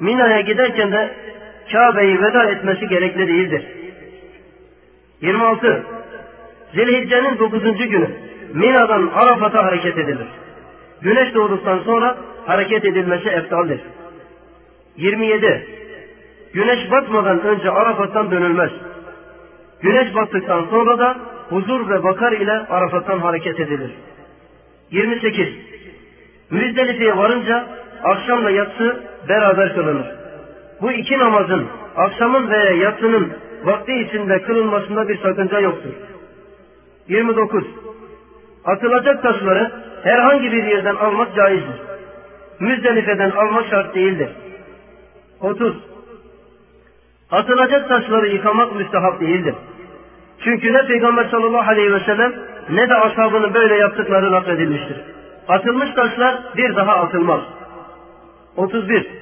Mina'ya 0.00 0.40
giderken 0.40 0.92
de 0.92 1.10
Kabe'yi 1.72 2.22
veda 2.22 2.50
etmesi 2.50 2.88
gerekli 2.88 3.28
değildir. 3.28 3.64
26. 5.20 5.82
Zilhicce'nin 6.74 7.38
9. 7.38 7.62
günü 7.78 8.10
Mina'dan 8.54 9.10
Arafat'a 9.14 9.64
hareket 9.64 9.98
edilir. 9.98 10.26
Güneş 11.00 11.34
doğduktan 11.34 11.78
sonra 11.78 12.16
hareket 12.46 12.84
edilmesi 12.84 13.28
eftaldir. 13.28 13.80
27. 14.96 15.66
Güneş 16.52 16.90
batmadan 16.90 17.40
önce 17.40 17.70
Arafat'tan 17.70 18.30
dönülmez. 18.30 18.70
Güneş 19.80 20.14
battıktan 20.14 20.66
sonra 20.70 20.98
da 20.98 21.16
huzur 21.48 21.88
ve 21.88 22.04
bakar 22.04 22.32
ile 22.32 22.52
Arafat'tan 22.52 23.18
hareket 23.18 23.60
edilir. 23.60 23.90
28. 24.90 25.48
Müzdelife'ye 26.50 27.16
varınca 27.16 27.66
akşamla 28.04 28.50
yatsı 28.50 29.02
beraber 29.28 29.74
kılınır. 29.74 30.21
Bu 30.82 30.92
iki 30.92 31.18
namazın 31.18 31.68
akşamın 31.96 32.50
veya 32.50 32.72
yatsının 32.72 33.32
vakti 33.64 33.92
içinde 33.92 34.42
kılınmasında 34.42 35.08
bir 35.08 35.18
sakınca 35.18 35.60
yoktur. 35.60 35.90
29. 37.08 37.64
Atılacak 38.64 39.22
taşları 39.22 39.72
herhangi 40.02 40.52
bir 40.52 40.64
yerden 40.64 40.94
almak 40.94 41.34
caizdir. 41.34 41.76
Müzdelife'den 42.60 43.30
almak 43.30 43.66
şart 43.70 43.94
değildir. 43.94 44.28
30. 45.40 45.76
Atılacak 47.30 47.88
taşları 47.88 48.28
yıkamak 48.28 48.76
müstehap 48.76 49.20
değildir. 49.20 49.54
Çünkü 50.44 50.72
ne 50.72 50.86
Peygamber 50.86 51.24
sallallahu 51.24 51.70
aleyhi 51.70 51.92
ve 51.92 52.00
sellem 52.00 52.32
ne 52.70 52.88
de 52.88 52.94
ashabının 52.94 53.54
böyle 53.54 53.74
yaptıkları 53.74 54.32
nakledilmiştir. 54.32 54.96
Atılmış 55.48 55.94
taşlar 55.94 56.38
bir 56.56 56.76
daha 56.76 56.92
atılmaz. 56.92 57.40
31. 58.56 59.21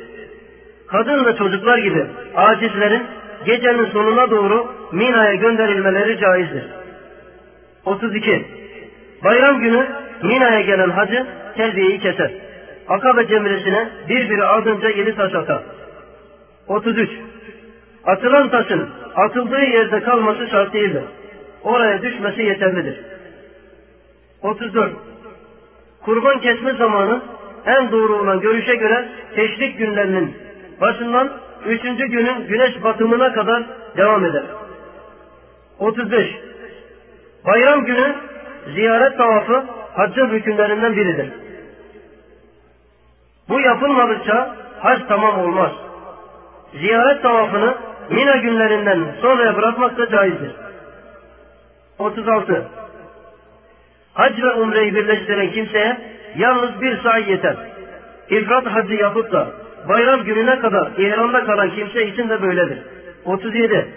Kadın 0.90 1.24
ve 1.24 1.36
çocuklar 1.36 1.78
gibi 1.78 2.06
acizlerin 2.36 3.06
gecenin 3.46 3.86
sonuna 3.86 4.30
doğru 4.30 4.66
Mina'ya 4.92 5.34
gönderilmeleri 5.34 6.18
caizdir. 6.18 6.64
32. 7.84 8.46
Bayram 9.24 9.60
günü 9.60 9.86
Mina'ya 10.22 10.60
gelen 10.60 10.90
hacı 10.90 11.26
terbiyeyi 11.56 12.00
keser. 12.00 12.30
Akabe 12.88 13.26
cemresine 13.26 13.88
birbiri 14.08 14.44
ardınca 14.44 14.88
yedi 14.88 15.16
taş 15.16 15.34
atar. 15.34 15.62
33. 16.68 17.10
Atılan 18.04 18.50
taşın 18.50 18.88
atıldığı 19.16 19.60
yerde 19.60 20.00
kalması 20.00 20.48
şart 20.50 20.72
değildir. 20.72 21.02
Oraya 21.62 22.02
düşmesi 22.02 22.42
yeterlidir. 22.42 22.96
34. 24.42 24.92
Kurban 26.02 26.40
kesme 26.40 26.72
zamanı 26.72 27.20
en 27.66 27.92
doğru 27.92 28.16
olan 28.16 28.40
görüşe 28.40 28.74
göre 28.74 29.08
teşrik 29.34 29.78
günlerinin 29.78 30.39
başından 30.80 31.30
üçüncü 31.66 32.06
günün 32.06 32.46
güneş 32.46 32.84
batımına 32.84 33.32
kadar 33.32 33.62
devam 33.96 34.24
eder. 34.24 34.42
35. 35.78 36.26
Bayram 37.46 37.84
günü 37.84 38.14
ziyaret 38.74 39.18
tavafı 39.18 39.64
haccın 39.94 40.28
hükümlerinden 40.28 40.96
biridir. 40.96 41.30
Bu 43.48 43.60
yapılmadıkça 43.60 44.56
hac 44.78 45.00
tamam 45.08 45.40
olmaz. 45.40 45.72
Ziyaret 46.72 47.22
tavafını 47.22 47.74
Mina 48.10 48.36
günlerinden 48.36 49.14
sonraya 49.20 49.56
bırakmak 49.56 49.98
da 49.98 50.10
caizdir. 50.10 50.50
36. 51.98 52.64
Hac 54.14 54.42
ve 54.42 54.50
umreyi 54.50 54.94
birleştiren 54.94 55.50
kimseye 55.50 55.96
yalnız 56.36 56.80
bir 56.80 57.02
say 57.02 57.30
yeter. 57.30 57.56
İfrat 58.30 58.66
hacı 58.66 58.94
yapıp 58.94 59.32
da 59.32 59.48
bayram 59.88 60.24
gününe 60.24 60.60
kadar 60.60 60.88
ihramda 60.98 61.44
kalan 61.44 61.70
kimse 61.70 62.06
için 62.06 62.28
de 62.28 62.42
böyledir. 62.42 62.78
37. 63.24 63.88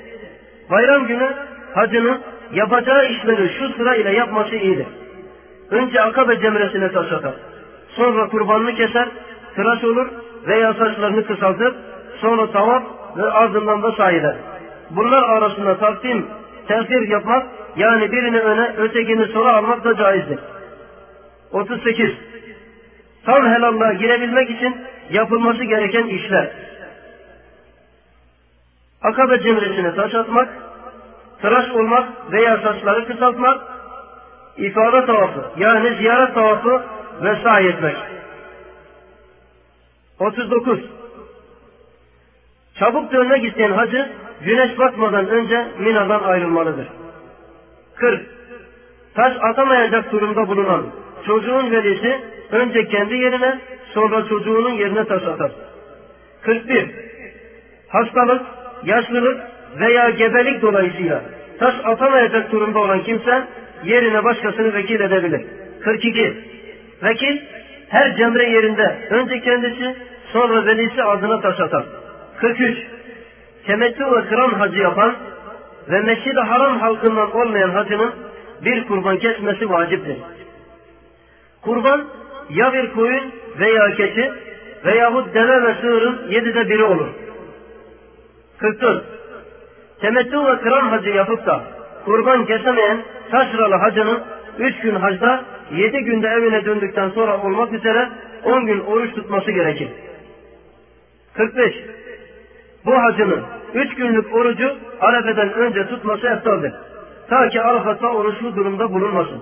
Bayram 0.71 1.07
günü 1.07 1.29
hacının 1.75 2.21
yapacağı 2.53 3.07
işleri 3.07 3.51
şu 3.59 3.69
sıra 3.69 3.95
ile 3.95 4.11
yapması 4.11 4.55
iyidir. 4.55 4.87
Önce 5.71 6.01
akabe 6.01 6.39
cemresine 6.39 6.91
taş 6.91 7.11
atar. 7.11 7.33
Sonra 7.95 8.29
kurbanını 8.29 8.75
keser, 8.75 9.07
tıraş 9.55 9.83
olur 9.83 10.07
veya 10.47 10.73
saçlarını 10.73 11.25
kısaltır. 11.25 11.75
Sonra 12.21 12.51
tavaf 12.51 12.83
ve 13.17 13.23
ardından 13.23 13.83
da 13.83 13.91
sahiler. 13.91 14.35
Bunlar 14.89 15.23
arasında 15.23 15.77
takdim, 15.77 16.25
tefsir 16.67 17.09
yapmak 17.09 17.45
yani 17.75 18.11
birini 18.11 18.39
öne 18.39 18.73
ötekini 18.77 19.27
sola 19.27 19.55
almak 19.55 19.83
da 19.83 19.95
caizdir. 19.95 20.39
38. 21.51 22.11
Tam 23.25 23.47
helallığa 23.47 23.93
girebilmek 23.93 24.49
için 24.49 24.75
yapılması 25.09 25.63
gereken 25.63 26.07
işler. 26.07 26.51
Akabe 29.01 29.39
cemresine 29.39 29.95
taş 29.95 30.15
atmak, 30.15 30.49
tıraş 31.41 31.69
olmak 31.69 32.31
veya 32.31 32.57
saçları 32.57 33.07
kısaltmak, 33.07 33.61
ifade 34.57 35.05
tavafı 35.05 35.45
yani 35.57 35.97
ziyaret 35.97 36.33
tavafı 36.33 36.83
ve 37.21 37.35
sahi 37.43 37.67
etmek. 37.67 37.95
39. 40.19 40.79
Çabuk 42.79 43.11
dönmek 43.11 43.43
isteyen 43.43 43.71
hacı 43.71 44.09
güneş 44.41 44.79
batmadan 44.79 45.27
önce 45.27 45.67
Mina'dan 45.79 46.23
ayrılmalıdır. 46.23 46.87
40. 47.95 48.21
Taş 49.15 49.33
atamayacak 49.41 50.11
durumda 50.11 50.47
bulunan 50.47 50.85
çocuğun 51.25 51.71
velisi 51.71 52.19
önce 52.51 52.87
kendi 52.87 53.15
yerine 53.15 53.59
sonra 53.93 54.27
çocuğunun 54.27 54.71
yerine 54.71 55.05
taş 55.05 55.23
atar. 55.23 55.51
41. 56.41 56.89
Hastalık, 57.87 58.41
yaşlılık 58.83 59.41
veya 59.79 60.09
gebelik 60.09 60.61
dolayısıyla 60.61 61.21
taş 61.59 61.75
atamayacak 61.83 62.51
durumda 62.51 62.79
olan 62.79 63.03
kimse 63.03 63.43
yerine 63.83 64.23
başkasını 64.23 64.73
vekil 64.73 64.99
edebilir. 64.99 65.41
42. 65.83 66.37
Vekil 67.03 67.41
her 67.89 68.15
cemre 68.15 68.49
yerinde 68.49 69.07
önce 69.09 69.39
kendisi 69.39 69.95
sonra 70.33 70.65
velisi 70.65 71.03
adına 71.03 71.41
taş 71.41 71.59
atar. 71.59 71.83
43. 72.37 72.77
Temettü 73.65 74.05
ve 74.05 74.25
kıran 74.29 74.49
hacı 74.49 74.79
yapan 74.79 75.15
ve 75.89 75.99
Mescid-i 75.99 76.39
Haram 76.39 76.79
halkından 76.79 77.35
olmayan 77.35 77.69
hacının 77.69 78.13
bir 78.65 78.87
kurban 78.87 79.17
kesmesi 79.17 79.69
vaciptir. 79.69 80.17
Kurban 81.61 82.03
ya 82.49 82.73
bir 82.73 82.93
koyun 82.93 83.23
veya 83.59 83.95
keçi 83.95 84.31
veyahut 84.85 85.33
deve 85.33 85.63
ve 85.63 85.73
sığırın 85.81 86.19
yedide 86.29 86.69
biri 86.69 86.83
olur. 86.83 87.07
44. 88.57 89.03
Temettü 90.01 90.37
ve 90.37 90.57
kıran 90.57 90.87
hacı 90.87 91.09
yapıp 91.09 91.45
da 91.45 91.63
kurban 92.05 92.45
kesemeyen 92.45 92.97
taşralı 93.31 93.75
hacının 93.75 94.23
üç 94.59 94.79
gün 94.79 94.95
hacda 94.95 95.43
yedi 95.71 95.99
günde 95.99 96.27
evine 96.27 96.65
döndükten 96.65 97.09
sonra 97.09 97.43
olmak 97.43 97.73
üzere 97.73 98.09
on 98.43 98.65
gün 98.65 98.79
oruç 98.79 99.15
tutması 99.15 99.51
gerekir. 99.51 99.89
45. 101.33 101.73
Bu 102.85 103.03
hacının 103.03 103.43
üç 103.73 103.95
günlük 103.95 104.35
orucu 104.35 104.75
Arefe'den 104.99 105.53
önce 105.53 105.87
tutması 105.87 106.27
eftaldir. 106.27 106.73
Ta 107.29 107.49
ki 107.49 107.61
Arafat'ta 107.61 108.07
oruçlu 108.07 108.55
durumda 108.55 108.93
bulunmasın. 108.93 109.41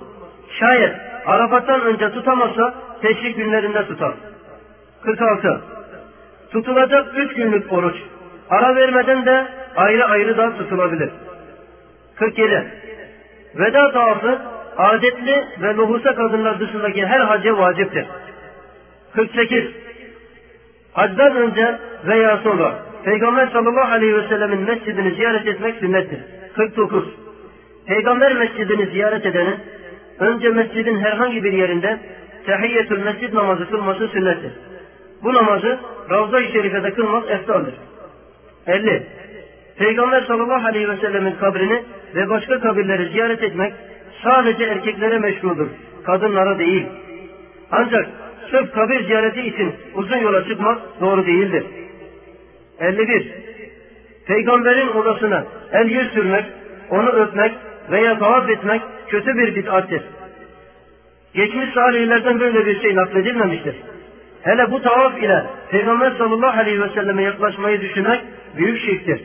Şayet 0.60 0.96
Arafat'tan 1.26 1.82
önce 1.82 2.12
tutamazsa 2.12 2.74
teşrik 3.02 3.38
günlerinde 3.38 3.88
tutar. 3.88 4.14
46. 5.04 5.62
Tutulacak 6.52 7.08
üç 7.18 7.34
günlük 7.34 7.74
oruç. 7.74 7.96
Ara 8.50 8.76
vermeden 8.76 9.26
de 9.26 9.46
ayrı 9.76 10.06
ayrı 10.06 10.38
da 10.38 10.58
tutulabilir. 10.58 11.10
47. 12.16 12.72
Veda 13.56 13.92
tavafı 13.92 14.42
adetli 14.78 15.46
ve 15.62 15.76
lohusa 15.76 16.16
kadınlar 16.16 16.60
dışındaki 16.60 17.06
her 17.06 17.20
hacca 17.20 17.58
vaciptir. 17.58 18.06
48. 19.16 19.64
Hacdan 20.94 21.36
önce 21.36 21.80
veya 22.06 22.38
sonra 22.38 22.76
Peygamber 23.06 23.48
sallallahu 23.48 23.92
aleyhi 23.92 24.16
ve 24.16 24.28
sellemin 24.28 24.60
mescidini 24.60 25.16
ziyaret 25.16 25.48
etmek 25.48 25.76
sünnettir. 25.76 26.20
49. 26.56 27.06
Peygamber 27.88 28.34
mescidini 28.34 28.86
ziyaret 28.86 29.26
edenin 29.26 29.56
önce 30.22 30.50
mescidin 30.50 31.00
herhangi 31.00 31.44
bir 31.44 31.54
yerinde 31.54 32.00
tehiyyetül 32.46 33.04
mescid 33.04 33.34
namazı 33.34 33.70
kılması 33.70 34.08
sünnettir. 34.08 34.52
Bu 35.24 35.34
namazı 35.34 35.80
Ravza-i 36.10 36.52
Şerife'de 36.52 36.94
kılmak 36.94 37.32
eftaldir. 37.32 37.74
50. 38.68 39.04
Peygamber 39.78 40.22
sallallahu 40.22 40.68
aleyhi 40.68 40.90
ve 40.90 40.98
sellemin 40.98 41.36
kabrini 41.36 41.84
ve 42.16 42.30
başka 42.30 42.60
kabirleri 42.60 43.12
ziyaret 43.12 43.44
etmek 43.44 43.74
sadece 44.24 44.64
erkeklere 44.64 45.20
meşrudur, 45.20 45.68
kadınlara 46.06 46.60
değil. 46.60 46.86
Ancak 47.72 48.10
sırf 48.52 48.74
kabir 48.74 49.04
ziyareti 49.06 49.42
için 49.42 49.74
uzun 49.96 50.18
yola 50.18 50.48
çıkmak 50.48 50.82
doğru 51.02 51.26
değildir. 51.26 51.64
51. 52.80 53.32
Peygamberin 54.28 54.88
odasına 54.88 55.46
el 55.72 55.90
yüz 55.90 56.14
sürmek, 56.14 56.46
onu 56.90 57.10
öpmek 57.10 57.52
veya 57.92 58.20
tavaf 58.20 58.50
etmek 58.50 58.82
kötü 59.08 59.38
bir 59.38 59.56
bid'attir. 59.56 60.02
Geçmiş 61.34 61.74
salihlerden 61.74 62.40
böyle 62.40 62.66
bir 62.66 62.82
şey 62.82 62.96
nakledilmemiştir. 62.96 63.76
Hele 64.42 64.72
bu 64.72 64.82
tavaf 64.82 65.18
ile 65.24 65.46
Peygamber 65.72 66.12
sallallahu 66.12 66.60
aleyhi 66.60 66.82
ve 66.82 66.90
selleme 66.90 67.24
yaklaşmayı 67.24 67.82
düşünmek 67.82 68.22
büyük 68.58 68.82
şirktir. 68.86 69.22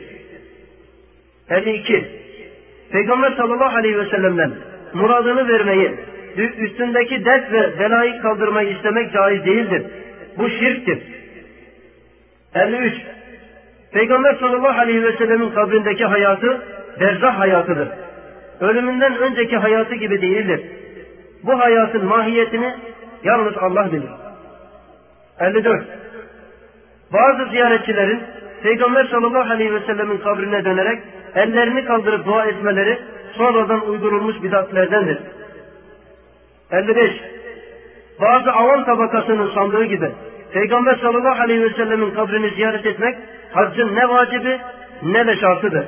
52. 1.49 2.05
Peygamber 2.91 3.31
sallallahu 3.31 3.77
aleyhi 3.77 3.97
ve 3.97 4.05
sellem'den 4.05 4.51
muradını 4.93 5.47
vermeyi, 5.47 5.91
üstündeki 6.37 7.25
dert 7.25 7.51
ve 7.51 7.79
belayı 7.79 8.21
kaldırmayı 8.21 8.69
istemek 8.69 9.13
caiz 9.13 9.45
değildir. 9.45 9.83
Bu 10.37 10.49
şirktir. 10.49 10.99
53. 12.55 12.93
Peygamber 13.91 14.35
sallallahu 14.35 14.79
aleyhi 14.79 15.03
ve 15.03 15.17
sellemin 15.17 15.49
kabrindeki 15.49 16.05
hayatı 16.05 16.61
berzah 16.99 17.39
hayatıdır. 17.39 17.87
Ölümünden 18.61 19.17
önceki 19.17 19.57
hayatı 19.57 19.95
gibi 19.95 20.21
değildir. 20.21 20.61
Bu 21.43 21.59
hayatın 21.59 22.05
mahiyetini 22.05 22.75
yalnız 23.23 23.57
Allah 23.57 23.91
bilir. 23.91 24.09
54. 25.39 25.83
Bazı 27.13 27.51
ziyaretçilerin 27.51 28.23
Peygamber 28.63 29.05
sallallahu 29.05 29.51
aleyhi 29.51 29.73
ve 29.73 29.79
sellemin 29.79 30.17
kabrine 30.17 30.65
dönerek 30.65 30.99
ellerini 31.35 31.85
kaldırıp 31.85 32.25
dua 32.25 32.45
etmeleri 32.45 32.99
sonradan 33.37 33.89
uydurulmuş 33.89 34.43
bidatlerdendir. 34.43 35.19
55. 36.71 37.11
Bazı 38.21 38.51
avam 38.51 38.85
tabakasının 38.85 39.53
sandığı 39.53 39.83
gibi 39.83 40.11
Peygamber 40.53 40.95
sallallahu 40.95 41.41
aleyhi 41.41 41.63
ve 41.63 41.69
sellemin 41.69 42.11
kabrini 42.11 42.55
ziyaret 42.55 42.85
etmek 42.85 43.17
haccın 43.53 43.95
ne 43.95 44.09
vacibi 44.09 44.59
ne 45.03 45.27
de 45.27 45.35
şartıdır. 45.35 45.85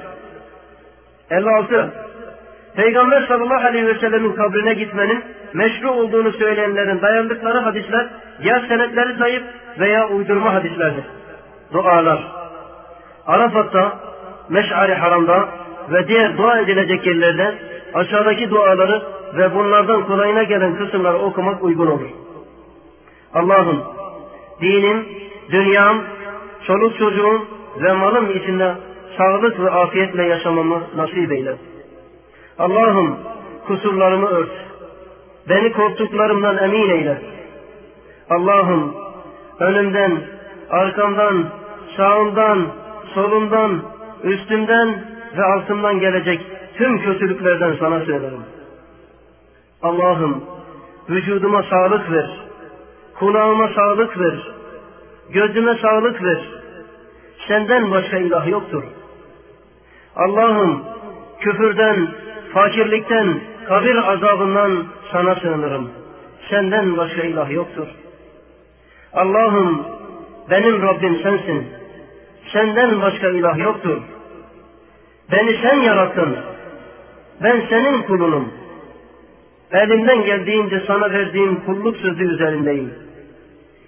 56. 1.32 2.09
Peygamber 2.76 3.28
sallallahu 3.28 3.68
aleyhi 3.68 3.88
ve 3.88 4.00
sellemin 4.00 4.34
kabrine 4.34 4.74
gitmenin 4.74 5.24
meşru 5.54 5.92
olduğunu 5.92 6.32
söyleyenlerin 6.32 7.02
dayandıkları 7.02 7.60
hadisler 7.60 8.08
ya 8.44 8.62
senetleri 8.68 9.18
zayıf 9.18 9.44
veya 9.80 10.08
uydurma 10.10 10.54
hadislerdir. 10.54 11.04
Dualar. 11.74 12.24
Arafat'ta, 13.28 14.00
Meş'ari 14.50 14.94
Haram'da 14.94 15.50
ve 15.92 16.08
diğer 16.08 16.38
dua 16.38 16.60
edilecek 16.60 17.08
yerlerde 17.08 17.56
aşağıdaki 17.94 18.50
duaları 18.50 19.02
ve 19.38 19.56
bunlardan 19.56 20.06
kolayına 20.08 20.44
gelen 20.44 20.76
kısımları 20.76 21.18
okumak 21.18 21.64
uygun 21.64 21.88
olur. 21.88 22.10
Allah'ım 23.34 23.84
dinim, 24.62 25.06
dünyam, 25.52 25.98
çoluk 26.68 26.98
çocuğum 26.98 27.42
ve 27.82 27.94
malım 27.94 28.38
içinde 28.38 28.74
sağlık 29.18 29.60
ve 29.60 29.72
afiyetle 29.72 30.24
yaşamamı 30.24 30.82
nasip 30.96 31.32
eyle. 31.32 31.56
Allah'ım 32.60 33.20
kusurlarımı 33.68 34.28
ört. 34.28 34.52
Beni 35.50 35.72
korktuklarımdan 35.72 36.58
emin 36.58 36.90
eyle. 36.90 37.22
Allah'ım 38.30 38.96
önümden, 39.60 40.22
arkamdan, 40.70 41.46
sağımdan, 41.98 42.68
solumdan, 43.14 43.82
üstümden 44.24 45.04
ve 45.38 45.44
altımdan 45.44 46.00
gelecek 46.00 46.42
tüm 46.78 47.02
kötülüklerden 47.02 47.76
sana 47.80 48.00
söylerim. 48.00 48.44
Allah'ım 49.82 50.44
vücuduma 51.10 51.64
sağlık 51.64 52.12
ver. 52.12 52.30
Kulağıma 53.20 53.70
sağlık 53.76 54.20
ver. 54.20 54.52
Gözüme 55.30 55.76
sağlık 55.82 56.24
ver. 56.24 56.40
Senden 57.48 57.92
başka 57.92 58.18
ilah 58.18 58.48
yoktur. 58.48 58.84
Allah'ım 60.16 60.84
küfürden, 61.40 62.08
fakirlikten, 62.54 63.40
kabir 63.68 63.96
azabından 63.96 64.86
sana 65.12 65.36
sığınırım. 65.36 65.92
Senden 66.50 66.98
başka 66.98 67.22
ilah 67.22 67.52
yoktur. 67.52 67.88
Allah'ım 69.14 69.86
benim 70.50 70.82
Rabbim 70.82 71.20
sensin. 71.24 71.68
Senden 72.54 73.02
başka 73.02 73.30
ilah 73.30 73.58
yoktur. 73.58 73.98
Beni 75.32 75.58
sen 75.62 75.80
yarattın. 75.80 76.38
Ben 77.44 77.62
senin 77.70 78.02
kulunum. 78.02 78.54
Elimden 79.72 80.26
geldiğince 80.26 80.84
sana 80.88 81.12
verdiğim 81.12 81.56
kulluk 81.66 81.98
sözü 81.98 82.34
üzerindeyim. 82.34 82.94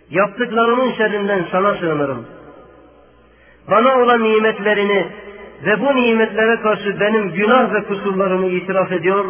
Yaptıklarımın 0.10 0.92
şerrinden 0.92 1.46
sana 1.52 1.76
sığınırım. 1.76 2.26
Bana 3.72 4.04
olan 4.04 4.24
nimetlerini 4.24 5.08
ve 5.66 5.82
bu 5.82 5.96
nimetlere 5.96 6.62
karşı 6.62 7.00
benim 7.00 7.32
günah 7.32 7.74
ve 7.74 7.84
kusurlarımı 7.84 8.48
itiraf 8.48 8.92
ediyor 8.92 9.26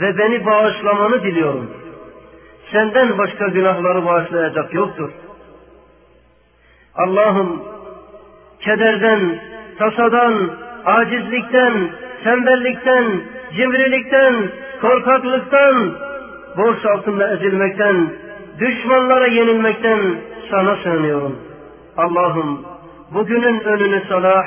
ve 0.00 0.18
beni 0.18 0.46
bağışlamanı 0.46 1.22
diliyorum. 1.22 1.70
Senden 2.72 3.18
başka 3.18 3.46
günahları 3.46 4.06
bağışlayacak 4.06 4.74
yoktur. 4.74 5.10
Allah'ım 6.94 7.62
kederden, 8.60 9.40
tasadan, 9.78 10.50
acizlikten, 10.84 11.72
tembellikten, 12.24 13.04
cimrilikten, 13.56 14.34
korkaklıktan, 14.80 15.92
borç 16.56 16.86
altında 16.86 17.34
ezilmekten, 17.34 18.10
düşmanlara 18.60 19.26
yenilmekten 19.26 20.00
sana 20.50 20.76
sığınıyorum. 20.76 21.38
Allah'ım 21.96 22.66
bugünün 23.14 23.60
önünü 23.60 24.02
salah, 24.08 24.44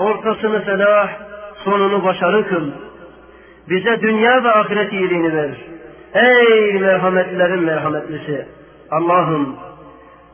ortasını 0.00 0.64
felah, 0.64 1.08
sonunu 1.64 2.04
başarı 2.04 2.48
kıl. 2.48 2.70
Bize 3.68 4.00
dünya 4.02 4.44
ve 4.44 4.50
ahiret 4.50 4.92
iyiliğini 4.92 5.36
ver. 5.36 5.50
Ey 6.14 6.80
merhametlerin 6.80 7.64
merhametlisi! 7.64 8.46
Allah'ım 8.90 9.56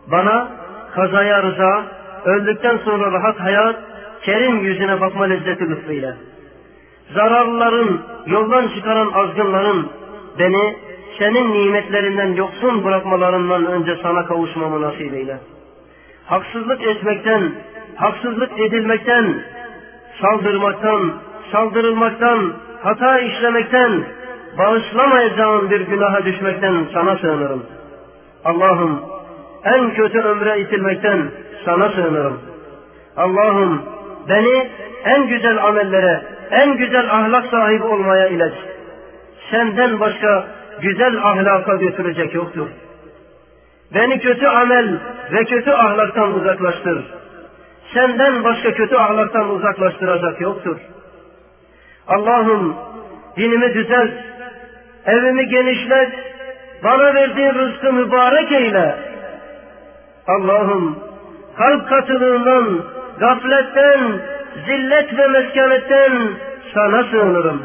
bana 0.07 0.49
kazaya 0.95 1.43
rıza, 1.43 1.85
öldükten 2.25 2.79
sonra 2.85 3.13
rahat 3.13 3.41
hayat, 3.41 3.77
kerim 4.23 4.59
yüzüne 4.59 5.01
bakma 5.01 5.25
lezzeti 5.25 5.71
lütfeyle. 5.71 6.15
Zararlıların, 7.15 8.01
yoldan 8.27 8.69
çıkaran 8.69 9.11
azgınların 9.13 9.91
beni 10.39 10.77
senin 11.19 11.53
nimetlerinden 11.53 12.35
yoksun 12.35 12.85
bırakmalarından 12.85 13.67
önce 13.67 13.97
sana 14.03 14.27
kavuşmamı 14.27 14.83
nasip 14.83 15.15
eyle. 15.15 15.39
Haksızlık 16.27 16.83
etmekten, 16.83 17.53
haksızlık 17.97 18.61
edilmekten, 18.61 19.35
saldırmaktan, 20.21 21.13
saldırılmaktan, 21.53 22.53
hata 22.83 23.19
işlemekten, 23.19 24.05
bağışlamayacağım 24.59 25.71
bir 25.71 25.81
günaha 25.81 26.25
düşmekten 26.25 26.87
sana 26.93 27.17
sığınırım. 27.17 27.67
Allah'ım 28.45 29.03
en 29.65 29.95
kötü 29.95 30.19
ömre 30.19 30.61
itilmekten 30.61 31.31
sana 31.65 31.89
sığınırım. 31.89 32.41
Allah'ım 33.17 33.83
beni 34.29 34.71
en 35.05 35.27
güzel 35.27 35.65
amellere, 35.65 36.23
en 36.51 36.77
güzel 36.77 37.11
ahlak 37.11 37.47
sahibi 37.47 37.85
olmaya 37.85 38.27
ilet. 38.27 38.55
Senden 39.51 40.01
başka 40.01 40.47
güzel 40.81 41.17
ahlaka 41.23 41.77
götürecek 41.77 42.35
yoktur. 42.35 42.67
Beni 43.95 44.21
kötü 44.21 44.47
amel 44.47 44.99
ve 45.33 45.45
kötü 45.45 45.71
ahlaktan 45.71 46.35
uzaklaştır. 46.35 47.05
Senden 47.95 48.45
başka 48.45 48.73
kötü 48.73 48.97
ahlaktan 48.97 49.51
uzaklaştıracak 49.51 50.41
yoktur. 50.41 50.77
Allah'ım 52.09 52.77
dinimi 53.37 53.75
düzelt, 53.75 54.13
evimi 55.07 55.49
genişlet, 55.49 56.13
bana 56.85 57.15
verdiğin 57.15 57.55
rızkı 57.55 57.93
mübarek 57.93 58.53
eyle. 58.53 58.97
Allah'ım 60.27 60.99
kalp 61.57 61.89
katılığından, 61.89 62.85
gafletten, 63.19 64.21
zillet 64.67 65.19
ve 65.19 65.27
meskanetten 65.27 66.13
sana 66.75 67.05
sığınırım. 67.05 67.63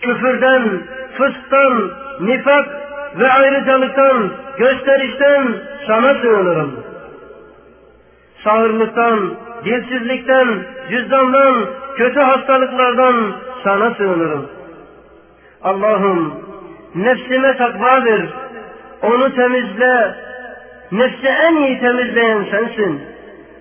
Küfürden, 0.00 0.80
fısktan, 1.16 1.90
nifak 2.20 2.66
ve 3.18 3.32
ayrıcalıktan, 3.32 4.30
gösterişten 4.58 5.54
sana 5.86 6.10
sığınırım. 6.10 6.89
Sağırlıktan, 8.44 9.34
dilsizlikten, 9.64 10.48
cüzdandan, 10.90 11.66
kötü 11.96 12.20
hastalıklardan 12.20 13.32
sana 13.64 13.94
sığınırım. 13.94 14.46
Allah'ım 15.62 16.34
nefsime 16.94 17.56
takva 17.56 18.04
ver, 18.04 18.20
onu 19.02 19.34
temizle, 19.34 20.14
nefsi 20.92 21.26
en 21.26 21.56
iyi 21.56 21.80
temizleyen 21.80 22.46
sensin. 22.50 23.00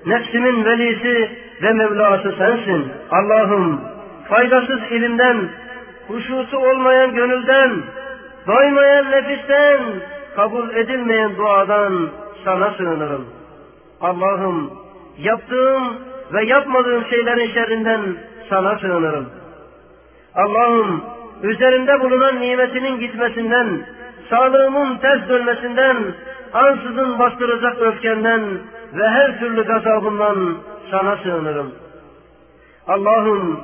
Nefsimin 0.05 0.65
velisi 0.65 1.31
ve 1.61 1.73
Mevlası 1.73 2.35
sensin. 2.37 2.87
Allah'ım 3.11 3.81
faydasız 4.29 4.79
ilimden, 4.91 5.49
huşusu 6.07 6.57
olmayan 6.57 7.15
gönülden, 7.15 7.71
doymayan 8.47 9.11
nefisten, 9.11 9.79
kabul 10.35 10.69
edilmeyen 10.69 11.37
duadan 11.37 12.09
sana 12.45 12.73
sığınırım. 12.77 13.38
Allah'ım 14.01 14.71
yaptığım 15.17 15.97
ve 16.33 16.45
yapmadığım 16.45 17.05
şeylerin 17.05 17.53
şerrinden 17.53 18.01
sana 18.49 18.79
sığınırım. 18.79 19.29
Allah'ım 20.35 21.03
üzerimde 21.43 21.99
bulunan 21.99 22.41
nimetinin 22.41 22.99
gitmesinden, 22.99 23.85
sağlığımın 24.29 24.97
ters 24.97 25.29
dönmesinden, 25.29 25.97
ansızın 26.53 27.19
bastıracak 27.19 27.81
öfkenden 27.81 28.41
ve 28.93 29.07
her 29.07 29.39
türlü 29.39 29.63
gazabından 29.63 30.55
sana 30.91 31.17
sığınırım. 31.17 31.71
Allah'ım 32.87 33.59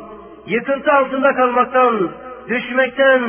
yıkıntı 0.48 0.92
altında 0.92 1.36
kalmaktan, 1.36 2.10
düşmekten, 2.50 3.22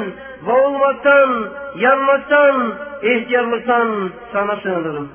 boğulmaktan, 0.47 1.49
yanmaktan, 1.77 2.75
ihtiyarlıktan 3.03 4.11
sana 4.33 4.57
sığınırım. 4.57 5.09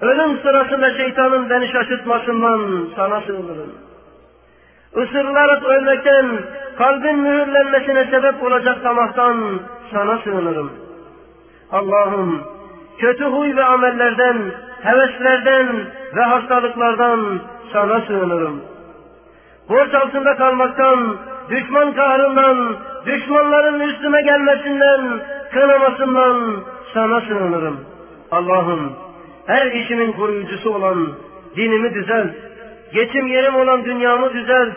Ölüm 0.00 0.38
sırasında 0.38 0.96
şeytanın 0.96 1.50
beni 1.50 1.72
şaşırtmasından 1.72 2.88
sana 2.96 3.20
sığınırım. 3.20 3.72
Isırılarak 4.96 5.62
ölmekten, 5.62 6.26
kalbin 6.78 7.18
mühürlenmesine 7.18 8.04
sebep 8.04 8.42
olacak 8.42 8.84
damaktan 8.84 9.60
sana 9.92 10.18
sığınırım. 10.18 10.72
Allah'ım, 11.72 12.42
kötü 12.98 13.24
huy 13.24 13.56
ve 13.56 13.64
amellerden, 13.64 14.36
heveslerden 14.82 15.68
ve 16.16 16.22
hastalıklardan 16.22 17.40
sana 17.72 18.00
sığınırım. 18.00 18.62
Borç 19.68 19.94
altında 19.94 20.36
kalmaktan, 20.36 21.16
düşman 21.50 21.92
kahrından, 21.92 22.76
düşmanların 23.06 23.80
üstüme 23.80 24.22
gelmesinden, 24.22 25.20
kınamasından 25.52 26.56
sana 26.94 27.20
sığınırım. 27.20 27.80
Allah'ım, 28.30 28.92
her 29.48 29.66
işimin 29.66 30.12
koruyucusu 30.12 30.74
olan 30.74 31.08
dinimi 31.56 31.94
düzelt, 31.94 32.30
geçim 32.92 33.26
yerim 33.26 33.54
olan 33.54 33.84
dünyamı 33.84 34.32
düzelt, 34.32 34.74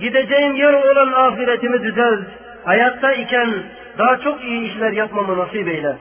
gideceğim 0.00 0.54
yer 0.54 0.72
olan 0.72 1.12
ahiretimi 1.12 1.82
düzelt, 1.82 2.20
hayatta 2.64 3.12
iken 3.12 3.54
daha 3.98 4.16
çok 4.16 4.44
iyi 4.44 4.70
işler 4.70 4.92
yapmamı 4.92 5.38
nasip 5.38 5.68
eyle. 5.68 5.96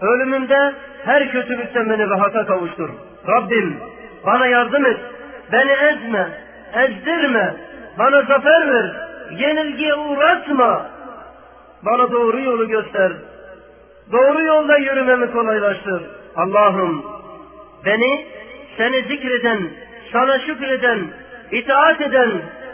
Ölümümde 0.00 0.72
her 1.04 1.30
kötülükten 1.30 1.90
beni 1.90 2.10
rahata 2.10 2.46
kavuştur. 2.46 2.90
Rabbim 3.28 3.76
bana 4.26 4.46
yardım 4.46 4.86
et, 4.86 5.00
beni 5.52 5.72
ezme, 5.72 6.28
ezdirme, 6.74 7.54
bana 7.98 8.22
zafer 8.22 8.68
ver, 8.68 8.90
yenilgiye 9.30 9.94
uğratma, 9.94 10.86
bana 11.82 12.12
doğru 12.12 12.40
yolu 12.40 12.68
göster, 12.68 13.12
doğru 14.12 14.42
yolda 14.42 14.76
yürümemi 14.76 15.32
kolaylaştır. 15.32 16.02
Allah'ım 16.36 17.16
beni 17.86 18.26
seni 18.76 19.02
zikreden, 19.02 19.58
sana 20.12 20.38
şükreden, 20.38 20.98
itaat 21.50 22.00
eden, 22.00 22.30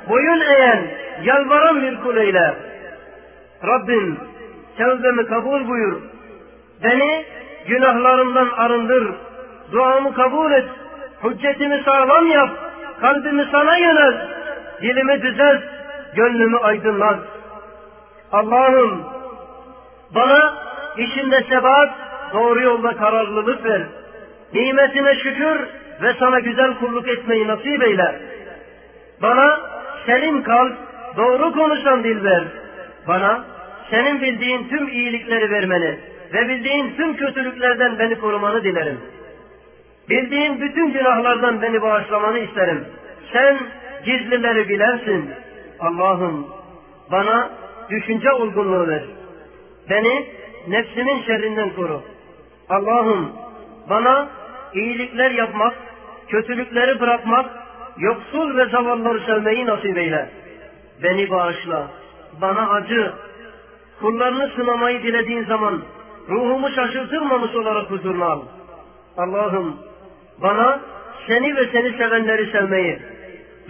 boyun 0.09 0.41
eğen, 0.41 0.85
yalvaran 1.23 1.83
bir 1.83 2.01
kul 2.01 2.17
eyle. 2.17 2.55
Rabbim 3.67 4.19
tevbemi 4.77 5.27
kabul 5.27 5.69
buyur. 5.69 6.03
Beni 6.85 7.25
günahlarımdan 7.67 8.49
arındır. 8.57 9.15
Duamı 9.73 10.15
kabul 10.15 10.53
et. 10.53 10.65
Hüccetimi 11.25 11.83
sağlam 11.85 12.27
yap. 12.27 12.51
Kalbimi 13.01 13.49
sana 13.53 13.77
yönel. 13.77 14.29
Dilimi 14.83 15.23
düzelt. 15.23 15.63
Gönlümü 16.15 16.57
aydınlat. 16.57 17.19
Allah'ım 18.33 19.05
bana 20.15 20.55
işinde 20.97 21.45
sebat, 21.49 21.91
doğru 22.33 22.63
yolda 22.63 22.97
kararlılık 22.97 23.65
ver. 23.65 23.83
Nimetine 24.55 25.15
şükür 25.15 25.61
ve 26.03 26.15
sana 26.19 26.41
güzel 26.41 26.75
kulluk 26.75 27.09
etmeyi 27.09 27.49
nasip 27.49 27.83
eyle. 27.83 28.21
Bana 29.23 29.61
senin 30.07 30.43
kalp, 30.43 30.73
doğru 31.17 31.53
konuşan 31.53 32.05
dil 32.05 32.25
ver. 32.25 32.45
Bana 33.09 33.45
senin 33.91 34.23
bildiğin 34.23 34.69
tüm 34.69 34.89
iyilikleri 34.89 35.51
vermeni 35.51 35.99
ve 36.33 36.49
bildiğin 36.49 36.95
tüm 36.97 37.17
kötülüklerden 37.17 37.99
beni 37.99 38.19
korumanı 38.19 38.65
dilerim. 38.65 39.01
Bildiğin 40.11 40.61
bütün 40.61 40.93
günahlardan 40.93 41.63
beni 41.63 41.83
bağışlamanı 41.83 42.39
isterim. 42.39 42.85
Sen 43.33 43.59
gizlileri 44.05 44.69
bilersin. 44.69 45.31
Allah'ım 45.81 46.47
bana 47.13 47.51
düşünce 47.91 48.33
olgunluğu 48.33 48.89
ver. 48.89 49.03
Beni 49.91 50.27
nefsimin 50.69 51.23
şerrinden 51.23 51.71
koru. 51.71 52.03
Allah'ım 52.69 53.33
bana 53.91 54.29
iyilikler 54.75 55.31
yapmak, 55.31 55.75
kötülükleri 56.29 57.01
bırakmak, 57.01 57.51
yoksul 57.99 58.57
ve 58.57 58.67
zavallıları 58.67 59.21
sevmeyi 59.27 59.67
nasip 59.67 59.99
eyle. 59.99 60.31
Beni 61.03 61.31
bağışla, 61.31 61.89
bana 62.41 62.71
acı, 62.71 63.13
kullarını 64.01 64.51
sınamayı 64.57 65.03
dilediğin 65.03 65.45
zaman 65.45 65.83
ruhumu 66.29 66.71
şaşırtırmamış 66.71 67.55
olarak 67.55 67.91
huzuruna 67.91 68.27
al. 68.27 68.43
Allah'ım 69.17 69.77
bana 70.43 70.81
seni 71.27 71.57
ve 71.57 71.67
seni 71.73 71.97
sevenleri 71.97 72.53
sevmeyi 72.53 72.99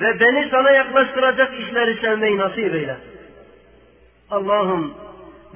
ve 0.01 0.21
beni 0.21 0.49
sana 0.51 0.71
yaklaştıracak 0.71 1.61
işleri 1.61 2.01
sevmeyi 2.01 2.39
nasip 2.39 2.75
eyle. 2.75 2.97
Allah'ım 4.31 4.95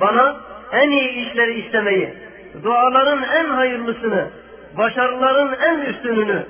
bana 0.00 0.36
en 0.72 0.90
iyi 0.90 1.28
işleri 1.28 1.60
istemeyi, 1.60 2.14
duaların 2.62 3.22
en 3.22 3.44
hayırlısını, 3.44 4.30
başarıların 4.78 5.56
en 5.62 5.78
üstününü, 5.80 6.46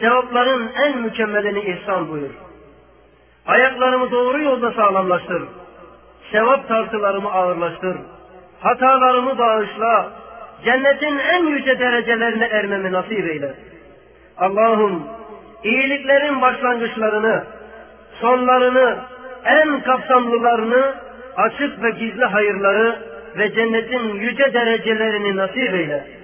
sevapların 0.00 0.70
en 0.82 0.98
mükemmelini 0.98 1.60
ihsan 1.60 2.08
buyur. 2.08 2.30
Ayaklarımı 3.46 4.10
doğru 4.10 4.42
yolda 4.42 4.72
sağlamlaştır. 4.72 5.42
Sevap 6.32 6.68
tartılarımı 6.68 7.32
ağırlaştır. 7.32 7.96
Hatalarımı 8.60 9.38
bağışla. 9.38 10.10
Cennetin 10.64 11.18
en 11.18 11.46
yüce 11.46 11.78
derecelerine 11.78 12.44
ermemi 12.44 12.92
nasip 12.92 13.26
eyle. 13.26 13.54
Allah'ım 14.38 15.06
iyiliklerin 15.64 16.40
başlangıçlarını, 16.40 17.44
sonlarını, 18.20 18.96
en 19.44 19.80
kapsamlılarını, 19.80 20.94
açık 21.36 21.82
ve 21.82 21.90
gizli 21.90 22.24
hayırları 22.24 22.98
ve 23.38 23.54
cennetin 23.54 24.14
yüce 24.14 24.54
derecelerini 24.54 25.36
nasip 25.36 25.74
eyle. 25.74 26.23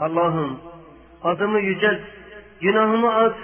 Allah'ım 0.00 0.60
adımı 1.24 1.60
yücelt, 1.60 2.00
günahımı 2.60 3.14
at, 3.14 3.34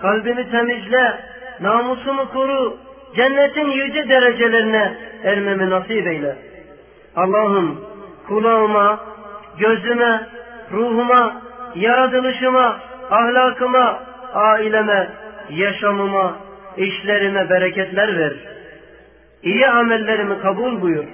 kalbimi 0.00 0.50
temizle, 0.50 1.20
namusumu 1.60 2.28
koru, 2.32 2.76
cennetin 3.16 3.70
yüce 3.70 4.08
derecelerine 4.08 4.94
ermemi 5.24 5.70
nasip 5.70 6.06
eyle. 6.06 6.36
Allah'ım 7.16 7.80
kulağıma, 8.28 9.00
gözüme, 9.58 10.28
ruhuma, 10.72 11.42
yaratılışıma, 11.74 12.78
ahlakıma, 13.10 14.02
aileme, 14.34 15.08
yaşamıma, 15.50 16.36
işlerime 16.76 17.50
bereketler 17.50 18.18
ver. 18.18 18.32
İyi 19.42 19.68
amellerimi 19.68 20.38
kabul 20.38 20.80
buyur. 20.80 21.04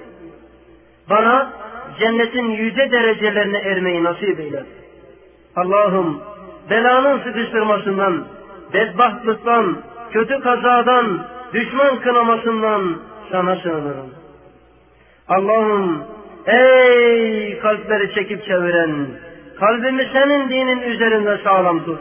Bana 1.09 1.53
cennetin 1.99 2.49
yüce 2.51 2.91
derecelerine 2.91 3.57
ermeyi 3.57 4.03
nasip 4.03 4.39
eyle. 4.39 4.63
Allah'ım 5.55 6.21
belanın 6.69 7.19
sıkıştırmasından, 7.19 8.25
bedbahtlıktan, 8.73 9.77
kötü 10.11 10.39
kazadan, 10.39 11.27
düşman 11.53 11.99
kınamasından 11.99 12.95
sana 13.31 13.55
sığınırım. 13.55 14.09
Allah'ım 15.27 16.03
ey 16.45 17.59
kalpleri 17.59 18.13
çekip 18.13 18.45
çeviren, 18.45 19.07
kalbimi 19.59 20.09
senin 20.13 20.49
dinin 20.49 20.81
üzerinde 20.81 21.37
sağlam 21.43 21.85
tut. 21.85 21.99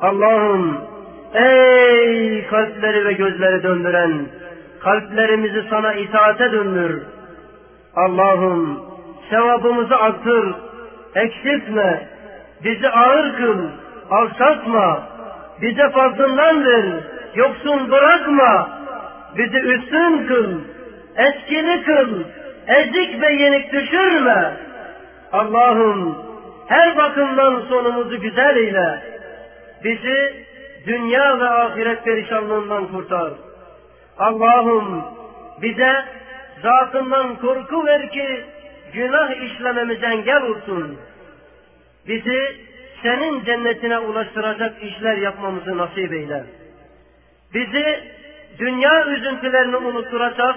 Allah'ım 0.00 0.78
ey 1.34 2.46
kalpleri 2.46 3.04
ve 3.04 3.12
gözleri 3.12 3.62
döndüren, 3.62 4.26
kalplerimizi 4.80 5.64
sana 5.70 5.94
itaate 5.94 6.52
döndür. 6.52 7.02
Allah'ım 7.96 8.80
sevabımızı 9.30 9.96
arttır, 9.96 10.54
eksiltme, 11.14 12.08
bizi 12.64 12.88
ağır 12.88 13.36
kıl, 13.36 13.58
alçaltma, 14.10 15.02
bize 15.62 15.90
fazlından 15.90 16.64
ver, 16.64 16.84
yoksun 17.34 17.90
bırakma, 17.90 18.68
bizi 19.36 19.58
üstün 19.58 20.26
kıl, 20.26 20.60
eskili 21.16 21.84
kıl, 21.84 22.20
ezik 22.66 23.22
ve 23.22 23.32
yenik 23.32 23.72
düşürme. 23.72 24.52
Allah'ım 25.32 26.18
her 26.66 26.96
bakımdan 26.96 27.62
sonumuzu 27.68 28.20
güzel 28.20 28.56
eyle. 28.56 29.02
Bizi 29.84 30.44
dünya 30.86 31.40
ve 31.40 31.48
ahiret 31.48 32.04
perişanlığından 32.04 32.86
kurtar. 32.86 33.32
Allah'ım 34.18 35.04
bize 35.62 36.04
zatından 36.64 37.36
korku 37.36 37.86
ver 37.86 38.10
ki 38.10 38.44
günah 38.92 39.30
işlememize 39.30 40.06
engel 40.06 40.42
olsun. 40.42 40.98
Bizi 42.08 42.56
senin 43.02 43.44
cennetine 43.44 43.98
ulaştıracak 43.98 44.82
işler 44.82 45.16
yapmamızı 45.16 45.78
nasip 45.78 46.12
eyle. 46.12 46.44
Bizi 47.54 48.00
dünya 48.58 49.06
üzüntülerini 49.06 49.76
unutturacak 49.76 50.56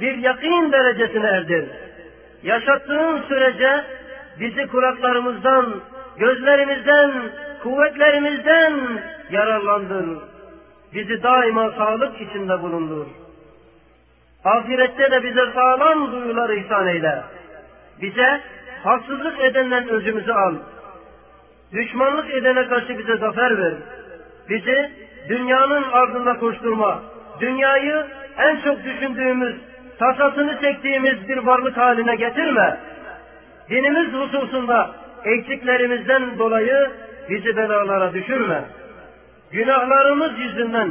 bir 0.00 0.16
yakin 0.16 0.72
derecesine 0.72 1.26
erdir. 1.26 1.64
Yaşattığın 2.42 3.22
sürece 3.28 3.84
bizi 4.40 4.66
kulaklarımızdan, 4.66 5.80
gözlerimizden, 6.18 7.12
kuvvetlerimizden 7.62 8.74
yararlandır. 9.30 10.18
Bizi 10.94 11.22
daima 11.22 11.70
sağlık 11.70 12.20
içinde 12.20 12.62
bulundur. 12.62 13.06
Ahirette 14.48 15.10
de 15.10 15.22
bize 15.24 15.52
sağlam 15.54 16.12
duyular 16.12 16.50
ihsan 16.50 16.86
eyle. 16.86 17.22
Bize 18.02 18.40
haksızlık 18.84 19.40
edenden 19.40 19.88
özümüzü 19.88 20.32
al. 20.32 20.54
Düşmanlık 21.72 22.34
edene 22.34 22.68
karşı 22.68 22.98
bize 22.98 23.16
zafer 23.16 23.58
ver. 23.58 23.74
Bizi 24.48 24.90
dünyanın 25.28 25.82
ardında 25.92 26.38
koşturma. 26.38 27.02
Dünyayı 27.40 28.06
en 28.38 28.60
çok 28.60 28.84
düşündüğümüz, 28.84 29.56
tasasını 29.98 30.60
çektiğimiz 30.60 31.28
bir 31.28 31.36
varlık 31.36 31.76
haline 31.76 32.16
getirme. 32.16 32.76
Dinimiz 33.70 34.12
hususunda 34.12 34.90
eksiklerimizden 35.24 36.38
dolayı 36.38 36.90
bizi 37.30 37.56
belalara 37.56 38.14
düşürme. 38.14 38.64
Günahlarımız 39.52 40.38
yüzünden 40.38 40.90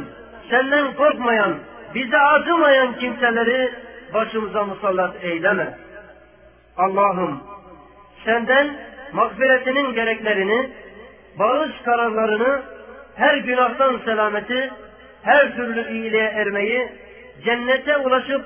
senden 0.50 0.94
korkmayan, 0.94 1.54
bize 1.94 2.18
acımayan 2.18 2.98
kimseleri 2.98 3.72
başımıza 4.14 4.64
musallat 4.64 5.24
eyleme. 5.24 5.78
Allah'ım 6.76 7.40
senden 8.24 8.76
mağfiretinin 9.12 9.94
gereklerini, 9.94 10.70
bağış 11.38 11.72
kararlarını, 11.84 12.62
her 13.16 13.36
günahtan 13.36 14.00
selameti, 14.04 14.70
her 15.22 15.56
türlü 15.56 15.92
iyiliğe 15.92 16.24
ermeyi, 16.24 16.88
cennete 17.44 17.96
ulaşıp 17.96 18.44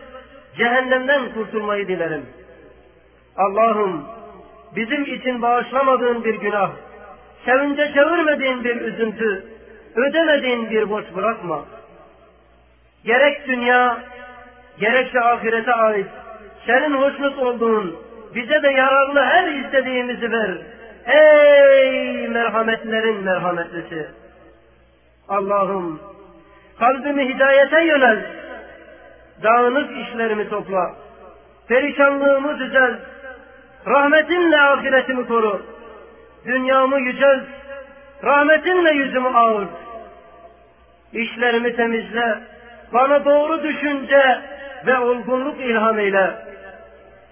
cehennemden 0.57 1.33
kurtulmayı 1.35 1.89
dilerim. 1.89 2.27
Allah'ım 3.37 4.05
bizim 4.77 5.03
için 5.03 5.43
bağışlamadığın 5.43 6.25
bir 6.25 6.35
günah, 6.35 6.71
sevince 7.45 7.93
çevirmediğin 7.95 8.65
bir 8.65 8.77
üzüntü, 8.77 9.45
ödemediğin 9.97 10.71
bir 10.71 10.91
borç 10.91 11.05
bırakma. 11.17 11.65
Gerek 13.05 13.49
dünya, 13.49 13.99
gerekse 14.79 15.21
ahirete 15.21 15.73
ait 15.73 16.07
senin 16.67 16.95
hoşnut 17.03 17.39
olduğun, 17.39 17.97
bize 18.35 18.63
de 18.63 18.69
yararlı 18.69 19.21
her 19.21 19.53
istediğimizi 19.53 20.33
ver. 20.33 20.51
Ey 21.07 22.29
merhametlerin 22.29 23.25
merhametlisi! 23.25 24.09
Allah'ım 25.29 26.01
kalbimi 26.79 27.35
hidayete 27.35 27.85
yönel. 27.85 28.27
Dağınık 29.43 30.09
işlerimi 30.09 30.49
topla. 30.49 30.95
Perişanlığımı 31.69 32.59
düzelt. 32.59 33.01
Rahmetinle 33.87 34.57
ahiretimi 34.57 35.27
koru. 35.29 35.63
Dünyamı 36.47 37.01
yücelt. 37.01 37.43
Rahmetinle 38.25 38.91
yüzümü 38.91 39.29
ağır. 39.29 39.69
İşlerimi 41.13 41.77
temizle. 41.77 42.52
Bana 42.93 43.25
doğru 43.25 43.63
düşünce 43.63 44.41
ve 44.87 44.99
olgunluk 44.99 45.61
ilham 45.61 45.99
eyle. 45.99 46.31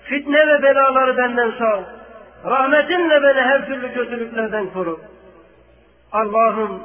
Fitne 0.05 0.47
ve 0.47 0.63
belaları 0.63 1.17
benden 1.17 1.53
sal. 1.59 1.83
Rahmetinle 2.45 3.23
beni 3.23 3.41
her 3.41 3.67
türlü 3.67 3.95
kötülüklerden 3.95 4.67
koru. 4.67 5.01
Allah'ım 6.13 6.83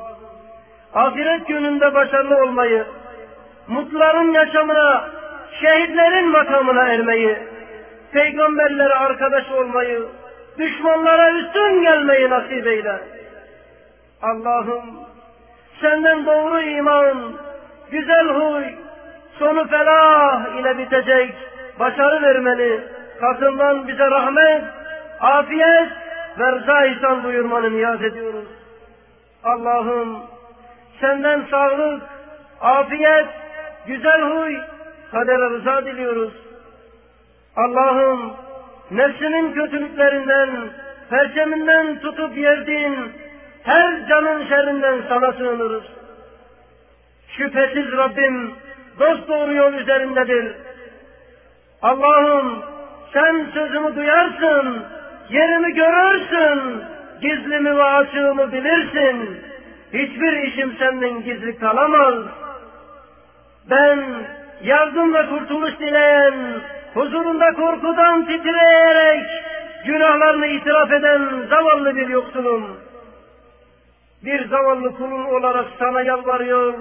ahiret 0.94 1.48
gününde 1.48 1.94
başarılı 1.94 2.38
olmayı, 2.38 2.86
mutluların 3.68 4.32
yaşamına, 4.32 5.10
şehitlerin 5.62 6.30
makamına 6.30 6.88
ermeyi, 6.88 7.38
peygamberlere 8.12 8.94
arkadaş 8.94 9.52
olmayı, 9.52 10.02
düşmanlara 10.58 11.32
üstün 11.32 11.82
gelmeyi 11.82 12.30
nasip 12.30 12.68
eyle. 12.68 13.00
Allah'ım 14.22 14.84
senden 15.82 16.26
doğru 16.26 16.62
iman, 16.62 17.34
güzel 17.92 18.28
huy, 18.28 18.66
sonu 19.40 19.68
felah 19.68 20.60
ile 20.60 20.78
bitecek, 20.78 21.34
başarı 21.80 22.22
vermeni, 22.22 22.80
katından 23.20 23.88
bize 23.88 24.12
rahmet, 24.12 24.64
afiyet 25.20 25.90
ve 26.40 26.52
rıza 26.52 26.86
ihsan 26.86 27.24
buyurmanı 27.24 27.72
niyaz 27.72 28.04
ediyoruz. 28.04 28.46
Allah'ım 29.44 30.20
senden 31.02 31.46
sağlık, 31.52 32.04
afiyet, 32.62 33.28
güzel 33.88 34.22
huy, 34.22 34.58
kadere 35.12 35.50
rıza 35.50 35.86
diliyoruz. 35.86 36.34
Allah'ım 37.56 38.34
nefsinin 38.92 39.54
kötülüklerinden, 39.54 40.50
perçeminden 41.10 42.00
tutup 42.00 42.38
yerdiğin 42.38 43.12
her 43.64 44.08
canın 44.08 44.48
şerrinden 44.48 45.02
sana 45.10 45.32
sığınırız. 45.32 45.84
Şüphesiz 47.38 47.92
Rabbim 47.92 48.54
dost 49.00 49.28
doğru 49.28 49.54
yol 49.54 49.74
üzerindedir. 49.74 50.56
Allah'ım 51.82 52.64
sen 53.14 53.46
sözümü 53.54 53.96
duyarsın, 53.96 54.84
yerimi 55.30 55.74
görürsün, 55.74 56.84
gizlimi 57.22 57.78
ve 57.78 57.84
açığımı 57.84 58.52
bilirsin. 58.52 59.40
Hiçbir 59.94 60.34
işim 60.34 60.76
senden 60.80 61.24
gizli 61.24 61.60
kalamaz. 61.60 62.16
Ben 63.70 64.00
yardım 64.64 65.14
ve 65.14 65.26
kurtuluş 65.30 65.80
dileyen, 65.80 66.34
huzurunda 66.94 67.54
korkudan 67.54 68.26
titreyerek 68.26 69.26
günahlarını 69.86 70.48
itiraf 70.48 70.92
eden 70.92 71.48
zavallı 71.50 71.96
bir 71.96 72.08
yoksulum. 72.08 72.78
Bir 74.26 74.48
zavallı 74.48 74.96
kulun 74.96 75.26
olarak 75.26 75.66
sana 75.80 76.02
yalvarıyor, 76.02 76.74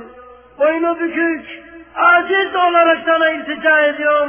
boynu 0.58 1.00
bükük, 1.00 1.62
aciz 1.94 2.54
olarak 2.54 2.98
sana 3.06 3.30
iltica 3.30 3.80
ediyor, 3.80 4.28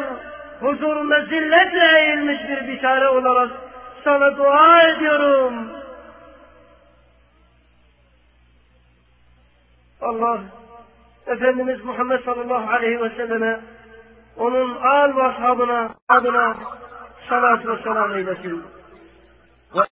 huzurunda 0.59 1.25
zilletle 1.25 1.99
eğilmiş 1.99 2.39
bir 2.49 2.67
bişare 2.67 3.09
olarak 3.09 3.51
sana 4.03 4.37
dua 4.37 4.81
ediyorum. 4.83 5.53
Allah 10.01 10.39
Efendimiz 11.27 11.85
Muhammed 11.85 12.23
sallallahu 12.25 12.73
aleyhi 12.73 13.01
ve 13.01 13.09
selleme 13.09 13.59
onun 14.37 14.75
al 14.75 15.15
ve 15.15 15.23
ashabına 15.23 15.89
adına 16.09 16.55
salat 17.29 17.67
ve 17.67 17.83
selam 17.83 18.15
eylesin. 18.15 18.63